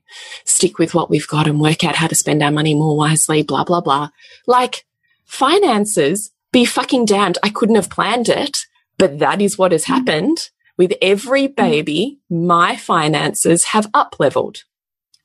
stick 0.45 0.77
with 0.77 0.93
what 0.93 1.09
we've 1.09 1.27
got 1.27 1.47
and 1.47 1.59
work 1.59 1.83
out 1.83 1.97
how 1.97 2.07
to 2.07 2.15
spend 2.15 2.41
our 2.41 2.51
money 2.51 2.73
more 2.73 2.95
wisely, 2.95 3.43
blah, 3.43 3.65
blah, 3.65 3.81
blah. 3.81 4.09
Like 4.47 4.85
finances, 5.25 6.31
be 6.51 6.65
fucking 6.65 7.05
damned. 7.05 7.37
I 7.43 7.49
couldn't 7.49 7.75
have 7.75 7.89
planned 7.89 8.29
it, 8.29 8.59
but 8.97 9.19
that 9.19 9.41
is 9.41 9.57
what 9.57 9.73
has 9.73 9.83
happened. 9.85 10.49
With 10.77 10.93
every 11.01 11.47
baby, 11.47 12.19
my 12.29 12.77
finances 12.77 13.65
have 13.65 13.89
up 13.93 14.15
leveled. 14.17 14.59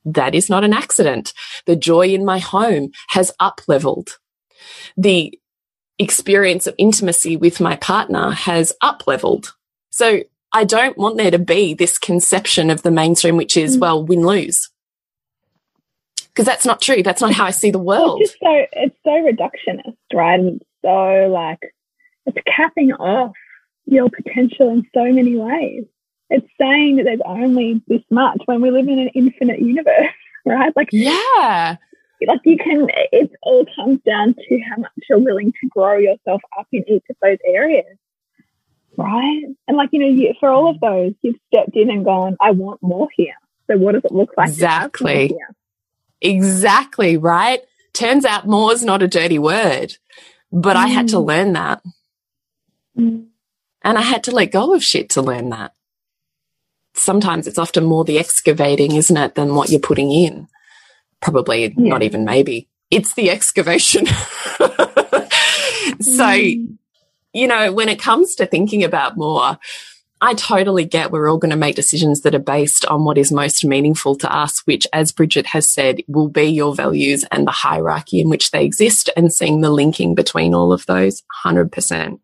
That 0.03 0.35
is 0.35 0.49
not 0.49 0.65
an 0.65 0.73
accident. 0.73 1.33
The 1.65 1.77
joy 1.77 2.07
in 2.07 2.25
my 2.25 2.39
home 2.39 2.91
has 3.09 3.31
up 3.39 3.61
leveled. 3.67 4.17
The 4.97 5.39
experience 5.99 6.67
of 6.67 6.75
intimacy 6.77 7.37
with 7.37 7.59
my 7.59 7.75
partner 7.77 8.31
has 8.31 8.73
up 8.81 9.07
leveled. 9.07 9.53
So 9.91 10.23
I 10.51 10.63
don't 10.63 10.97
want 10.97 11.17
there 11.17 11.31
to 11.31 11.39
be 11.39 11.73
this 11.73 11.97
conception 11.97 12.69
of 12.69 12.81
the 12.81 12.91
mainstream, 12.91 13.37
which 13.37 13.57
is, 13.57 13.77
mm. 13.77 13.81
well, 13.81 14.03
win 14.03 14.21
lose. 14.21 14.69
Because 16.27 16.45
that's 16.45 16.65
not 16.65 16.81
true. 16.81 17.01
That's 17.01 17.21
not 17.21 17.33
how 17.33 17.45
I 17.45 17.51
see 17.51 17.71
the 17.71 17.79
world. 17.79 18.21
It's 18.21 18.33
so 18.33 18.65
it's 18.73 18.97
so 19.05 19.11
reductionist, 19.11 19.95
right? 20.13 20.39
And 20.39 20.61
so 20.83 21.29
like 21.31 21.59
it's 22.25 22.37
capping 22.45 22.91
off 22.93 23.33
your 23.85 24.09
potential 24.09 24.69
in 24.69 24.85
so 24.93 25.05
many 25.05 25.37
ways. 25.37 25.85
It's 26.29 26.47
saying 26.59 26.97
that 26.97 27.03
there's 27.03 27.21
only 27.25 27.81
this 27.87 28.01
much 28.09 28.41
when 28.45 28.61
we 28.61 28.71
live 28.71 28.87
in 28.87 28.99
an 28.99 29.09
infinite 29.09 29.59
universe, 29.59 30.11
right? 30.45 30.73
Like 30.75 30.89
yeah, 30.91 31.77
like 32.27 32.41
you 32.43 32.57
can. 32.57 32.87
It 33.11 33.31
all 33.41 33.65
comes 33.75 33.99
down 34.01 34.35
to 34.35 34.59
how 34.69 34.77
much 34.81 34.91
you're 35.09 35.19
willing 35.19 35.51
to 35.51 35.67
grow 35.69 35.97
yourself 35.97 36.41
up 36.57 36.67
in 36.71 36.83
each 36.87 37.03
of 37.09 37.15
those 37.21 37.37
areas, 37.45 37.97
right? 38.97 39.43
And 39.67 39.77
like 39.77 39.89
you 39.91 39.99
know, 39.99 40.07
you, 40.07 40.33
for 40.39 40.49
all 40.49 40.69
of 40.69 40.79
those, 40.79 41.13
you've 41.21 41.39
stepped 41.53 41.75
in 41.75 41.89
and 41.89 42.05
gone, 42.05 42.37
"I 42.39 42.51
want 42.51 42.81
more 42.81 43.07
here." 43.15 43.35
So 43.67 43.77
what 43.77 43.93
does 43.93 44.05
it 44.05 44.11
look 44.11 44.31
like? 44.37 44.49
Exactly. 44.49 45.35
Exactly 46.21 47.17
right. 47.17 47.61
Turns 47.93 48.25
out 48.25 48.47
more 48.47 48.73
is 48.73 48.83
not 48.83 49.03
a 49.03 49.07
dirty 49.07 49.39
word, 49.39 49.97
but 50.51 50.75
mm. 50.75 50.79
I 50.79 50.87
had 50.87 51.07
to 51.09 51.17
mm. 51.17 51.25
learn 51.25 51.53
that. 51.53 51.81
Mm. 52.97 53.27
And 53.83 53.97
I 53.97 54.01
had 54.01 54.23
to 54.25 54.31
let 54.31 54.51
go 54.51 54.73
of 54.73 54.83
shit 54.83 55.09
to 55.11 55.21
learn 55.21 55.49
that. 55.49 55.73
Sometimes 56.93 57.45
it's 57.45 57.59
often 57.59 57.85
more 57.85 58.03
the 58.03 58.17
excavating, 58.17 58.95
isn't 58.95 59.17
it, 59.17 59.35
than 59.35 59.53
what 59.53 59.69
you're 59.69 59.79
putting 59.79 60.11
in. 60.11 60.47
Probably 61.21 61.63
yeah. 61.63 61.73
not 61.75 62.03
even 62.03 62.25
maybe. 62.25 62.67
It's 62.91 63.13
the 63.13 63.29
excavation. 63.31 64.05
so, 64.05 64.13
mm. 66.23 66.77
you 67.33 67.47
know, 67.47 67.71
when 67.73 67.89
it 67.89 67.99
comes 67.99 68.35
to 68.35 68.45
thinking 68.45 68.83
about 68.83 69.17
more, 69.17 69.57
I 70.21 70.33
totally 70.33 70.85
get 70.85 71.11
we're 71.11 71.29
all 71.29 71.37
going 71.37 71.51
to 71.51 71.57
make 71.57 71.75
decisions 71.75 72.21
that 72.21 72.33
are 72.33 72.39
based 72.39 72.85
on 72.85 73.03
what 73.03 73.17
is 73.17 73.31
most 73.31 73.65
meaningful 73.65 74.15
to 74.15 74.33
us, 74.33 74.61
which, 74.65 74.87
as 74.93 75.11
Bridget 75.11 75.47
has 75.47 75.69
said, 75.69 76.01
will 76.07 76.29
be 76.29 76.45
your 76.45 76.73
values 76.73 77.25
and 77.31 77.45
the 77.45 77.51
hierarchy 77.51 78.21
in 78.21 78.29
which 78.29 78.51
they 78.51 78.63
exist 78.63 79.09
and 79.17 79.33
seeing 79.33 79.61
the 79.61 79.69
linking 79.69 80.15
between 80.15 80.53
all 80.53 80.71
of 80.71 80.85
those 80.85 81.21
100%. 81.43 82.19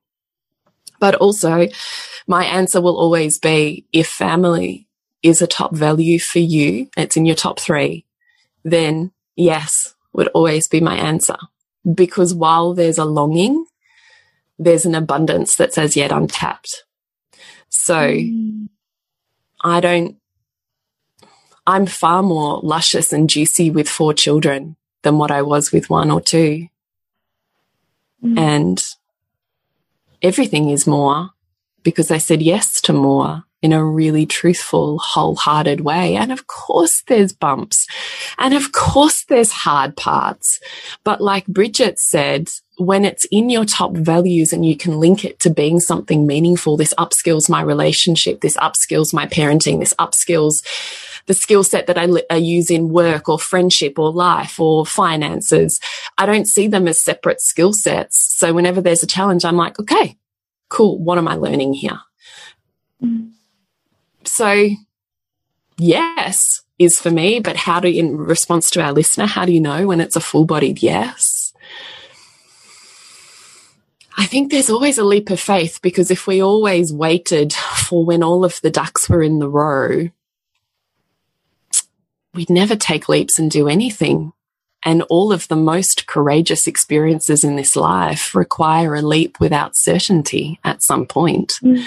But 1.00 1.16
also, 1.16 1.68
my 2.28 2.46
answer 2.46 2.80
will 2.80 2.98
always 2.98 3.40
be 3.40 3.86
if 3.92 4.08
family 4.08 4.88
is 5.22 5.42
a 5.42 5.48
top 5.48 5.76
value 5.76 6.20
for 6.20 6.40
you, 6.40 6.90
it's 6.96 7.18
in 7.18 7.26
your 7.26 7.36
top 7.36 7.60
three, 7.60 8.06
then 8.64 9.12
yes, 9.36 9.96
would 10.14 10.28
always 10.30 10.68
be 10.68 10.82
my 10.82 10.96
answer. 10.96 11.38
Because 11.94 12.34
while 12.34 12.74
there's 12.74 12.98
a 12.98 13.06
longing, 13.06 13.66
there's 14.60 14.86
an 14.86 14.96
abundance 14.96 15.56
that's 15.56 15.78
as 15.78 15.96
yet 15.96 16.12
untapped. 16.12 16.84
So 17.70 17.96
mm. 17.96 18.70
I 19.64 19.80
don't, 19.80 20.18
I'm 21.66 21.86
far 21.86 22.22
more 22.22 22.60
luscious 22.62 23.14
and 23.14 23.30
juicy 23.30 23.72
with 23.72 23.90
four 23.90 24.14
children 24.14 24.76
than 25.04 25.18
what 25.18 25.32
I 25.32 25.42
was 25.42 25.72
with 25.72 25.90
one 25.90 26.12
or 26.12 26.22
two. 26.22 26.68
Mm. 28.24 28.38
And 28.38 28.84
everything 30.22 30.70
is 30.70 30.86
more 30.86 31.32
because 31.82 32.12
I 32.12 32.20
said 32.20 32.42
yes 32.42 32.80
to 32.82 32.94
more 32.94 33.46
in 33.62 33.74
a 33.74 33.84
really 33.84 34.26
truthful, 34.26 34.98
wholehearted 34.98 35.82
way. 35.82 36.16
And 36.16 36.32
of 36.32 36.48
course 36.48 37.04
there's 37.08 37.32
bumps 37.32 37.88
and 38.38 38.54
of 38.54 38.72
course 38.72 39.24
there's 39.26 39.52
hard 39.52 39.96
parts. 39.96 40.60
But 41.04 41.22
like 41.22 41.46
Bridget 41.46 42.00
said, 42.00 42.50
when 42.78 43.06
it's 43.06 43.26
in 43.26 43.50
your 43.50 43.66
top 43.66 43.96
values 43.96 44.52
and 44.52 44.66
you 44.66 44.76
can 44.76 45.00
link 45.00 45.24
it 45.24 45.40
to 45.42 45.52
being 45.52 45.80
something 45.80 46.26
meaningful, 46.26 46.78
this 46.78 46.96
upskills 46.98 47.50
my 47.50 47.62
relationship, 47.62 48.42
this 48.42 48.58
upskills 48.58 49.14
my 49.14 49.28
parenting, 49.28 49.80
this 49.80 49.94
upskills 50.00 50.66
the 51.28 51.36
skill 51.36 51.64
set 51.64 51.86
that 51.86 52.00
I, 52.00 52.08
I, 52.32 52.38
use 52.38 52.72
in 52.72 52.90
work 52.90 53.30
or 53.30 53.38
friendship 53.38 54.00
or 54.00 54.12
life 54.12 54.60
or 54.60 54.88
finances. 54.88 55.80
I 56.18 56.26
don't 56.26 56.48
see 56.48 56.68
them 56.68 56.88
as 56.88 57.00
separate 57.00 57.42
skill 57.42 57.74
sets. 57.74 58.18
So 58.36 58.54
whenever 58.54 58.82
there's 58.82 59.04
a 59.04 59.08
challenge, 59.08 59.46
I'm 59.46 59.56
like, 59.56 59.80
okay, 59.80 60.18
cool. 60.70 60.98
What 60.98 61.20
am 61.20 61.28
I 61.28 61.36
learning 61.36 61.74
here? 61.74 62.00
Mm. 63.04 63.34
So 64.24 64.70
yes 65.78 66.62
is 66.80 67.00
for 67.00 67.12
me, 67.12 67.40
but 67.40 67.56
how 67.56 67.80
do, 67.80 67.90
you 67.90 68.00
in 68.00 68.18
response 68.18 68.72
to 68.72 68.82
our 68.82 68.92
listener, 68.92 69.26
how 69.26 69.46
do 69.46 69.52
you 69.52 69.62
know 69.62 69.88
when 69.88 70.02
it's 70.02 70.16
a 70.16 70.22
full 70.22 70.46
bodied 70.46 70.82
yes? 70.82 71.54
I 74.18 74.26
think 74.26 74.52
there's 74.52 74.70
always 74.70 74.98
a 74.98 75.04
leap 75.04 75.30
of 75.30 75.40
faith 75.40 75.80
because 75.82 76.12
if 76.12 76.28
we 76.28 76.42
always 76.42 76.94
waited 76.94 77.54
for 77.54 78.06
when 78.06 78.24
all 78.24 78.44
of 78.44 78.60
the 78.62 78.70
ducks 78.70 79.10
were 79.10 79.24
in 79.24 79.40
the 79.40 79.50
row, 79.50 80.10
we'd 82.34 82.50
never 82.50 82.76
take 82.76 83.10
leaps 83.10 83.40
and 83.40 83.50
do 83.50 83.68
anything. 83.68 84.34
And 84.84 85.04
all 85.04 85.32
of 85.32 85.48
the 85.48 85.56
most 85.56 86.08
courageous 86.08 86.66
experiences 86.66 87.44
in 87.44 87.56
this 87.56 87.76
life 87.76 88.34
require 88.34 88.96
a 88.96 89.02
leap 89.02 89.40
without 89.40 89.76
certainty 89.76 90.60
at 90.64 90.82
some 90.82 91.06
point. 91.06 91.60
Mm. 91.64 91.86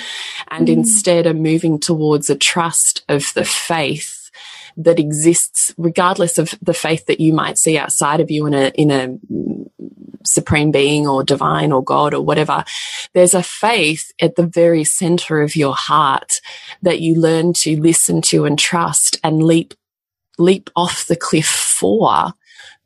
And 0.48 0.68
mm. 0.68 0.72
instead 0.72 1.26
of 1.26 1.36
moving 1.36 1.80
towards 1.80 2.30
a 2.30 2.36
trust 2.36 3.04
of 3.08 3.32
the 3.34 3.44
faith 3.44 4.30
that 4.76 4.98
exists 4.98 5.72
regardless 5.76 6.38
of 6.38 6.54
the 6.60 6.74
faith 6.74 7.06
that 7.06 7.20
you 7.20 7.32
might 7.32 7.58
see 7.58 7.78
outside 7.78 8.20
of 8.20 8.30
you 8.30 8.46
in 8.46 8.54
a, 8.54 8.68
in 8.74 8.90
a 8.90 9.18
supreme 10.26 10.70
being 10.70 11.06
or 11.06 11.22
divine 11.22 11.72
or 11.72 11.82
God 11.82 12.14
or 12.14 12.22
whatever. 12.22 12.64
There's 13.12 13.34
a 13.34 13.42
faith 13.42 14.12
at 14.20 14.36
the 14.36 14.46
very 14.46 14.84
center 14.84 15.42
of 15.42 15.56
your 15.56 15.74
heart 15.74 16.40
that 16.82 17.00
you 17.00 17.14
learn 17.14 17.52
to 17.54 17.80
listen 17.80 18.22
to 18.22 18.44
and 18.44 18.58
trust 18.58 19.18
and 19.22 19.42
leap, 19.42 19.74
leap 20.38 20.70
off 20.74 21.06
the 21.06 21.16
cliff 21.16 21.46
for 21.46 22.32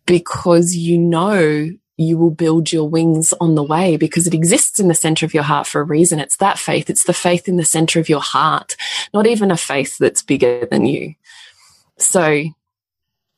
because 0.09 0.75
you 0.75 0.97
know 0.97 1.71
you 1.99 2.17
will 2.17 2.31
build 2.31 2.73
your 2.73 2.89
wings 2.89 3.35
on 3.41 3.57
the 3.57 3.63
way 3.63 3.99
because 3.99 4.27
it 4.27 4.33
exists 4.33 4.81
in 4.81 4.89
the 4.89 4.95
center 4.95 5.27
of 5.27 5.35
your 5.35 5.43
heart 5.43 5.67
for 5.67 5.83
a 5.83 5.85
reason. 5.85 6.19
It's 6.19 6.39
that 6.39 6.59
faith. 6.59 6.89
It's 6.89 7.05
the 7.05 7.13
faith 7.13 7.47
in 7.47 7.59
the 7.59 7.65
center 7.65 8.01
of 8.01 8.09
your 8.09 8.23
heart, 8.23 8.75
not 9.13 9.27
even 9.27 9.51
a 9.51 9.57
faith 9.57 9.99
that's 9.99 10.23
bigger 10.23 10.67
than 10.71 10.87
you. 10.87 11.15
So 11.99 12.45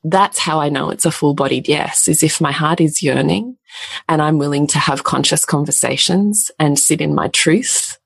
that's 0.05 0.39
how 0.39 0.61
I 0.61 0.69
know 0.69 0.91
it's 0.91 1.05
a 1.05 1.11
full 1.11 1.33
bodied 1.33 1.67
yes, 1.67 2.07
is 2.07 2.23
if 2.23 2.39
my 2.39 2.53
heart 2.53 2.79
is 2.79 3.03
yearning 3.03 3.57
and 4.07 4.21
I'm 4.21 4.37
willing 4.37 4.65
to 4.67 4.79
have 4.79 5.03
conscious 5.03 5.43
conversations 5.43 6.51
and 6.57 6.79
sit 6.79 7.01
in 7.01 7.13
my 7.13 7.27
truth 7.27 7.99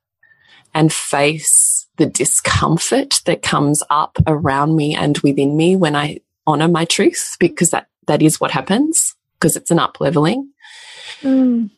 and 0.74 0.92
face 0.92 1.86
the 1.98 2.06
discomfort 2.06 3.20
that 3.26 3.42
comes 3.42 3.82
up 3.90 4.18
around 4.26 4.74
me 4.74 4.94
and 4.94 5.16
within 5.18 5.56
me 5.56 5.76
when 5.76 5.94
I 5.94 6.18
honor 6.46 6.68
my 6.68 6.84
truth, 6.84 7.36
because 7.38 7.70
that 7.70 7.88
that 8.06 8.22
is 8.22 8.40
what 8.40 8.50
happens 8.50 9.14
because 9.38 9.56
it's 9.56 9.70
an 9.70 9.78
up 9.78 10.00
leveling, 10.00 10.50
mm. 11.20 11.70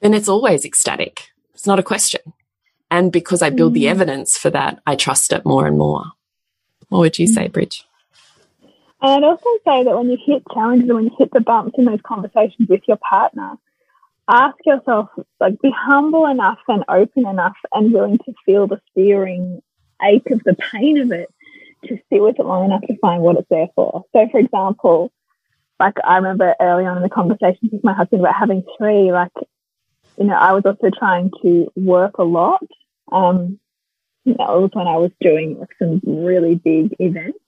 then 0.00 0.14
it's 0.14 0.28
always 0.28 0.64
ecstatic. 0.64 1.28
It's 1.54 1.66
not 1.66 1.78
a 1.78 1.84
question. 1.84 2.20
And 2.90 3.12
because 3.12 3.42
I 3.42 3.50
build 3.50 3.72
mm. 3.72 3.76
the 3.76 3.88
evidence 3.88 4.36
for 4.36 4.50
that, 4.50 4.80
I 4.86 4.96
trust 4.96 5.32
it 5.32 5.44
more 5.44 5.66
and 5.66 5.78
more. 5.78 6.04
What 6.88 7.00
would 7.00 7.18
you 7.18 7.26
say, 7.26 7.48
mm. 7.48 7.52
Bridge? 7.52 7.84
And 9.02 9.24
I'd 9.24 9.28
also 9.28 9.48
say 9.64 9.84
that 9.84 9.96
when 9.96 10.10
you 10.10 10.18
hit 10.24 10.42
challenges 10.52 10.88
and 10.88 10.96
when 10.96 11.04
you 11.06 11.16
hit 11.18 11.32
the 11.32 11.40
bumps 11.40 11.78
in 11.78 11.86
those 11.86 12.02
conversations 12.02 12.68
with 12.68 12.82
your 12.86 12.98
partner, 12.98 13.54
ask 14.28 14.56
yourself, 14.66 15.08
like, 15.40 15.60
be 15.60 15.72
humble 15.74 16.26
enough 16.26 16.58
and 16.68 16.84
open 16.88 17.26
enough 17.26 17.56
and 17.72 17.92
willing 17.92 18.18
to 18.18 18.34
feel 18.44 18.66
the 18.66 18.80
searing 18.94 19.62
ache 20.02 20.30
of 20.30 20.42
the 20.44 20.54
pain 20.72 20.98
of 20.98 21.12
it 21.12 21.28
to 21.86 21.98
sit 22.10 22.22
with 22.22 22.38
it 22.38 22.44
long 22.44 22.66
enough 22.66 22.82
to 22.82 22.96
find 22.98 23.22
what 23.22 23.36
it's 23.36 23.48
there 23.48 23.68
for. 23.74 24.04
So, 24.12 24.28
for 24.30 24.38
example, 24.38 25.10
like 25.80 25.94
I 26.04 26.16
remember 26.16 26.54
early 26.60 26.86
on 26.86 26.98
in 26.98 27.02
the 27.02 27.10
conversations 27.10 27.72
with 27.72 27.84
my 27.84 27.94
husband 27.94 28.20
about 28.22 28.36
having 28.36 28.64
three, 28.78 29.12
like, 29.12 29.32
you 30.18 30.26
know, 30.26 30.34
I 30.34 30.52
was 30.52 30.64
also 30.66 30.90
trying 30.96 31.32
to 31.42 31.72
work 31.76 32.18
a 32.18 32.24
lot. 32.24 32.62
Um, 33.10 33.58
you 34.24 34.36
know, 34.38 34.58
it 34.58 34.62
was 34.62 34.70
when 34.74 34.86
I 34.86 34.98
was 34.98 35.12
doing 35.20 35.58
like 35.58 35.70
some 35.78 36.00
really 36.06 36.54
big 36.56 36.94
events 37.00 37.38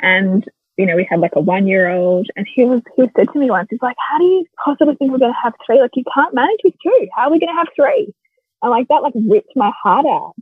And, 0.00 0.44
you 0.76 0.86
know, 0.86 0.96
we 0.96 1.06
had 1.08 1.20
like 1.20 1.36
a 1.36 1.40
one 1.40 1.66
year 1.66 1.90
old 1.90 2.28
and 2.36 2.46
he 2.52 2.64
was, 2.64 2.82
he 2.96 3.08
said 3.16 3.28
to 3.32 3.38
me 3.38 3.50
once, 3.50 3.68
he's 3.70 3.80
like, 3.82 3.96
how 4.10 4.18
do 4.18 4.24
you 4.24 4.44
possibly 4.64 4.96
think 4.96 5.12
we're 5.12 5.18
going 5.18 5.32
to 5.32 5.38
have 5.42 5.54
three? 5.64 5.80
Like, 5.80 5.92
you 5.94 6.04
can't 6.12 6.34
manage 6.34 6.60
with 6.64 6.74
two. 6.82 7.08
How 7.16 7.24
are 7.28 7.30
we 7.30 7.38
going 7.38 7.52
to 7.52 7.56
have 7.56 7.68
three? 7.76 8.12
And 8.62 8.70
like 8.70 8.88
that, 8.88 9.02
like 9.02 9.14
ripped 9.14 9.56
my 9.56 9.72
heart 9.82 10.06
out. 10.06 10.34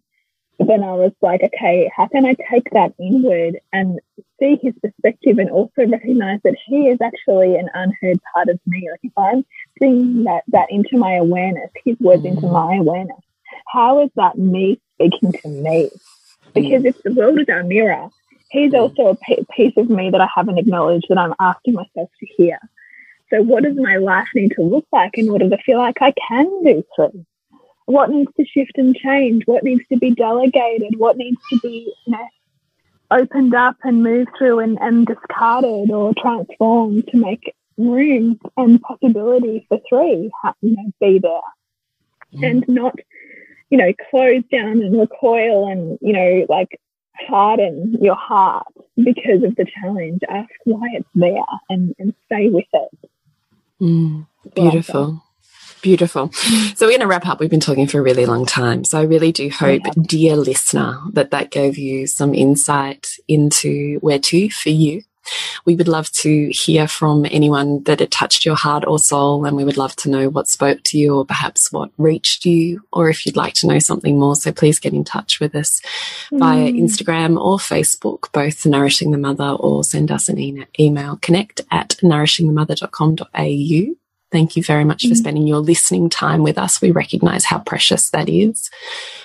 Then 0.66 0.84
I 0.84 0.92
was 0.92 1.12
like, 1.22 1.42
okay, 1.42 1.90
how 1.96 2.06
can 2.06 2.26
I 2.26 2.36
take 2.50 2.68
that 2.72 2.92
inward 3.00 3.58
and 3.72 3.98
see 4.38 4.58
his 4.60 4.74
perspective 4.82 5.38
and 5.38 5.48
also 5.50 5.86
recognize 5.86 6.40
that 6.44 6.54
he 6.66 6.88
is 6.88 6.98
actually 7.00 7.56
an 7.56 7.70
unheard 7.72 8.20
part 8.34 8.50
of 8.50 8.60
me? 8.66 8.86
Like 8.90 9.00
if 9.02 9.12
I'm 9.16 9.44
bringing 9.78 10.24
that, 10.24 10.42
that 10.48 10.70
into 10.70 10.98
my 10.98 11.14
awareness, 11.14 11.70
his 11.82 11.96
words 11.98 12.24
mm. 12.24 12.32
into 12.32 12.46
my 12.46 12.76
awareness, 12.76 13.20
how 13.68 14.02
is 14.02 14.10
that 14.16 14.36
me 14.36 14.78
speaking 14.94 15.32
to 15.32 15.48
me? 15.48 15.90
Because 16.52 16.84
if 16.84 17.02
the 17.02 17.14
world 17.14 17.40
is 17.40 17.48
our 17.48 17.62
mirror, 17.62 18.10
he's 18.50 18.74
also 18.74 19.16
a 19.16 19.44
piece 19.54 19.76
of 19.78 19.88
me 19.88 20.10
that 20.10 20.20
I 20.20 20.28
haven't 20.34 20.58
acknowledged 20.58 21.06
that 21.08 21.18
I'm 21.18 21.34
asking 21.40 21.74
myself 21.74 22.10
to 22.20 22.26
hear. 22.36 22.58
So 23.30 23.40
what 23.42 23.62
does 23.62 23.76
my 23.76 23.96
life 23.96 24.28
need 24.34 24.52
to 24.56 24.62
look 24.62 24.86
like 24.92 25.12
in 25.14 25.30
order 25.30 25.48
to 25.48 25.56
feel 25.58 25.78
like 25.78 26.02
I 26.02 26.12
can 26.28 26.64
do 26.64 26.84
through? 26.94 27.24
What 27.86 28.10
needs 28.10 28.32
to 28.36 28.44
shift 28.44 28.72
and 28.76 28.94
change, 28.94 29.42
what 29.46 29.64
needs 29.64 29.82
to 29.90 29.98
be 29.98 30.10
delegated, 30.12 30.96
what 30.96 31.16
needs 31.16 31.40
to 31.50 31.58
be 31.60 31.92
you 32.06 32.12
know, 32.12 32.28
opened 33.10 33.54
up 33.54 33.76
and 33.82 34.02
moved 34.02 34.30
through 34.38 34.60
and, 34.60 34.78
and 34.80 35.06
discarded 35.06 35.90
or 35.90 36.12
transformed 36.20 37.06
to 37.08 37.16
make 37.16 37.54
room 37.76 38.38
and 38.56 38.80
possibility 38.82 39.66
for 39.68 39.80
three, 39.88 40.30
you 40.60 40.76
know, 40.76 40.92
be 41.00 41.18
there. 41.18 41.40
Mm. 42.34 42.50
And 42.50 42.64
not, 42.68 42.94
you 43.70 43.78
know, 43.78 43.92
close 44.10 44.44
down 44.52 44.82
and 44.82 44.98
recoil 44.98 45.68
and, 45.68 45.98
you 46.00 46.12
know, 46.12 46.46
like 46.48 46.80
harden 47.28 47.98
your 48.00 48.14
heart 48.14 48.66
because 48.96 49.42
of 49.42 49.56
the 49.56 49.66
challenge. 49.80 50.20
Ask 50.28 50.50
why 50.64 50.88
it's 50.92 51.08
there 51.14 51.42
and, 51.68 51.94
and 51.98 52.14
stay 52.26 52.48
with 52.48 52.66
it. 52.72 53.10
Mm, 53.80 54.26
beautiful. 54.54 55.22
Beautiful. 55.82 56.30
So 56.32 56.86
we're 56.86 56.92
going 56.92 57.00
to 57.00 57.06
wrap 57.06 57.26
up. 57.26 57.40
We've 57.40 57.50
been 57.50 57.60
talking 57.60 57.86
for 57.86 57.98
a 57.98 58.02
really 58.02 58.26
long 58.26 58.46
time. 58.46 58.84
So 58.84 58.98
I 58.98 59.04
really 59.04 59.32
do 59.32 59.48
hope, 59.48 59.82
yeah. 59.84 59.92
dear 60.00 60.36
listener, 60.36 61.00
that 61.12 61.30
that 61.30 61.50
gave 61.50 61.78
you 61.78 62.06
some 62.06 62.34
insight 62.34 63.08
into 63.28 63.98
where 64.00 64.18
to 64.18 64.50
for 64.50 64.70
you. 64.70 65.02
We 65.64 65.76
would 65.76 65.88
love 65.88 66.10
to 66.12 66.48
hear 66.48 66.88
from 66.88 67.26
anyone 67.30 67.82
that 67.84 68.00
it 68.00 68.10
touched 68.10 68.44
your 68.44 68.56
heart 68.56 68.84
or 68.86 68.98
soul, 68.98 69.44
and 69.44 69.56
we 69.56 69.64
would 69.64 69.76
love 69.76 69.94
to 69.96 70.10
know 70.10 70.28
what 70.28 70.48
spoke 70.48 70.82
to 70.84 70.98
you 70.98 71.16
or 71.16 71.24
perhaps 71.24 71.70
what 71.70 71.90
reached 71.98 72.44
you, 72.44 72.82
or 72.92 73.08
if 73.08 73.24
you'd 73.26 73.36
like 73.36 73.54
to 73.54 73.66
know 73.66 73.78
something 73.78 74.18
more. 74.18 74.34
So 74.34 74.52
please 74.52 74.78
get 74.78 74.92
in 74.92 75.04
touch 75.04 75.38
with 75.40 75.54
us 75.54 75.80
mm. 76.32 76.38
via 76.38 76.72
Instagram 76.72 77.40
or 77.40 77.58
Facebook, 77.58 78.32
both 78.32 78.66
Nourishing 78.66 79.10
the 79.10 79.18
Mother, 79.18 79.50
or 79.50 79.84
send 79.84 80.10
us 80.10 80.28
an 80.28 80.38
e 80.38 80.64
email 80.78 81.18
connect 81.20 81.60
at 81.70 81.96
nourishingthemother.com.au. 82.02 83.99
Thank 84.32 84.56
you 84.56 84.62
very 84.62 84.84
much 84.84 85.02
for 85.02 85.14
mm. 85.14 85.16
spending 85.16 85.46
your 85.46 85.58
listening 85.58 86.08
time 86.08 86.42
with 86.42 86.56
us. 86.56 86.80
We 86.80 86.92
recognize 86.92 87.44
how 87.44 87.58
precious 87.58 88.10
that 88.10 88.28
is, 88.28 88.70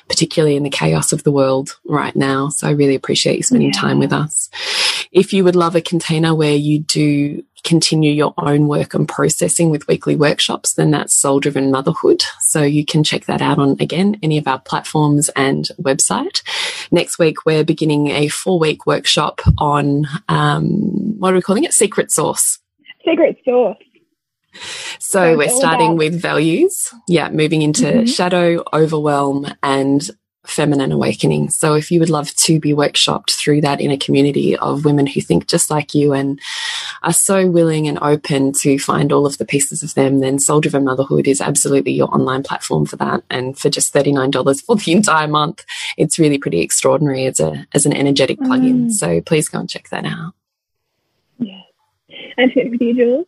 particularly 0.08 0.56
in 0.56 0.64
the 0.64 0.70
chaos 0.70 1.14
of 1.14 1.24
the 1.24 1.32
world 1.32 1.78
right 1.86 2.16
now. 2.16 2.50
So 2.50 2.68
I 2.68 2.72
really 2.72 2.96
appreciate 2.96 3.38
you 3.38 3.44
spending 3.44 3.74
yeah. 3.74 3.80
time 3.80 4.00
with 4.00 4.12
us. 4.12 4.50
If 5.12 5.32
you 5.32 5.44
would 5.44 5.56
love 5.56 5.76
a 5.76 5.82
container 5.82 6.34
where 6.34 6.56
you 6.56 6.80
do 6.80 7.44
continue 7.64 8.12
your 8.12 8.34
own 8.38 8.68
work 8.68 8.94
and 8.94 9.08
processing 9.08 9.70
with 9.70 9.88
weekly 9.88 10.16
workshops, 10.16 10.74
then 10.74 10.92
that's 10.92 11.16
Soul 11.16 11.40
Driven 11.40 11.72
Motherhood. 11.72 12.22
So 12.40 12.62
you 12.62 12.86
can 12.86 13.04
check 13.04 13.26
that 13.26 13.42
out 13.42 13.58
on, 13.58 13.76
again, 13.80 14.20
any 14.24 14.38
of 14.38 14.48
our 14.48 14.60
platforms 14.60 15.30
and 15.36 15.68
website. 15.82 16.42
Next 16.92 17.18
week, 17.18 17.46
we're 17.46 17.64
beginning 17.64 18.08
a 18.10 18.28
four 18.28 18.60
week 18.60 18.86
workshop 18.86 19.42
on, 19.58 20.06
um, 20.30 21.20
what 21.20 21.34
are 21.34 21.36
we 21.36 21.42
calling 21.42 21.64
it? 21.64 21.74
Secret 21.74 22.12
Sauce. 22.12 22.60
Secret 23.04 23.38
Sauce. 23.44 23.78
So 25.00 25.38
we're 25.38 25.50
starting 25.50 25.98
with 25.98 26.20
values. 26.20 26.94
Yeah, 27.08 27.30
moving 27.30 27.62
into 27.62 27.86
mm 27.86 28.00
-hmm. 28.00 28.08
shadow, 28.08 28.64
overwhelm, 28.74 29.48
and 29.62 30.10
feminine 30.48 30.92
awakening. 30.92 31.50
So 31.50 31.74
if 31.74 31.92
you 31.92 32.00
would 32.00 32.10
love 32.10 32.34
to 32.36 32.60
be 32.60 32.74
workshopped 32.74 33.32
through 33.32 33.62
that 33.62 33.82
in 33.82 33.92
a 33.92 33.98
community 33.98 34.56
of 34.58 34.86
women 34.86 35.08
who 35.08 35.22
think 35.22 35.48
just 35.48 35.70
like 35.70 35.94
you 35.94 36.14
and 36.14 36.40
are 37.04 37.14
so 37.14 37.50
willing 37.50 37.88
and 37.88 38.00
open 38.02 38.52
to 38.62 38.80
find 38.80 39.12
all 39.12 39.26
of 39.26 39.38
the 39.38 39.46
pieces 39.46 39.84
of 39.84 39.94
them, 39.94 40.20
then 40.20 40.40
Soul 40.40 40.62
Driven 40.62 40.86
Motherhood 40.86 41.28
is 41.28 41.42
absolutely 41.42 41.94
your 41.94 42.14
online 42.14 42.44
platform 42.44 42.86
for 42.86 42.96
that. 42.98 43.24
And 43.30 43.58
for 43.58 43.70
just 43.70 43.94
$39 43.94 44.62
for 44.62 44.76
the 44.76 44.92
entire 44.92 45.28
month, 45.28 45.66
it's 45.98 46.20
really 46.20 46.38
pretty 46.38 46.62
extraordinary 46.62 47.26
as 47.26 47.40
a 47.40 47.66
as 47.74 47.86
an 47.86 47.94
energetic 47.94 48.40
plugin. 48.40 48.86
Mm. 48.86 48.92
So 48.92 49.22
please 49.22 49.50
go 49.50 49.60
and 49.60 49.70
check 49.70 49.90
that 49.90 50.06
out. 50.06 50.34
Yeah. 51.40 51.62
And 52.38 52.52
with 52.56 52.82
you, 52.82 52.96
Jules? 52.96 53.28